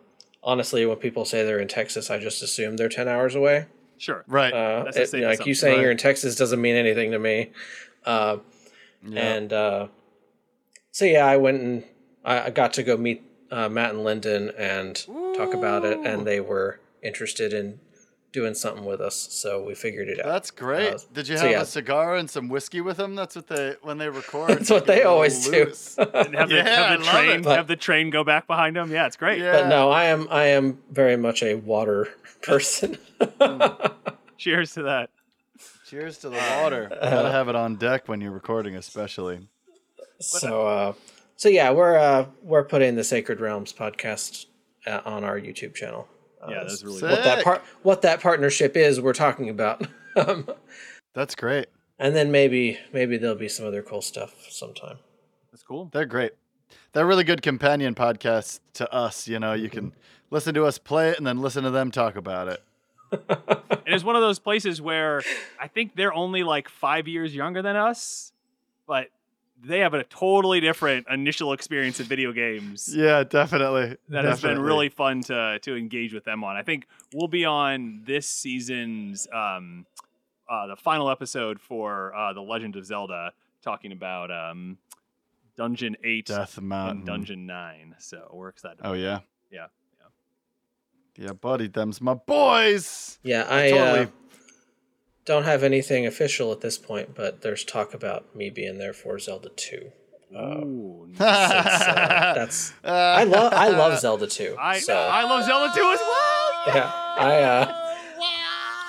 honestly, 0.41 0.85
when 0.85 0.97
people 0.97 1.25
say 1.25 1.43
they're 1.45 1.59
in 1.59 1.67
Texas, 1.67 2.09
I 2.09 2.17
just 2.17 2.41
assume 2.41 2.77
they're 2.77 2.89
ten 2.89 3.07
hours 3.07 3.35
away. 3.35 3.67
sure, 3.99 4.23
right. 4.27 4.51
Uh, 4.53 4.85
That's 4.85 4.97
a 4.97 5.01
it- 5.01 5.11
like 5.13 5.21
you 5.45 5.51
assumption. 5.51 5.55
saying 5.55 5.81
you're 5.81 5.91
in 5.91 5.97
Texas 5.97 6.35
doesn't 6.35 6.59
mean 6.61 6.75
anything 6.75 7.11
to 7.11 7.19
me. 7.19 7.51
Uh, 8.05 8.37
Yeah. 9.07 9.19
And 9.35 9.53
uh, 9.53 9.87
so 10.91 11.05
yeah, 11.05 11.25
I 11.25 11.37
went 11.37 11.61
and 11.61 11.83
I, 12.23 12.41
I 12.45 12.49
got 12.49 12.73
to 12.73 12.83
go 12.83 12.97
meet 12.97 13.23
uh, 13.51 13.69
Matt 13.69 13.91
and 13.91 14.03
Lyndon 14.03 14.51
and 14.57 14.95
talk 15.35 15.53
about 15.53 15.85
it, 15.85 15.99
and 15.99 16.25
they 16.25 16.39
were 16.39 16.79
interested 17.01 17.53
in 17.53 17.79
doing 18.31 18.53
something 18.53 18.85
with 18.85 19.01
us, 19.01 19.15
so 19.15 19.63
we 19.63 19.73
figured 19.73 20.07
it 20.07 20.19
out. 20.19 20.27
That's 20.27 20.51
great. 20.51 20.93
Uh, 20.93 20.99
Did 21.13 21.27
you 21.27 21.37
so 21.37 21.43
have 21.43 21.51
yeah. 21.51 21.61
a 21.61 21.65
cigar 21.65 22.15
and 22.15 22.29
some 22.29 22.47
whiskey 22.47 22.81
with 22.81 22.97
them? 22.97 23.15
That's 23.15 23.35
what 23.35 23.47
they 23.47 23.75
when 23.81 23.97
they 23.97 24.09
record. 24.09 24.51
That's 24.51 24.69
what 24.69 24.85
they 24.85 25.03
always 25.03 25.47
do. 25.47 25.73
and 25.97 26.35
have 26.35 26.49
the, 26.49 26.55
Yeah, 26.55 26.63
I 26.63 26.91
have 26.91 26.99
the 26.99 27.05
train. 27.05 27.41
But- 27.41 27.57
have 27.57 27.67
the 27.67 27.75
train 27.75 28.09
go 28.09 28.23
back 28.23 28.47
behind 28.47 28.75
them. 28.75 28.91
Yeah, 28.91 29.07
it's 29.07 29.17
great. 29.17 29.39
Yeah. 29.39 29.61
But 29.61 29.67
no, 29.69 29.89
I 29.89 30.05
am 30.05 30.27
I 30.29 30.45
am 30.45 30.79
very 30.91 31.17
much 31.17 31.41
a 31.41 31.55
water 31.55 32.09
person. 32.41 32.97
Cheers 34.37 34.73
to 34.73 34.83
that. 34.83 35.09
Cheers 35.87 36.19
to 36.19 36.29
the 36.29 36.41
water. 36.61 36.87
Gotta 36.89 37.31
have 37.31 37.49
it 37.49 37.55
on 37.55 37.75
deck 37.75 38.07
when 38.07 38.21
you're 38.21 38.31
recording, 38.31 38.75
especially. 38.75 39.47
So 40.19 40.67
uh, 40.67 40.93
so 41.35 41.49
yeah, 41.49 41.71
we're 41.71 41.97
uh, 41.97 42.25
we're 42.43 42.63
putting 42.63 42.95
the 42.95 43.03
Sacred 43.03 43.39
Realms 43.39 43.73
podcast 43.73 44.45
uh, 44.85 45.01
on 45.05 45.23
our 45.23 45.39
YouTube 45.39 45.73
channel. 45.75 46.07
Uh, 46.41 46.51
Yeah, 46.51 46.63
that's 46.63 46.83
really 46.83 46.99
Sick. 46.99 47.09
what 47.09 47.23
that 47.23 47.43
part 47.43 47.61
what 47.83 48.01
that 48.03 48.21
partnership 48.21 48.75
is. 48.77 48.99
We're 49.01 49.13
talking 49.13 49.49
about. 49.49 49.85
um, 50.15 50.47
That's 51.13 51.35
great. 51.35 51.67
and 51.97 52.15
then 52.15 52.31
maybe 52.31 52.77
maybe 52.93 53.17
there'll 53.17 53.35
be 53.35 53.49
some 53.49 53.65
other 53.65 53.81
cool 53.81 54.01
stuff 54.01 54.33
sometime. 54.49 54.97
That's 55.51 55.63
cool. 55.63 55.89
They're 55.91 56.05
great. 56.05 56.33
They're 56.93 57.05
really 57.05 57.23
good 57.23 57.41
companion 57.41 57.95
podcasts 57.95 58.59
to 58.73 58.91
us. 58.93 59.27
You 59.27 59.39
know, 59.39 59.53
you 59.53 59.69
can 59.69 59.93
listen 60.29 60.53
to 60.53 60.65
us 60.65 60.77
play 60.77 61.09
it 61.09 61.17
and 61.17 61.25
then 61.25 61.41
listen 61.41 61.63
to 61.63 61.71
them 61.71 61.91
talk 61.91 62.15
about 62.15 62.47
it. 62.47 62.63
It's 63.91 64.03
one 64.03 64.15
of 64.15 64.21
those 64.21 64.37
places 64.37 64.79
where 64.79 65.23
I 65.59 65.67
think 65.67 65.95
they're 65.95 66.13
only 66.13 66.43
like 66.43 66.69
five 66.69 67.07
years 67.07 67.33
younger 67.33 67.63
than 67.63 67.75
us, 67.75 68.33
but 68.85 69.07
they 69.63 69.79
have 69.79 69.93
a 69.93 70.03
totally 70.03 70.59
different 70.59 71.07
initial 71.09 71.53
experience 71.53 71.99
of 71.99 72.07
video 72.07 72.31
games. 72.31 72.89
Yeah, 72.93 73.23
definitely. 73.23 73.97
that 74.09 74.25
has 74.25 74.41
been 74.41 74.59
really 74.59 74.89
fun 74.89 75.21
to 75.23 75.59
to 75.59 75.75
engage 75.75 76.13
with 76.13 76.23
them 76.23 76.43
on. 76.43 76.55
I 76.55 76.63
think 76.63 76.87
we'll 77.13 77.27
be 77.27 77.45
on 77.45 78.01
this 78.05 78.29
season's 78.29 79.27
um, 79.33 79.85
uh, 80.49 80.67
the 80.67 80.75
final 80.75 81.09
episode 81.09 81.59
for 81.59 82.13
uh, 82.15 82.33
the 82.33 82.41
Legend 82.41 82.75
of 82.75 82.85
Zelda, 82.85 83.33
talking 83.61 83.91
about 83.91 84.31
um, 84.31 84.77
Dungeon 85.55 85.97
Eight 86.03 86.27
Death 86.27 86.59
Mountain. 86.61 87.05
Dungeon 87.05 87.45
Nine. 87.45 87.95
So 87.99 88.29
we're 88.33 88.49
excited. 88.49 88.79
Oh 88.83 88.93
yeah. 88.93 89.19
Yeah, 89.51 89.67
Yeah, 91.17 91.25
yeah, 91.25 91.33
buddy, 91.33 91.67
them's 91.67 91.99
my 92.01 92.13
boys. 92.13 93.19
Yeah, 93.23 93.45
I 93.49 93.69
Totally. 93.71 93.99
uh, 93.99 94.07
don't 95.29 95.43
have 95.43 95.61
anything 95.63 96.07
official 96.07 96.51
at 96.51 96.61
this 96.61 96.79
point, 96.79 97.13
but 97.13 97.41
there's 97.41 97.63
talk 97.63 97.93
about 97.93 98.35
me 98.35 98.49
being 98.49 98.79
there 98.79 98.93
for 98.93 99.19
Zelda 99.19 99.49
2. 99.49 99.91
Uh, 100.35 100.39
Ooh, 100.39 101.05
since, 101.07 101.21
uh, 101.21 102.33
that's 102.35 102.73
I 102.83 103.25
love 103.25 103.53
I 103.53 103.67
love 103.67 103.99
Zelda 103.99 104.25
2. 104.25 104.55
I 104.59 104.79
so 104.79 104.95
I 104.95 105.23
love 105.25 105.45
Zelda 105.45 105.71
2 105.71 105.81
as 105.81 105.99
well. 105.99 106.51
yeah, 106.75 106.91
I 107.17 107.41
uh, 107.43 107.73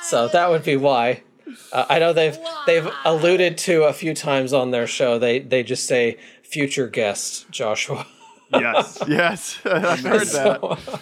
so 0.05 0.29
that 0.29 0.49
would 0.49 0.65
be 0.65 0.77
why. 0.77 1.23
Uh, 1.73 1.85
I 1.91 1.99
know 1.99 2.15
they've 2.15 2.39
they've 2.67 2.89
alluded 3.05 3.59
to 3.59 3.83
a 3.85 3.93
few 3.93 4.15
times 4.15 4.55
on 4.55 4.71
their 4.71 4.87
show. 4.87 5.19
They 5.19 5.41
they 5.41 5.63
just 5.63 5.87
say 5.87 6.17
future 6.43 6.89
guest 6.89 7.51
Joshua. 7.51 8.07
Yes. 8.51 8.99
Yes, 9.07 9.61
I've 9.67 10.01
heard 10.01 10.27
that. 10.27 11.01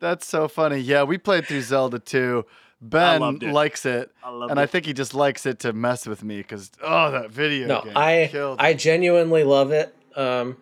That's 0.00 0.26
so 0.26 0.48
funny. 0.48 0.78
Yeah, 0.78 1.04
we 1.04 1.18
played 1.18 1.46
through 1.46 1.62
Zelda 1.62 2.00
2. 2.00 2.44
Ben 2.82 3.22
it. 3.22 3.42
likes 3.52 3.86
it, 3.86 4.10
I 4.24 4.30
love 4.30 4.50
and 4.50 4.58
I 4.58 4.66
think 4.66 4.86
he 4.86 4.92
just 4.92 5.14
likes 5.14 5.46
it 5.46 5.60
to 5.60 5.72
mess 5.72 6.06
with 6.06 6.24
me 6.24 6.38
because 6.38 6.70
oh, 6.82 7.12
that 7.12 7.30
video 7.30 7.68
no, 7.68 7.82
game 7.82 7.92
I 7.96 8.28
killed 8.30 8.60
I 8.60 8.72
me. 8.72 8.74
genuinely 8.78 9.44
love 9.44 9.70
it. 9.70 9.94
Um, 10.16 10.56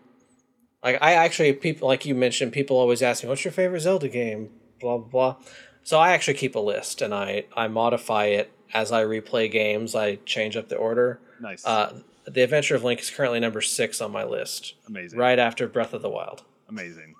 like 0.84 0.98
I 1.00 1.14
actually 1.14 1.52
people 1.54 1.88
like 1.88 2.04
you 2.04 2.14
mentioned, 2.14 2.52
people 2.52 2.76
always 2.76 3.02
ask 3.02 3.22
me, 3.22 3.28
"What's 3.28 3.44
your 3.44 3.52
favorite 3.52 3.80
Zelda 3.80 4.08
game?" 4.08 4.50
Blah 4.80 4.98
blah 4.98 5.08
blah. 5.08 5.36
So 5.82 5.98
I 5.98 6.12
actually 6.12 6.34
keep 6.34 6.54
a 6.54 6.60
list 6.60 7.00
and 7.02 7.14
I 7.14 7.44
I 7.56 7.68
modify 7.68 8.26
it 8.26 8.52
as 8.74 8.92
I 8.92 9.02
replay 9.04 9.50
games. 9.50 9.94
I 9.94 10.16
change 10.26 10.56
up 10.56 10.68
the 10.68 10.76
order. 10.76 11.20
Nice. 11.40 11.64
Uh, 11.64 12.00
the 12.26 12.42
Adventure 12.42 12.76
of 12.76 12.84
Link 12.84 13.00
is 13.00 13.10
currently 13.10 13.40
number 13.40 13.60
six 13.62 14.00
on 14.00 14.12
my 14.12 14.24
list, 14.24 14.74
Amazing. 14.86 15.18
right 15.18 15.38
after 15.38 15.66
Breath 15.66 15.94
of 15.94 16.02
the 16.02 16.10
Wild. 16.10 16.44
Amazing. 16.68 17.14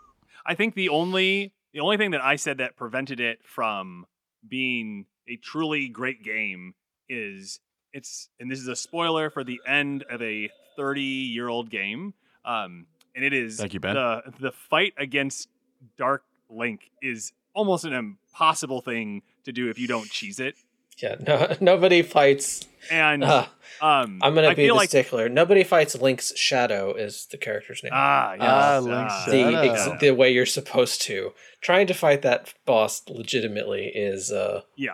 I 0.47 0.55
think 0.55 0.75
the 0.75 0.89
only 0.89 1.53
the 1.73 1.81
only 1.81 1.97
thing 1.97 2.11
that 2.13 2.23
I 2.23 2.37
said 2.37 2.59
that 2.59 2.77
prevented 2.77 3.19
it 3.21 3.41
from 3.45 4.07
being 4.49 5.07
a 5.29 5.37
truly 5.37 5.89
great 5.89 6.23
game 6.23 6.75
is 7.09 7.61
it's 7.93 8.29
and 8.39 8.51
this 8.51 8.59
is 8.59 8.69
a 8.69 8.77
spoiler 8.77 9.31
for 9.31 9.45
the 9.45 9.61
end 9.67 10.05
of 10.09 10.23
a 10.23 10.51
30 10.77 11.03
year 11.03 11.49
old 11.49 11.71
game. 11.71 12.15
Um, 12.45 12.87
and 13.15 13.25
it 13.25 13.33
is 13.33 13.59
Thank 13.59 13.75
you, 13.75 13.81
Ben. 13.81 13.95
the 13.95 14.23
the 14.39 14.53
fight 14.53 14.95
against 14.97 15.49
Dark 15.97 16.25
Link 16.49 16.91
is 17.03 17.33
almost 17.55 17.85
an 17.85 17.93
impossible 17.93 18.81
thing 18.81 19.23
to 19.45 19.53
do 19.53 19.69
if 19.69 19.79
you 19.79 19.89
don't 19.89 20.09
cheese 20.09 20.39
it. 20.39 20.55
Yeah, 21.03 21.17
no, 21.21 21.57
nobody 21.61 22.03
fights. 22.03 22.67
And 22.91 23.23
Uh, 23.25 23.47
um, 23.83 24.19
I'm 24.23 24.35
gonna 24.35 24.49
I 24.49 24.55
be 24.55 24.67
the 24.69 24.75
like 24.75 24.89
stickler. 24.89 25.29
Nobody 25.29 25.65
fights 25.65 25.95
Link's 26.01 26.37
shadow 26.39 26.95
is 26.95 27.27
the 27.31 27.37
character's 27.37 27.83
name. 27.83 27.93
ah 27.95 28.33
yes, 28.33 28.41
Ah, 28.43 28.77
ah, 28.77 28.79
Link's 28.81 29.25
the 29.27 29.31
Shadow. 29.53 29.73
ex- 29.93 30.01
the 30.01 30.11
way 30.13 30.31
you're 30.33 30.47
supposed 30.47 31.03
to. 31.03 31.33
Trying 31.61 31.87
to 31.89 31.95
fight 31.95 32.23
that 32.23 32.55
boss 32.67 33.03
legitimately 33.09 33.87
is 33.95 34.31
uh 34.33 34.63
yeah 34.77 34.93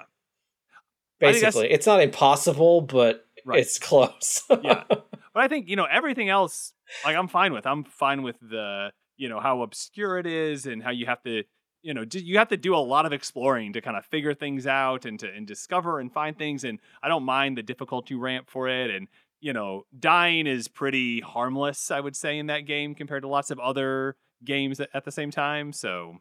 I 1.20 1.32
think 1.32 1.34
that's- 1.40 1.42
basically 1.54 1.70
it's 1.72 1.86
not 1.86 2.00
impossible, 2.02 2.80
but 2.82 3.24
Right. 3.44 3.60
it's 3.60 3.78
close. 3.78 4.42
yeah. 4.62 4.84
But 5.34 5.42
I 5.44 5.48
think, 5.48 5.68
you 5.68 5.76
know, 5.76 5.84
everything 5.84 6.30
else, 6.30 6.72
like 7.04 7.14
I'm 7.14 7.28
fine 7.28 7.52
with. 7.52 7.66
I'm 7.66 7.84
fine 7.84 8.22
with 8.22 8.36
the, 8.40 8.90
you 9.18 9.28
know, 9.28 9.38
how 9.38 9.60
obscure 9.60 10.18
it 10.18 10.26
is 10.26 10.64
and 10.64 10.82
how 10.82 10.90
you 10.90 11.04
have 11.06 11.22
to, 11.24 11.44
you 11.86 11.94
know, 11.94 12.04
you 12.12 12.36
have 12.38 12.48
to 12.48 12.56
do 12.56 12.74
a 12.74 12.78
lot 12.78 13.06
of 13.06 13.12
exploring 13.12 13.72
to 13.74 13.80
kind 13.80 13.96
of 13.96 14.04
figure 14.04 14.34
things 14.34 14.66
out 14.66 15.04
and 15.04 15.20
to 15.20 15.32
and 15.32 15.46
discover 15.46 16.00
and 16.00 16.12
find 16.12 16.36
things. 16.36 16.64
And 16.64 16.80
I 17.00 17.06
don't 17.06 17.22
mind 17.22 17.56
the 17.56 17.62
difficulty 17.62 18.16
ramp 18.16 18.50
for 18.50 18.66
it. 18.68 18.90
And, 18.90 19.06
you 19.40 19.52
know, 19.52 19.86
dying 19.96 20.48
is 20.48 20.66
pretty 20.66 21.20
harmless, 21.20 21.92
I 21.92 22.00
would 22.00 22.16
say, 22.16 22.38
in 22.38 22.48
that 22.48 22.66
game 22.66 22.96
compared 22.96 23.22
to 23.22 23.28
lots 23.28 23.52
of 23.52 23.60
other 23.60 24.16
games 24.44 24.80
at, 24.80 24.88
at 24.94 25.04
the 25.04 25.12
same 25.12 25.30
time. 25.30 25.72
So, 25.72 26.16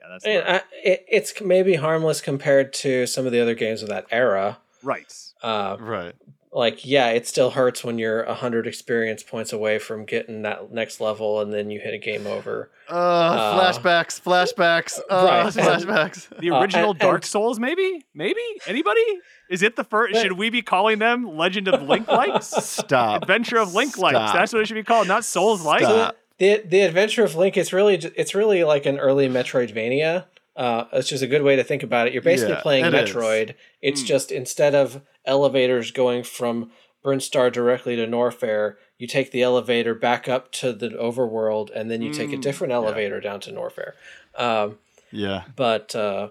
yeah, 0.00 0.06
that's 0.10 0.24
And 0.24 0.42
I, 0.44 0.62
it, 0.82 1.04
it's 1.08 1.40
maybe 1.40 1.76
harmless 1.76 2.20
compared 2.20 2.72
to 2.74 3.06
some 3.06 3.26
of 3.26 3.30
the 3.30 3.40
other 3.40 3.54
games 3.54 3.84
of 3.84 3.88
that 3.88 4.06
era. 4.10 4.58
right. 4.82 5.14
Uh, 5.40 5.76
right. 5.78 6.16
Like 6.56 6.86
yeah, 6.86 7.10
it 7.10 7.26
still 7.26 7.50
hurts 7.50 7.84
when 7.84 7.98
you're 7.98 8.24
hundred 8.24 8.66
experience 8.66 9.22
points 9.22 9.52
away 9.52 9.78
from 9.78 10.04
getting 10.06 10.42
that 10.42 10.72
next 10.72 11.00
level, 11.00 11.40
and 11.40 11.52
then 11.52 11.70
you 11.70 11.78
hit 11.78 11.92
a 11.94 11.98
game 11.98 12.26
over. 12.26 12.70
Uh, 12.88 13.60
flashbacks, 13.60 14.20
flashbacks, 14.20 14.98
uh, 15.10 15.24
right. 15.44 15.52
flashbacks. 15.52 16.28
The 16.40 16.50
Uh, 16.52 16.60
original 16.60 16.90
and- 16.92 16.98
Dark 16.98 17.16
and- 17.16 17.24
Souls, 17.26 17.60
maybe? 17.60 18.06
Maybe? 18.14 18.40
Anybody? 18.66 19.02
Is 19.50 19.62
it 19.62 19.76
the 19.76 19.84
first? 19.84 20.14
But- 20.14 20.22
Should 20.22 20.32
we 20.32 20.48
be 20.50 20.62
calling 20.62 20.98
them 20.98 21.36
Legend 21.36 21.68
of 21.68 21.82
Link 21.82 22.08
likes? 22.08 22.46
Stop. 22.48 23.22
Adventure 23.22 23.58
of 23.58 23.74
Link 23.74 23.98
likes. 23.98 24.32
That's 24.32 24.52
what 24.52 24.62
it 24.62 24.66
should 24.66 24.74
be 24.74 24.82
called, 24.82 25.08
not 25.08 25.24
Souls 25.24 25.62
likes. 25.62 25.84
Stop. 25.84 26.16
The 26.38 26.62
the 26.66 26.80
Adventure 26.80 27.24
of 27.24 27.34
Link 27.36 27.56
it's 27.56 27.72
really 27.72 27.94
it's 27.94 28.34
really 28.34 28.64
like 28.64 28.86
an 28.86 28.98
early 28.98 29.28
Metroidvania. 29.28 30.24
Uh, 30.54 30.84
it's 30.94 31.08
just 31.10 31.22
a 31.22 31.26
good 31.26 31.42
way 31.42 31.54
to 31.56 31.62
think 31.64 31.82
about 31.82 32.06
it. 32.06 32.14
You're 32.14 32.22
basically 32.22 32.54
Yeah, 32.54 32.60
playing 32.62 32.84
it 32.86 32.94
is. 32.94 33.10
Metroid. 33.10 33.54
It's 33.82 34.00
Hmm. 34.00 34.06
just 34.06 34.32
instead 34.32 34.74
of 34.74 35.02
elevators 35.26 35.90
going 35.90 36.22
from 36.24 36.70
Brinstar 37.04 37.52
directly 37.52 37.96
to 37.96 38.06
Norfair, 38.06 38.76
you 38.98 39.06
take 39.06 39.30
the 39.30 39.42
elevator 39.42 39.94
back 39.94 40.28
up 40.28 40.50
to 40.52 40.72
the 40.72 40.88
overworld, 40.90 41.70
and 41.74 41.90
then 41.90 42.02
you 42.02 42.10
take 42.10 42.32
a 42.32 42.36
Mm, 42.36 42.42
different 42.42 42.72
elevator 42.72 43.20
down 43.20 43.40
to 43.40 43.52
Norfair. 43.52 43.92
Um, 44.34 44.78
Yeah. 45.12 45.44
but 45.54 45.94
uh, 45.94 46.30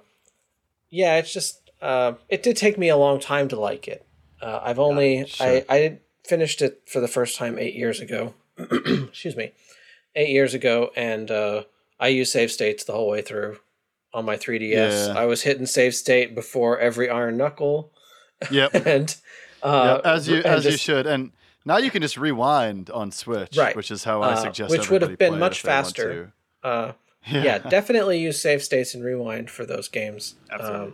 yeah, 0.90 1.18
it's 1.18 1.34
just 1.34 1.70
uh, 1.82 2.14
it 2.30 2.44
did 2.44 2.58
take 2.58 2.78
me 2.78 2.90
a 2.90 2.98
long 2.98 3.20
time 3.20 3.48
to 3.50 3.60
like 3.60 3.88
it. 3.88 4.06
Uh, 4.42 4.60
I've 4.64 4.80
only 4.80 5.26
sure. 5.28 5.48
I 5.48 5.66
I 5.70 6.00
finished 6.28 6.62
it 6.62 6.82
for 6.88 7.00
the 7.00 7.08
first 7.08 7.38
time 7.38 7.58
eight 7.60 7.76
years 7.76 8.00
ago. 8.02 8.34
Excuse 8.58 9.36
me, 9.36 9.52
eight 10.16 10.30
years 10.30 10.54
ago, 10.54 10.92
and 10.96 11.30
uh, 11.32 11.64
I 12.00 12.08
used 12.10 12.32
save 12.32 12.52
states 12.52 12.84
the 12.84 12.94
whole 12.94 13.10
way 13.10 13.22
through 13.22 13.60
on 14.14 14.26
my 14.26 14.38
3ds. 14.38 15.08
Yeah. 15.08 15.14
I 15.20 15.26
was 15.26 15.42
hitting 15.44 15.66
save 15.66 15.94
state 15.94 16.34
before 16.36 16.80
every 16.80 17.10
Iron 17.10 17.36
Knuckle, 17.38 17.92
Yep. 18.52 18.74
and 18.86 19.16
uh, 19.64 20.02
Yep, 20.04 20.06
as 20.14 20.28
you 20.28 20.36
and 20.38 20.46
as 20.46 20.66
you 20.66 20.78
should. 20.78 21.08
And 21.08 21.32
now 21.66 21.78
you 21.78 21.90
can 21.92 22.02
just 22.02 22.18
rewind 22.18 22.90
on 22.90 23.12
Switch, 23.12 23.58
Right. 23.58 23.76
which 23.76 23.92
is 23.92 24.04
how 24.04 24.22
I 24.22 24.36
suggest. 24.36 24.46
Uh, 24.46 24.54
suggest 24.54 24.72
which 24.72 24.90
would 24.92 25.02
have 25.02 25.18
been 25.18 25.40
much 25.40 25.58
if 25.60 25.64
they 25.64 25.70
want 25.72 25.86
faster. 25.86 26.34
Uh, 26.64 26.92
yeah, 27.28 27.58
definitely 27.58 28.20
use 28.20 28.40
save 28.40 28.62
states 28.64 28.94
and 28.94 29.04
rewind 29.04 29.50
for 29.50 29.66
those 29.66 29.88
games. 29.88 30.36
um, 30.52 30.94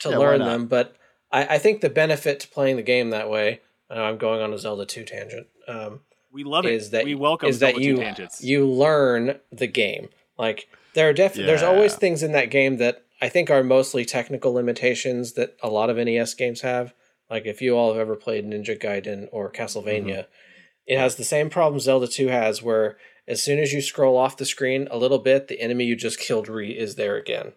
to 0.00 0.10
Yeah, 0.10 0.18
learn 0.18 0.40
them. 0.40 0.66
But 0.66 0.96
I, 1.30 1.54
I 1.54 1.58
think 1.58 1.80
the 1.80 1.90
benefit 1.90 2.40
to 2.40 2.48
playing 2.48 2.76
the 2.76 2.82
game 2.82 3.10
that 3.10 3.30
way, 3.30 3.60
uh, 3.90 3.94
I'm 3.94 4.18
going 4.18 4.40
on 4.42 4.52
a 4.52 4.58
Zelda 4.58 4.84
2 4.86 5.04
tangent, 5.04 5.46
um, 5.68 6.00
we 6.32 6.42
love 6.44 6.66
it. 6.66 6.72
is 6.72 6.90
that 6.90 7.04
we 7.04 7.14
welcome 7.14 7.48
is 7.48 7.58
that 7.60 7.74
Zelda 7.74 7.84
2 7.84 7.88
you 7.90 7.96
tangents. 7.96 8.42
you 8.44 8.66
learn 8.66 9.38
the 9.52 9.66
game. 9.66 10.08
Like 10.36 10.68
there 10.94 11.08
are 11.08 11.12
def- 11.12 11.34
there's 11.34 11.62
always 11.62 11.94
things 11.94 12.22
in 12.22 12.32
that 12.32 12.50
game 12.50 12.76
that 12.78 13.02
I 13.20 13.28
think 13.28 13.50
are 13.50 13.64
mostly 13.64 14.04
technical 14.04 14.52
limitations 14.52 15.32
that 15.32 15.56
a 15.62 15.68
lot 15.68 15.90
of 15.90 15.96
NES 15.96 16.34
games 16.34 16.60
have. 16.60 16.94
Like 17.30 17.46
if 17.46 17.60
you 17.60 17.76
all 17.76 17.92
have 17.92 18.00
ever 18.00 18.16
played 18.16 18.46
Ninja 18.46 18.80
Gaiden 18.80 19.28
or 19.32 19.50
Castlevania, 19.50 20.26
it 20.86 20.98
has 20.98 21.16
the 21.16 21.24
same 21.24 21.50
problem 21.50 21.80
Zelda 21.80 22.06
2 22.06 22.28
has 22.28 22.62
where 22.62 22.96
as 23.26 23.42
soon 23.42 23.58
as 23.58 23.72
you 23.72 23.82
scroll 23.82 24.16
off 24.16 24.36
the 24.38 24.46
screen 24.46 24.88
a 24.90 24.96
little 24.96 25.18
bit, 25.18 25.48
the 25.48 25.60
enemy 25.60 25.84
you 25.84 25.96
just 25.96 26.18
killed 26.18 26.48
re 26.48 26.70
is 26.70 26.94
there 26.94 27.16
again. 27.16 27.52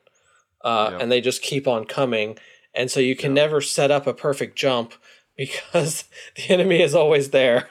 Uh, 0.64 0.97
and 0.99 1.12
they 1.12 1.22
just 1.22 1.41
keep 1.41 1.68
on 1.68 1.86
coming. 1.86 2.38
And 2.74 2.91
so 2.91 2.99
you 2.99 3.16
can 3.16 3.34
never 3.34 3.62
set 3.62 3.89
up 3.91 4.05
a 4.05 4.14
perfect 4.14 4.57
jump 4.57 4.93
because 5.38 6.03
the 6.36 6.49
enemy 6.49 6.82
is 6.82 6.93
always 6.93 7.30
there. 7.30 7.70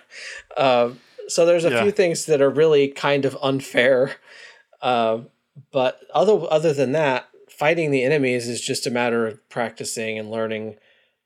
Uh, 0.56 0.90
so 1.28 1.44
there's 1.44 1.64
a 1.64 1.70
Yeah. 1.70 1.82
few 1.82 1.90
things 1.92 2.24
that 2.26 2.40
are 2.40 2.50
really 2.50 2.88
kind 2.88 3.24
of 3.24 3.36
unfair. 3.42 4.16
Uh, 4.80 5.20
but 5.70 6.00
other 6.14 6.40
other 6.50 6.72
than 6.72 6.92
that, 6.92 7.28
fighting 7.60 7.90
the 7.90 8.02
enemies 8.02 8.48
is 8.48 8.60
just 8.60 8.86
a 8.86 8.90
matter 8.90 9.26
of 9.26 9.46
practicing 9.50 10.18
and 10.18 10.30
learning 10.30 10.76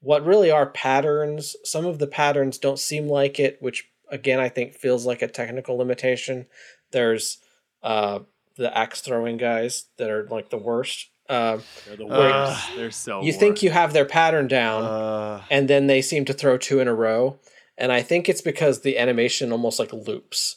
what 0.01 0.27
really 0.27 0.51
are 0.51 0.67
patterns. 0.67 1.55
Some 1.63 1.87
of 1.87 2.01
the 2.01 2.09
patterns 2.09 2.59
don't 2.59 2.79
seem 2.79 3.07
like 3.09 3.39
it, 3.39 3.57
which 3.61 3.89
again 4.11 4.41
I 4.41 4.49
think 4.49 4.75
feels 4.75 5.07
like 5.07 5.23
a 5.23 5.29
technical 5.29 5.77
limitation. 5.79 6.47
There's 6.91 7.39
uh, 7.85 8.19
the 8.57 8.77
axe 8.77 9.01
throwing 9.01 9.37
guys 9.37 9.85
that 9.97 10.11
are 10.11 10.27
like 10.29 10.51
the 10.51 10.59
worst. 10.59 11.09
Uh, 11.29 11.59
They're 11.87 11.97
the 11.97 12.07
worst. 12.07 12.77
They're 12.77 12.91
so 12.91 13.23
you 13.23 13.33
think 13.33 13.63
you 13.63 13.71
have 13.71 13.93
their 13.93 14.05
pattern 14.05 14.49
down, 14.49 14.83
Uh, 14.83 15.43
and 15.51 15.69
then 15.69 15.87
they 15.87 16.03
seem 16.03 16.25
to 16.27 16.35
throw 16.35 16.59
two 16.59 16.81
in 16.81 16.89
a 16.89 16.95
row 16.95 17.39
and 17.77 17.91
i 17.93 18.03
think 18.03 18.29
it's 18.29 18.41
because 18.43 18.81
the 18.81 18.99
animation 18.99 19.51
almost 19.53 19.79
like 19.79 19.93
loops 19.93 20.57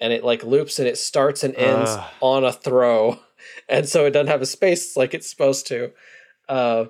and 0.00 0.12
it 0.12 0.22
like 0.24 0.44
loops 0.44 0.78
and 0.78 0.86
it 0.88 0.98
starts 0.98 1.42
and 1.44 1.54
ends 1.56 1.90
Ugh. 1.90 2.04
on 2.20 2.44
a 2.44 2.52
throw 2.52 3.18
and 3.72 3.88
so 3.88 4.04
it 4.04 4.10
doesn't 4.10 4.28
have 4.28 4.42
a 4.42 4.46
space 4.46 4.96
like 4.96 5.14
it's 5.14 5.28
supposed 5.28 5.66
to. 5.68 5.90
Uh, 6.48 6.84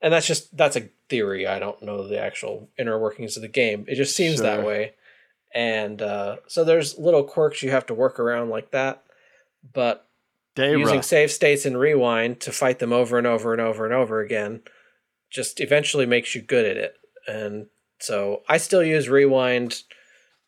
and 0.00 0.12
that's 0.12 0.26
just 0.26 0.56
that's 0.56 0.76
a 0.76 0.88
theory. 1.08 1.46
I 1.46 1.58
don't 1.58 1.80
know 1.82 2.08
the 2.08 2.18
actual 2.18 2.70
inner 2.78 2.98
workings 2.98 3.36
of 3.36 3.42
the 3.42 3.48
game. 3.48 3.84
It 3.86 3.94
just 3.96 4.16
seems 4.16 4.40
that 4.40 4.64
way. 4.66 4.94
And 5.54 6.00
uh, 6.00 6.36
so 6.48 6.64
there's 6.64 6.98
little 6.98 7.22
quirks 7.22 7.62
you 7.62 7.70
have 7.70 7.86
to 7.86 7.94
work 7.94 8.18
around 8.18 8.48
like 8.48 8.70
that. 8.70 9.04
But 9.72 10.08
using 10.78 11.02
save 11.02 11.30
states 11.30 11.66
and 11.66 11.78
rewind 11.78 12.40
to 12.40 12.52
fight 12.52 12.78
them 12.78 12.92
over 12.92 13.18
and 13.18 13.26
over 13.26 13.52
and 13.52 13.60
over 13.60 13.84
and 13.84 13.94
over 13.94 14.20
again 14.20 14.62
just 15.30 15.60
eventually 15.60 16.06
makes 16.06 16.34
you 16.34 16.42
good 16.42 16.64
at 16.64 16.76
it. 16.76 16.94
And 17.28 17.66
so 18.00 18.42
I 18.48 18.56
still 18.56 18.82
use 18.82 19.08
rewind 19.08 19.82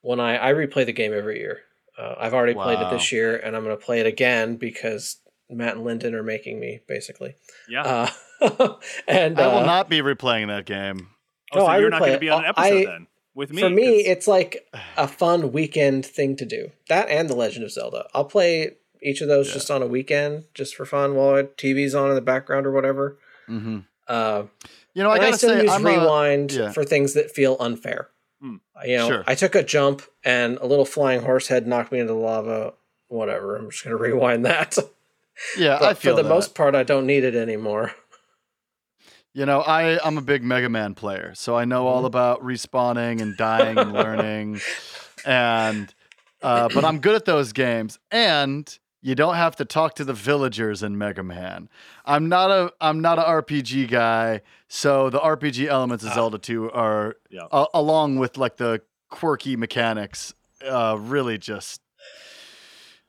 when 0.01 0.19
I 0.19 0.51
I 0.51 0.53
replay 0.53 0.87
the 0.87 0.93
game 0.93 1.13
every 1.13 1.39
year. 1.39 1.61
Uh, 1.97 2.15
I've 2.19 2.35
already 2.35 2.55
played 2.55 2.81
it 2.81 2.91
this 2.91 3.13
year, 3.13 3.37
and 3.37 3.55
I'm 3.55 3.63
going 3.63 3.77
to 3.77 3.85
play 3.85 4.01
it 4.01 4.07
again 4.07 4.57
because 4.57 5.19
Matt 5.57 5.77
and 5.77 5.85
Lyndon 5.85 6.15
are 6.15 6.23
making 6.23 6.61
me 6.61 6.81
basically. 6.87 7.35
Yeah. 7.69 8.11
Uh, 8.41 8.75
and 9.09 9.39
I 9.41 9.47
will 9.47 9.59
uh, 9.59 9.67
not 9.67 9.89
be 9.89 10.01
replaying 10.01 10.49
that 10.49 10.67
game. 10.67 11.09
oh, 11.53 11.61
no, 11.61 11.67
so 11.67 11.75
you're 11.77 11.91
not 11.91 12.01
going 12.01 12.13
to 12.13 12.19
be 12.19 12.31
on 12.31 12.45
an 12.45 12.53
I- 12.57 12.69
episode 12.69 12.87
then 12.87 13.07
with 13.35 13.53
me. 13.53 13.63
for 13.63 13.71
me, 13.71 14.03
'cause- 14.03 14.13
it's 14.13 14.27
like 14.29 14.67
a 14.97 15.09
fun 15.09 15.53
weekend 15.53 16.05
thing 16.07 16.37
to 16.37 16.45
do. 16.45 16.71
That 16.89 17.09
and 17.09 17.29
The 17.29 17.37
Legend 17.37 17.65
of 17.65 17.73
Zelda. 17.73 18.07
I'll 18.15 18.25
play 18.25 18.77
each 19.03 19.21
of 19.21 19.29
those 19.29 19.49
Yeah. 19.49 19.55
just 19.55 19.71
on 19.71 19.83
a 19.83 19.87
weekend, 19.87 20.45
just 20.55 20.75
for 20.77 20.85
fun, 20.87 21.15
while 21.15 21.43
TV's 21.45 21.95
on 21.95 22.09
in 22.11 22.15
the 22.15 22.21
background 22.23 22.67
or 22.67 22.73
whatever. 22.73 23.19
hmm 23.47 23.81
Uh, 24.09 24.45
You 24.95 25.03
know, 25.03 25.11
I 25.11 25.15
and 25.17 25.23
gotta 25.25 25.37
still 25.39 25.51
say, 25.51 25.63
use 25.63 25.71
I'm 25.73 25.85
a, 25.87 25.91
rewind 25.91 26.53
yeah. 26.53 26.73
for 26.73 26.85
things 26.85 27.15
that 27.15 27.31
feel 27.31 27.57
unfair. 27.61 28.09
Hmm. 28.41 28.57
You 28.85 28.97
know, 28.99 29.09
Sure. 29.09 29.25
I 29.27 29.35
took 29.35 29.55
a 29.55 29.63
jump 29.63 30.03
and 30.25 30.59
a 30.59 30.67
little 30.67 30.85
flying 30.85 31.23
horse 31.23 31.49
head 31.49 31.67
knocked 31.67 31.91
me 31.93 31.99
into 32.01 32.13
the 32.13 32.19
lava. 32.19 32.75
Whatever. 33.09 33.57
I'm 33.57 33.71
just 33.71 33.83
gonna 33.85 33.97
rewind 34.09 34.45
that. 34.47 34.77
Yeah, 35.59 35.79
but 35.81 35.89
I 35.89 35.95
feel 35.95 36.15
for 36.17 36.23
the 36.23 36.29
that. 36.29 36.35
most 36.35 36.55
part, 36.55 36.75
I 36.75 36.83
don't 36.83 37.07
need 37.07 37.25
it 37.25 37.35
anymore. 37.35 37.93
You 39.33 39.47
know, 39.47 39.61
I 39.63 39.99
I'm 40.07 40.17
a 40.17 40.23
big 40.23 40.45
Mega 40.45 40.69
Man 40.69 40.95
player, 40.95 41.33
so 41.35 41.57
I 41.57 41.65
know 41.65 41.87
all 41.89 42.03
Mhm. 42.03 42.07
about 42.07 42.43
respawning 42.43 43.21
and 43.21 43.37
dying 43.37 43.77
and 43.79 43.93
learning, 43.93 44.61
and 45.27 45.93
uh, 46.43 46.69
but 46.73 46.85
I'm 46.85 47.01
good 47.01 47.17
at 47.17 47.25
those 47.25 47.53
games, 47.53 47.99
and 48.13 48.79
you 49.03 49.15
don't 49.17 49.35
have 49.35 49.57
to 49.57 49.65
talk 49.65 49.97
to 49.97 50.05
the 50.05 50.13
villagers 50.15 50.83
in 50.85 50.97
Mega 50.97 51.23
Man. 51.25 51.69
I'm 52.05 52.29
not 52.29 52.51
a 52.53 52.73
I'm 52.81 53.01
not 53.01 53.19
a 53.19 53.23
RPG 53.23 53.91
guy, 53.91 54.43
so 54.69 55.11
the 55.11 55.19
RPG 55.19 55.67
elements 55.67 56.05
of 56.05 56.11
Ah. 56.11 56.15
Zelda 56.15 56.39
2 56.39 56.71
are 56.71 57.17
Yeah. 57.29 57.49
a- 57.51 57.67
along 57.75 58.17
with 58.19 58.37
like 58.39 58.57
the 58.59 58.83
quirky 59.11 59.57
mechanics, 59.57 60.33
uh, 60.65 60.97
really 60.99 61.39
just 61.39 61.81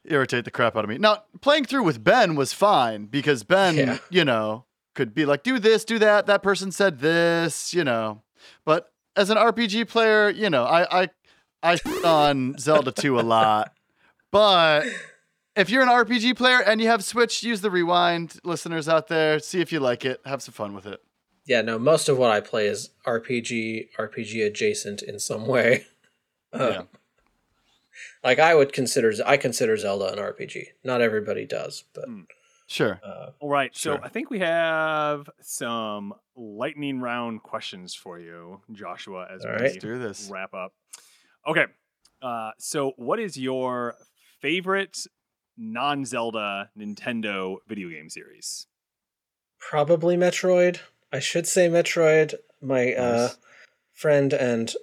irritate 0.08 0.46
the 0.46 0.52
crap 0.52 0.76
out 0.76 0.84
of 0.84 0.90
me. 0.90 0.98
Now, 0.98 1.24
playing 1.42 1.66
through 1.66 1.84
with 1.84 2.04
Ben 2.04 2.36
was 2.36 2.54
fine 2.54 3.06
because 3.06 3.44
Ben, 3.44 3.76
Yeah. 3.76 3.98
you 4.10 4.24
know, 4.26 4.66
could 4.94 5.14
be 5.14 5.26
like, 5.26 5.44
do 5.44 5.60
this, 5.60 5.84
do 5.86 6.00
that. 6.00 6.26
That 6.28 6.42
person 6.44 6.72
said 6.72 7.00
this, 7.00 7.74
you 7.74 7.84
know. 7.84 8.22
But 8.66 8.92
as 9.16 9.30
an 9.30 9.38
RPG 9.38 9.88
player, 9.90 10.30
you 10.30 10.50
know, 10.50 10.64
I 10.64 11.04
I 11.04 11.10
I 11.64 11.80
on 12.06 12.58
Zelda 12.60 12.92
2 12.92 13.20
a 13.20 13.22
lot. 13.22 13.74
But 14.32 14.86
if 15.56 15.70
you're 15.70 15.82
an 15.84 15.90
RPG 15.90 16.36
player 16.36 16.60
and 16.62 16.80
you 16.82 16.88
have 16.88 17.04
Switch, 17.04 17.44
use 17.44 17.62
the 17.62 17.72
rewind. 17.72 18.40
Listeners 18.44 18.88
out 18.90 19.08
there, 19.08 19.40
see 19.40 19.62
if 19.62 19.72
you 19.72 19.80
like 19.80 20.06
it. 20.06 20.22
Have 20.26 20.42
some 20.42 20.54
fun 20.54 20.74
with 20.76 20.86
it. 20.86 21.02
Yeah, 21.46 21.62
no, 21.62 21.78
most 21.78 22.10
of 22.10 22.18
what 22.18 22.32
I 22.32 22.40
play 22.42 22.68
is 22.68 22.90
RPG, 23.06 23.90
RPG 24.00 24.46
adjacent 24.48 25.02
in 25.02 25.20
some 25.20 25.46
way. 25.48 25.86
Uh, 26.54 26.70
Yeah. 26.72 26.82
Like 28.26 28.40
I 28.40 28.56
would 28.56 28.74
consider, 28.74 29.14
I 29.26 29.38
consider 29.38 29.78
Zelda 29.78 30.12
an 30.12 30.18
RPG. 30.20 30.66
Not 30.84 31.00
everybody 31.02 31.46
does, 31.46 31.84
but 31.94 32.06
Sure. 32.68 33.00
uh, 33.04 33.30
All 33.40 33.50
right. 33.50 33.74
So 33.76 33.92
Sure. 33.96 34.00
I 34.04 34.10
think 34.10 34.30
we 34.32 34.40
have 34.40 35.30
some 35.42 36.14
lightning 36.36 37.00
round 37.00 37.44
questions 37.44 37.94
for 37.94 38.20
you, 38.20 38.62
Joshua, 38.74 39.28
as 39.32 39.46
All 39.46 39.52
we 39.52 39.58
right. 39.58 39.80
Do 39.80 40.00
this. 40.00 40.28
wrap 40.32 40.54
up. 40.56 40.74
Okay. 41.48 41.66
Uh, 42.22 42.52
so, 42.58 42.94
what 42.98 43.20
is 43.20 43.38
your 43.38 43.94
favorite 44.42 45.06
non 45.58 46.04
Zelda 46.06 46.72
Nintendo 46.78 47.58
video 47.68 47.90
game 47.90 48.10
series? 48.10 48.66
probably 49.60 50.16
Metroid. 50.18 50.80
I 51.12 51.20
should 51.20 51.48
say 51.48 51.70
Metroid. 51.70 52.36
My 52.62 52.94
uh, 52.94 53.30
friend 53.94 54.32
and 54.34 54.74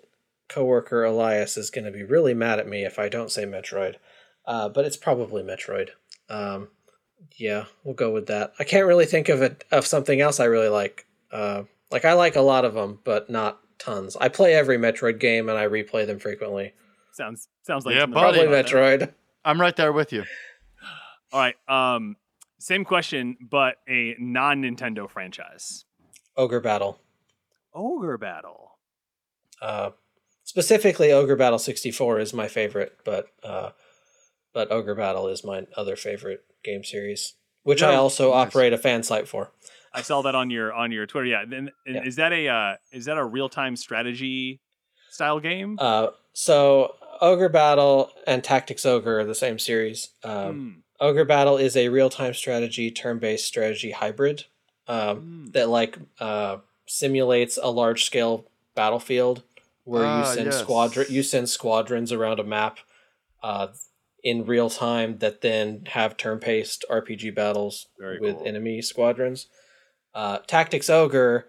coworker 0.52 1.04
Elias 1.04 1.56
is 1.56 1.70
going 1.70 1.84
to 1.84 1.90
be 1.90 2.02
really 2.02 2.34
mad 2.34 2.58
at 2.58 2.68
me 2.68 2.84
if 2.84 2.98
I 2.98 3.08
don't 3.08 3.30
say 3.30 3.44
Metroid, 3.44 3.96
uh, 4.46 4.68
but 4.68 4.84
it's 4.84 4.96
probably 4.96 5.42
Metroid. 5.42 5.90
Um, 6.28 6.68
yeah, 7.36 7.66
we'll 7.84 7.94
go 7.94 8.12
with 8.12 8.26
that. 8.26 8.52
I 8.58 8.64
can't 8.64 8.86
really 8.86 9.06
think 9.06 9.28
of 9.28 9.42
it 9.42 9.64
of 9.70 9.86
something 9.86 10.20
else 10.20 10.40
I 10.40 10.44
really 10.44 10.68
like. 10.68 11.06
Uh, 11.30 11.64
like 11.90 12.04
I 12.04 12.12
like 12.14 12.36
a 12.36 12.40
lot 12.40 12.64
of 12.64 12.74
them, 12.74 12.98
but 13.04 13.30
not 13.30 13.60
tons. 13.78 14.16
I 14.16 14.28
play 14.28 14.54
every 14.54 14.78
Metroid 14.78 15.18
game 15.18 15.48
and 15.48 15.58
I 15.58 15.66
replay 15.66 16.06
them 16.06 16.18
frequently. 16.18 16.74
Sounds 17.12 17.48
sounds 17.62 17.84
like 17.86 17.94
Yeah, 17.94 18.06
buddy. 18.06 18.12
Probably 18.12 18.46
about 18.46 18.66
that. 18.66 18.66
Metroid. 18.66 19.12
I'm 19.44 19.60
right 19.60 19.76
there 19.76 19.92
with 19.92 20.12
you. 20.12 20.24
All 21.32 21.40
right. 21.40 21.56
Um, 21.68 22.16
same 22.58 22.84
question, 22.84 23.36
but 23.40 23.76
a 23.88 24.14
non 24.18 24.62
Nintendo 24.62 25.08
franchise. 25.10 25.84
Ogre 26.36 26.60
Battle. 26.60 26.98
Ogre 27.74 28.18
Battle. 28.18 28.78
Uh, 29.60 29.90
specifically, 30.52 31.10
Ogre 31.12 31.34
Battle 31.34 31.58
64 31.58 32.20
is 32.20 32.34
my 32.34 32.46
favorite, 32.46 32.98
but 33.06 33.28
uh, 33.42 33.70
but 34.52 34.70
Ogre 34.70 34.94
Battle 34.94 35.28
is 35.28 35.42
my 35.44 35.66
other 35.78 35.96
favorite 35.96 36.44
game 36.62 36.84
series, 36.84 37.32
which 37.62 37.82
I 37.82 37.94
also 37.94 38.32
nice. 38.34 38.48
operate 38.48 38.74
a 38.74 38.76
fan 38.78 39.02
site 39.02 39.26
for. 39.26 39.50
I 39.94 40.02
saw 40.02 40.20
that 40.22 40.34
on 40.34 40.50
your 40.50 40.70
on 40.74 40.92
your 40.92 41.06
Twitter. 41.06 41.26
Yeah. 41.26 41.44
Then 41.48 41.70
and 41.86 41.94
Yeah. 41.96 42.04
is 42.04 42.16
that 42.16 42.32
a 42.34 42.48
uh, 42.48 42.74
is 42.92 43.06
that 43.06 43.16
a 43.16 43.24
real 43.24 43.48
time 43.48 43.76
strategy 43.76 44.60
style 45.10 45.40
game? 45.40 45.78
Uh, 45.80 46.08
so 46.34 46.96
Ogre 47.22 47.48
Battle 47.48 48.10
and 48.26 48.44
Tactics 48.44 48.84
Ogre 48.84 49.20
are 49.20 49.24
the 49.24 49.34
same 49.34 49.58
series. 49.58 50.10
Um, 50.22 50.52
Hmm. 51.00 51.06
Ogre 51.08 51.24
Battle 51.24 51.56
is 51.56 51.76
a 51.78 51.88
real 51.88 52.10
time 52.10 52.34
strategy, 52.34 52.90
turn 52.90 53.18
based 53.20 53.46
strategy 53.46 53.90
hybrid 53.92 54.44
um, 54.86 55.16
Hmm. 55.16 55.46
that 55.52 55.70
like 55.70 55.96
uh, 56.20 56.58
simulates 56.86 57.58
a 57.62 57.70
large 57.70 58.04
scale 58.04 58.44
battlefield 58.74 59.44
where 59.84 60.04
Ah, 60.04 60.18
you 60.18 60.34
send 60.34 60.46
yes. 60.46 60.60
squadron 60.60 61.06
you 61.10 61.22
send 61.22 61.48
squadrons 61.48 62.12
around 62.12 62.38
a 62.40 62.44
map 62.44 62.78
uh, 63.42 63.68
in 64.22 64.44
real 64.46 64.70
time 64.70 65.18
that 65.18 65.40
then 65.40 65.84
have 65.86 66.16
turn 66.16 66.38
based 66.38 66.84
RPG 66.90 67.34
battles 67.34 67.88
Very 67.98 68.18
with 68.20 68.36
cool. 68.36 68.46
enemy 68.46 68.80
squadrons. 68.82 69.48
Uh, 70.14 70.38
Tactics 70.46 70.88
Ogre 70.90 71.46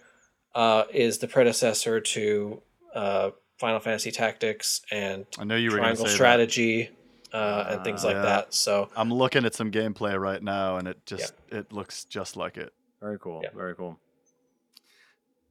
uh, 0.55 0.86
is 0.93 1.19
the 1.19 1.27
predecessor 1.27 1.99
to 1.99 2.61
uh, 2.95 3.31
Final 3.59 3.79
Fantasy 3.79 4.11
Tactics 4.11 4.81
and 4.91 5.25
I 5.38 5.43
know 5.43 5.55
you 5.55 5.69
were 5.69 5.77
going 5.77 5.95
to 5.95 5.95
Triangle 5.95 6.05
say 6.05 6.11
that. 6.11 6.15
Strategy 6.15 6.89
uh, 7.34 7.65
and 7.69 7.84
things 7.84 8.03
like 8.03 8.15
Yeah. 8.15 8.21
that. 8.23 8.53
So 8.53 8.89
I'm 8.95 9.11
looking 9.13 9.45
at 9.45 9.53
some 9.55 9.71
gameplay 9.71 10.19
right 10.19 10.41
now, 10.41 10.77
and 10.77 10.88
it 10.88 11.03
just 11.05 11.34
it 11.49 11.71
looks 11.73 12.05
just 12.05 12.36
like 12.38 12.57
it. 12.57 12.73
Very 13.01 13.17
cool. 13.19 13.41
Yeah. 13.43 13.49
Very 13.55 13.75
cool. 13.75 13.99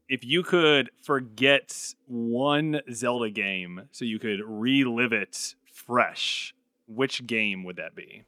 If 0.09 0.25
you 0.25 0.43
could 0.43 0.91
forget 1.03 1.95
one 2.07 2.81
Zelda 2.93 3.31
game 3.31 3.83
so 3.93 4.05
you 4.05 4.19
could 4.19 4.41
relive 4.45 5.13
it 5.13 5.55
fresh, 5.73 6.55
which 6.87 7.27
game 7.27 7.65
would 7.65 7.77
that 7.77 7.95
be? 7.95 8.25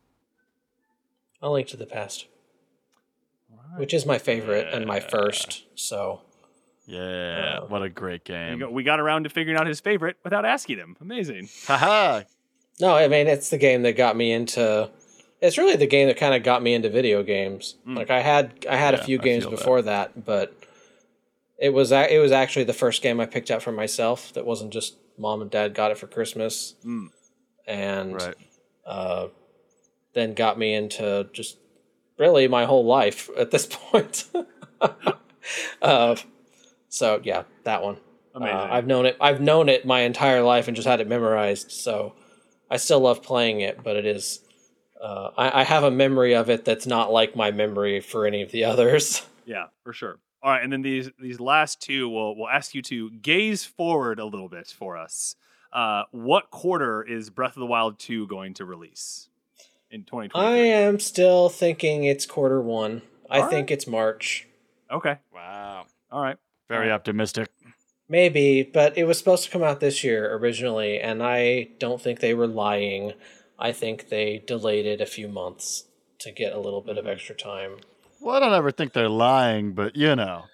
A 1.43 1.51
Link 1.51 1.67
to 1.69 1.77
the 1.77 1.85
Past, 1.87 2.27
which 3.77 3.93
is 3.93 4.07
my 4.07 4.19
favorite 4.19 4.73
and 4.73 4.87
my 4.87 5.01
first. 5.01 5.65
So 5.75 6.23
Yeah, 6.87 7.61
Uh, 7.63 7.67
what 7.67 7.83
a 7.83 7.89
great 7.91 8.25
game. 8.25 8.59
go. 8.61 8.71
We 8.71 8.83
got 8.83 9.01
around 9.01 9.25
to 9.25 9.31
figuring 9.31 9.59
out 9.59 9.67
his 9.67 9.81
favorite 9.81 10.17
without 10.25 10.45
asking 10.47 10.79
him. 10.79 10.97
Amazing. 11.01 11.49
Haha. 11.67 12.23
no, 12.81 12.95
I 12.95 13.09
mean 13.09 13.27
it's 13.27 13.51
the 13.51 13.59
game 13.59 13.83
that 13.83 13.97
got 13.97 14.17
me 14.17 14.33
into. 14.33 14.91
It's 15.43 15.59
really 15.59 15.77
the 15.77 15.87
game 15.87 16.09
that 16.09 16.17
kind 16.17 16.35
of 16.35 16.43
got 16.43 16.63
me 16.63 16.73
into 16.73 16.89
video 16.89 17.23
games. 17.23 17.77
Mm. 17.87 17.97
Like 17.97 18.11
I 18.11 18.21
had 18.23 18.65
I 18.71 18.77
had 18.77 18.95
Yeah, 18.95 19.01
a 19.01 19.05
few 19.05 19.19
games 19.19 19.45
feel 19.45 19.51
that. 19.51 19.57
before 19.59 19.83
that, 19.83 20.25
but 20.25 20.55
it 21.59 21.71
was 21.71 21.93
it 21.93 22.21
was 22.21 22.33
actually 22.33 22.65
the 22.65 22.73
first 22.73 23.03
game 23.03 23.21
I 23.21 23.27
picked 23.27 23.51
up 23.51 23.63
for 23.63 23.73
myself. 23.73 24.33
That 24.35 24.45
wasn't 24.47 24.73
just 24.73 24.97
mom 25.19 25.43
and 25.43 25.51
dad 25.51 25.75
got 25.75 25.91
it 25.91 25.99
for 25.99 26.07
Christmas, 26.07 26.75
Mm. 26.85 27.09
and 27.67 28.15
Right. 28.15 28.35
uh, 28.87 29.29
then 30.13 30.35
got 30.35 30.59
me 30.59 30.75
into 30.75 31.29
just 31.33 31.59
really 32.19 32.47
my 32.49 32.65
whole 32.65 32.85
life 32.85 33.29
at 33.37 33.51
this 33.51 33.67
point. 33.71 34.25
uh, 35.83 36.17
so 36.89 37.21
yeah, 37.25 37.45
that 37.65 37.83
one. 37.83 37.99
Uh, 38.35 38.45
I've 38.71 38.87
known 38.87 39.07
it. 39.07 39.17
I've 39.21 39.41
known 39.41 39.69
it 39.69 39.87
my 39.87 40.01
entire 40.01 40.43
life 40.43 40.67
and 40.67 40.75
just 40.77 40.89
had 40.89 41.01
it 41.01 41.07
memorized. 41.09 41.71
So 41.71 42.15
I 42.69 42.79
still 42.79 42.99
love 43.01 43.23
playing 43.23 43.61
it, 43.61 43.83
but 43.85 43.95
it 43.97 44.07
is. 44.07 44.41
Uh, 45.01 45.31
I, 45.37 45.61
I 45.61 45.65
have 45.65 45.85
a 45.85 45.91
memory 45.91 46.35
of 46.35 46.51
it 46.51 46.65
that's 46.65 46.87
not 46.87 47.13
like 47.13 47.37
my 47.37 47.51
memory 47.53 48.01
for 48.01 48.27
any 48.27 48.43
of 48.43 48.51
the 48.51 48.65
others. 48.73 49.23
yeah, 49.47 49.67
for 49.85 49.93
sure. 49.93 50.19
All 50.45 50.51
right, 50.51 50.63
and 50.63 50.71
then 50.71 50.83
these 50.83 51.11
these 51.19 51.41
last 51.41 51.81
two, 51.81 52.07
we'll 52.07 52.37
we'll 52.37 52.51
ask 52.51 52.75
you 52.75 52.83
to 52.83 53.11
gaze 53.11 53.65
forward 53.65 54.19
a 54.19 54.27
little 54.27 54.51
bit 54.51 54.67
for 54.67 54.95
us. 54.95 55.37
Uh, 55.73 56.03
what 56.11 56.51
quarter 56.51 57.03
is 57.03 57.31
Breath 57.31 57.57
of 57.57 57.61
the 57.61 57.67
Wild 57.67 57.99
two 57.99 58.27
going 58.27 58.53
to 58.55 58.67
release 58.67 59.31
in 59.91 60.05
2020? 60.05 60.47
I 60.47 60.57
am 60.57 61.01
still 61.01 61.49
thinking 61.49 62.05
it's 62.05 62.27
quarter 62.27 62.61
one. 62.61 63.01
I 63.31 63.41
All 63.41 63.49
think 63.49 63.71
it's 63.71 63.87
March. 63.87 64.47
Okay. 64.91 65.17
Wow. 65.35 65.87
All 66.13 66.23
right. 66.23 66.37
Very 66.69 66.89
Alright. 66.89 66.95
optimistic. 66.95 67.49
Maybe, 68.07 68.63
but 68.63 68.99
it 68.99 69.05
was 69.05 69.17
supposed 69.17 69.45
to 69.45 69.51
come 69.51 69.63
out 69.63 69.81
this 69.81 70.05
year 70.05 70.37
originally, 70.37 71.01
and 71.01 71.23
I 71.23 71.69
don't 71.79 72.03
think 72.03 72.21
they 72.21 72.35
were 72.35 72.47
lying. 72.47 73.15
I 73.59 73.73
think 73.73 74.11
they 74.11 74.45
delayed 74.47 74.85
it 74.85 75.01
a 75.01 75.07
few 75.07 75.27
months 75.27 75.85
to 76.19 76.31
get 76.31 76.53
a 76.53 76.61
little 76.61 76.83
bit 76.83 76.99
of 76.99 77.07
extra 77.07 77.35
time. 77.35 77.79
Well, 78.25 78.37
I 78.37 78.41
don't 78.41 78.55
ever 78.55 78.71
think 78.71 78.93
they're 78.95 79.09
lying, 79.09 79.73
but 79.73 79.97
you 79.97 80.17
know, 80.17 80.45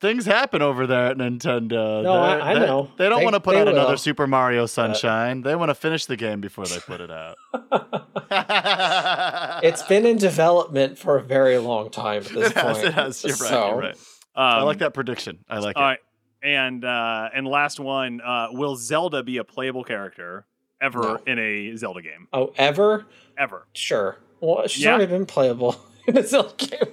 things 0.00 0.26
happen 0.26 0.60
over 0.60 0.86
there 0.86 1.06
at 1.06 1.16
Nintendo. 1.16 2.02
No, 2.02 2.12
I- 2.12 2.34
They're- 2.36 2.42
I 2.42 2.54
they- 2.54 2.60
know. 2.66 2.90
They 2.98 3.08
don't 3.08 3.24
want 3.24 3.34
to 3.34 3.40
put 3.40 3.56
out 3.56 3.66
will. 3.66 3.72
another 3.74 3.96
Super 3.96 4.26
Mario 4.26 4.66
Sunshine. 4.66 5.40
they 5.42 5.54
want 5.56 5.70
to 5.70 5.74
finish 5.74 6.04
the 6.06 6.16
game 6.16 6.40
before 6.42 6.66
they 6.66 6.78
put 6.78 7.00
it 7.00 7.10
out. 7.10 7.36
It's 9.62 9.82
been 9.84 10.04
in 10.06 10.18
development 10.18 10.98
for 10.98 11.16
a 11.16 11.22
very 11.22 11.58
long 11.58 11.90
time 11.90 12.18
at 12.18 12.28
this 12.28 12.50
It 12.50 12.56
has, 12.56 12.76
point. 12.76 12.88
it 12.88 12.94
has. 12.94 13.24
You're 13.24 13.32
right. 13.32 13.38
So, 13.48 13.68
You're 13.68 13.78
right. 13.78 13.94
Um, 13.94 14.42
I 14.60 14.62
like 14.62 14.78
that 14.78 14.92
prediction. 14.92 15.38
I 15.48 15.58
like 15.60 15.76
All 15.76 15.82
it. 15.82 15.86
right, 15.86 15.98
and 16.42 16.84
uh, 16.84 17.30
and 17.34 17.46
last 17.46 17.80
one: 17.80 18.20
uh, 18.20 18.48
Will 18.52 18.76
Zelda 18.76 19.22
be 19.22 19.38
a 19.38 19.44
playable 19.44 19.82
character 19.84 20.44
ever 20.80 21.00
No. 21.00 21.18
in 21.26 21.38
a 21.38 21.74
Zelda 21.76 22.02
game? 22.02 22.28
Oh, 22.34 22.52
ever? 22.56 23.06
Ever? 23.38 23.66
Sure. 23.72 24.18
Well, 24.40 24.66
she's 24.66 24.84
Yeah. 24.84 24.90
already 24.92 25.06
been 25.06 25.24
playable 25.24 25.76
in 26.06 26.16
a 26.18 26.26
Zelda 26.26 26.54
game. 26.56 26.92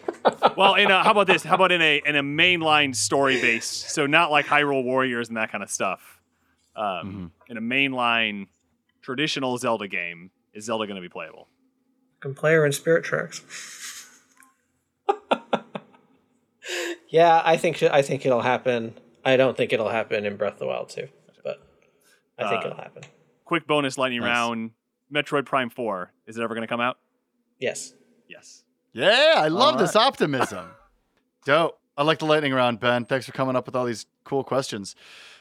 Well, 0.57 0.75
in 0.75 0.89
a, 0.91 1.03
how 1.03 1.11
about 1.11 1.27
this? 1.27 1.43
How 1.43 1.55
about 1.55 1.71
in 1.71 1.81
a 1.81 2.01
in 2.05 2.15
a 2.15 2.23
mainline 2.23 2.95
story 2.95 3.39
based? 3.41 3.89
So 3.91 4.05
not 4.05 4.31
like 4.31 4.45
Hyrule 4.45 4.83
Warriors 4.83 5.27
and 5.27 5.37
that 5.37 5.51
kind 5.51 5.63
of 5.63 5.69
stuff. 5.69 6.21
Um, 6.75 7.31
In 7.49 7.57
a 7.57 7.61
mainline 7.61 8.47
traditional 9.01 9.57
Zelda 9.57 9.87
game, 9.87 10.31
is 10.53 10.65
Zelda 10.65 10.85
going 10.87 10.95
to 10.95 11.01
be 11.01 11.09
playable? 11.09 11.47
I 12.19 12.23
can 12.23 12.33
play 12.33 12.53
her 12.53 12.65
in 12.65 12.71
Spirit 12.71 13.03
Tracks. 13.03 13.41
yeah, 17.09 17.41
I 17.43 17.57
think 17.57 17.83
I 17.83 18.01
think 18.01 18.25
it'll 18.25 18.41
happen. 18.41 18.95
I 19.25 19.37
don't 19.37 19.55
think 19.55 19.71
it'll 19.73 19.89
happen 19.89 20.25
in 20.25 20.35
Breath 20.37 20.53
of 20.53 20.59
the 20.59 20.67
Wild 20.67 20.89
two, 20.89 21.07
but 21.43 21.61
I 22.37 22.49
think 22.49 22.63
Uh, 22.63 22.67
it'll 22.67 22.77
happen. 22.81 23.03
Quick 23.45 23.67
bonus 23.67 23.97
lightning 23.97 24.21
Nice. 24.21 24.27
round: 24.29 24.71
Metroid 25.13 25.45
Prime 25.45 25.69
Four. 25.69 26.11
Is 26.25 26.37
it 26.37 26.41
ever 26.43 26.55
going 26.55 26.65
to 26.65 26.71
come 26.71 26.81
out? 26.81 26.97
Yes. 27.59 27.93
Yes. 28.27 28.62
Yeah, 28.93 29.33
I 29.37 29.47
love 29.47 29.75
All 29.75 29.79
this 29.79 29.95
optimism. 29.95 30.69
Dope. 31.45 31.79
I 31.95 32.03
like 32.03 32.19
the 32.19 32.25
lightning 32.25 32.53
round, 32.53 32.79
Ben. 32.79 33.05
Thanks 33.05 33.25
for 33.25 33.33
coming 33.33 33.55
up 33.55 33.65
with 33.65 33.75
all 33.75 33.85
these 33.85 34.07
cool 34.23 34.43
questions. 34.43 34.95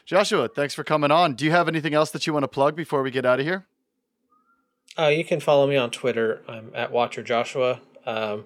Joshua, 0.05 0.47
thanks 0.47 0.73
for 0.75 0.83
coming 0.83 1.09
on. 1.09 1.33
Do 1.33 1.45
you 1.45 1.51
have 1.51 1.67
anything 1.67 1.93
else 1.93 2.11
that 2.11 2.27
you 2.27 2.33
want 2.33 2.43
to 2.43 2.47
plug 2.47 2.75
before 2.75 3.01
we 3.01 3.09
get 3.09 3.25
out 3.25 3.39
of 3.39 3.45
here? 3.45 3.65
Uh, 4.97 5.07
you 5.07 5.25
can 5.25 5.39
follow 5.39 5.65
me 5.65 5.77
on 5.77 5.89
Twitter. 5.89 6.43
I'm 6.47 6.71
at 6.75 6.91
Watcher 6.91 7.23
Joshua. 7.23 7.79
Um, 8.05 8.45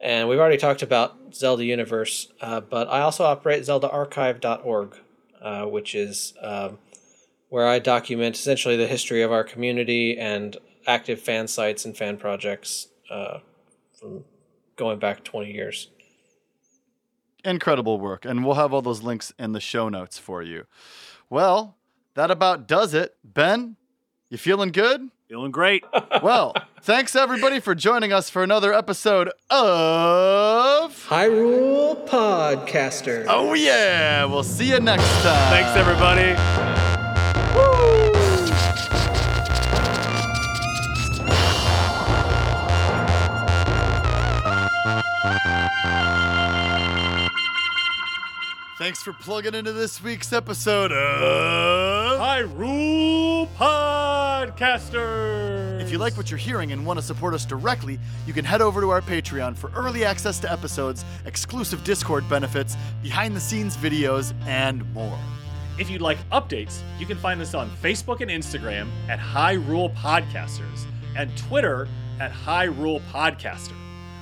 and 0.00 0.28
we've 0.28 0.38
already 0.38 0.56
talked 0.56 0.82
about 0.82 1.34
Zelda 1.34 1.64
Universe, 1.64 2.28
uh, 2.40 2.60
but 2.60 2.88
I 2.88 3.00
also 3.00 3.24
operate 3.24 3.62
ZeldaArchive.org, 3.62 4.96
uh, 5.42 5.64
which 5.64 5.94
is 5.94 6.34
um, 6.40 6.78
where 7.48 7.66
I 7.66 7.80
document 7.80 8.36
essentially 8.36 8.76
the 8.76 8.86
history 8.86 9.22
of 9.22 9.32
our 9.32 9.44
community 9.44 10.16
and 10.16 10.56
active 10.86 11.20
fan 11.20 11.48
sites 11.48 11.84
and 11.84 11.96
fan 11.96 12.16
projects 12.16 12.88
uh, 13.10 13.40
from 13.98 14.24
going 14.76 14.98
back 14.98 15.24
20 15.24 15.52
years. 15.52 15.90
Incredible 17.44 17.98
work. 18.00 18.24
And 18.24 18.44
we'll 18.44 18.54
have 18.54 18.72
all 18.72 18.82
those 18.82 19.02
links 19.02 19.32
in 19.38 19.52
the 19.52 19.60
show 19.60 19.88
notes 19.88 20.18
for 20.18 20.42
you. 20.42 20.66
Well, 21.30 21.76
that 22.14 22.30
about 22.30 22.66
does 22.66 22.94
it. 22.94 23.16
Ben, 23.24 23.76
you 24.28 24.38
feeling 24.38 24.70
good? 24.70 25.08
Feeling 25.28 25.50
great. 25.50 25.84
Well, 26.20 26.52
thanks 26.82 27.14
everybody 27.14 27.60
for 27.60 27.76
joining 27.76 28.12
us 28.12 28.28
for 28.28 28.42
another 28.42 28.72
episode 28.72 29.30
of. 29.50 31.06
Hyrule 31.08 32.08
Podcaster. 32.08 33.24
Oh, 33.28 33.54
yeah. 33.54 34.24
We'll 34.24 34.42
see 34.42 34.70
you 34.70 34.80
next 34.80 35.06
time. 35.22 35.50
Thanks, 35.50 35.76
everybody. 35.76 36.77
Thanks 48.88 49.02
for 49.02 49.12
plugging 49.12 49.52
into 49.54 49.74
this 49.74 50.02
week's 50.02 50.32
episode 50.32 50.92
of. 50.92 52.18
Hyrule 52.18 53.46
Podcaster. 53.54 54.98
If 55.78 55.92
you 55.92 55.98
like 55.98 56.16
what 56.16 56.30
you're 56.30 56.38
hearing 56.38 56.72
and 56.72 56.86
want 56.86 56.98
to 56.98 57.04
support 57.04 57.34
us 57.34 57.44
directly, 57.44 57.98
you 58.26 58.32
can 58.32 58.46
head 58.46 58.62
over 58.62 58.80
to 58.80 58.88
our 58.88 59.02
Patreon 59.02 59.58
for 59.58 59.70
early 59.74 60.06
access 60.06 60.38
to 60.38 60.50
episodes, 60.50 61.04
exclusive 61.26 61.84
Discord 61.84 62.26
benefits, 62.30 62.78
behind 63.02 63.36
the 63.36 63.40
scenes 63.40 63.76
videos, 63.76 64.32
and 64.46 64.90
more. 64.94 65.18
If 65.78 65.90
you'd 65.90 66.00
like 66.00 66.16
updates, 66.30 66.80
you 66.98 67.04
can 67.04 67.18
find 67.18 67.42
us 67.42 67.52
on 67.52 67.68
Facebook 67.82 68.22
and 68.22 68.30
Instagram 68.30 68.88
at 69.10 69.18
Hyrule 69.18 69.94
Podcasters 69.96 70.86
and 71.14 71.30
Twitter 71.36 71.88
at 72.20 72.32
Hyrule 72.32 73.02
Podcaster. 73.12 73.76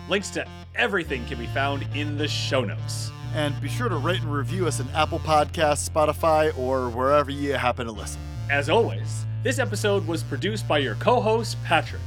Links 0.08 0.30
to 0.30 0.44
everything 0.74 1.24
can 1.26 1.38
be 1.38 1.46
found 1.46 1.86
in 1.94 2.18
the 2.18 2.26
show 2.26 2.64
notes. 2.64 3.12
And 3.34 3.58
be 3.60 3.68
sure 3.68 3.88
to 3.88 3.96
rate 3.96 4.22
and 4.22 4.32
review 4.32 4.66
us 4.66 4.80
in 4.80 4.88
Apple 4.90 5.18
Podcasts, 5.18 5.88
Spotify, 5.88 6.56
or 6.58 6.88
wherever 6.88 7.30
you 7.30 7.54
happen 7.54 7.86
to 7.86 7.92
listen. 7.92 8.20
As 8.50 8.68
always, 8.68 9.26
this 9.42 9.58
episode 9.58 10.06
was 10.06 10.22
produced 10.22 10.66
by 10.66 10.78
your 10.78 10.94
co 10.96 11.20
host, 11.20 11.56
Patrick, 11.64 12.02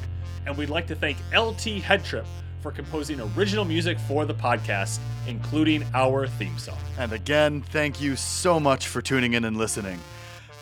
and 0.45 0.57
we'd 0.57 0.69
like 0.69 0.87
to 0.87 0.95
thank 0.95 1.17
LT 1.33 1.81
Headtrip 1.81 2.25
for 2.61 2.71
composing 2.71 3.21
original 3.37 3.65
music 3.65 3.97
for 3.99 4.25
the 4.25 4.33
podcast, 4.33 4.99
including 5.27 5.83
our 5.93 6.27
theme 6.27 6.57
song. 6.57 6.77
And 6.97 7.13
again, 7.13 7.61
thank 7.61 8.01
you 8.01 8.15
so 8.15 8.59
much 8.59 8.87
for 8.87 9.01
tuning 9.01 9.33
in 9.33 9.45
and 9.45 9.57
listening. 9.57 9.99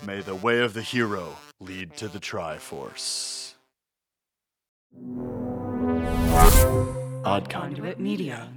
May 0.06 0.22
the 0.22 0.36
way 0.36 0.60
of 0.60 0.74
the 0.74 0.82
hero 0.82 1.36
lead 1.60 1.96
to 1.98 2.08
the 2.08 2.20
Triforce. 2.20 3.54
Odd 7.26 7.50
Conduit 7.50 8.00
Media. 8.00 8.48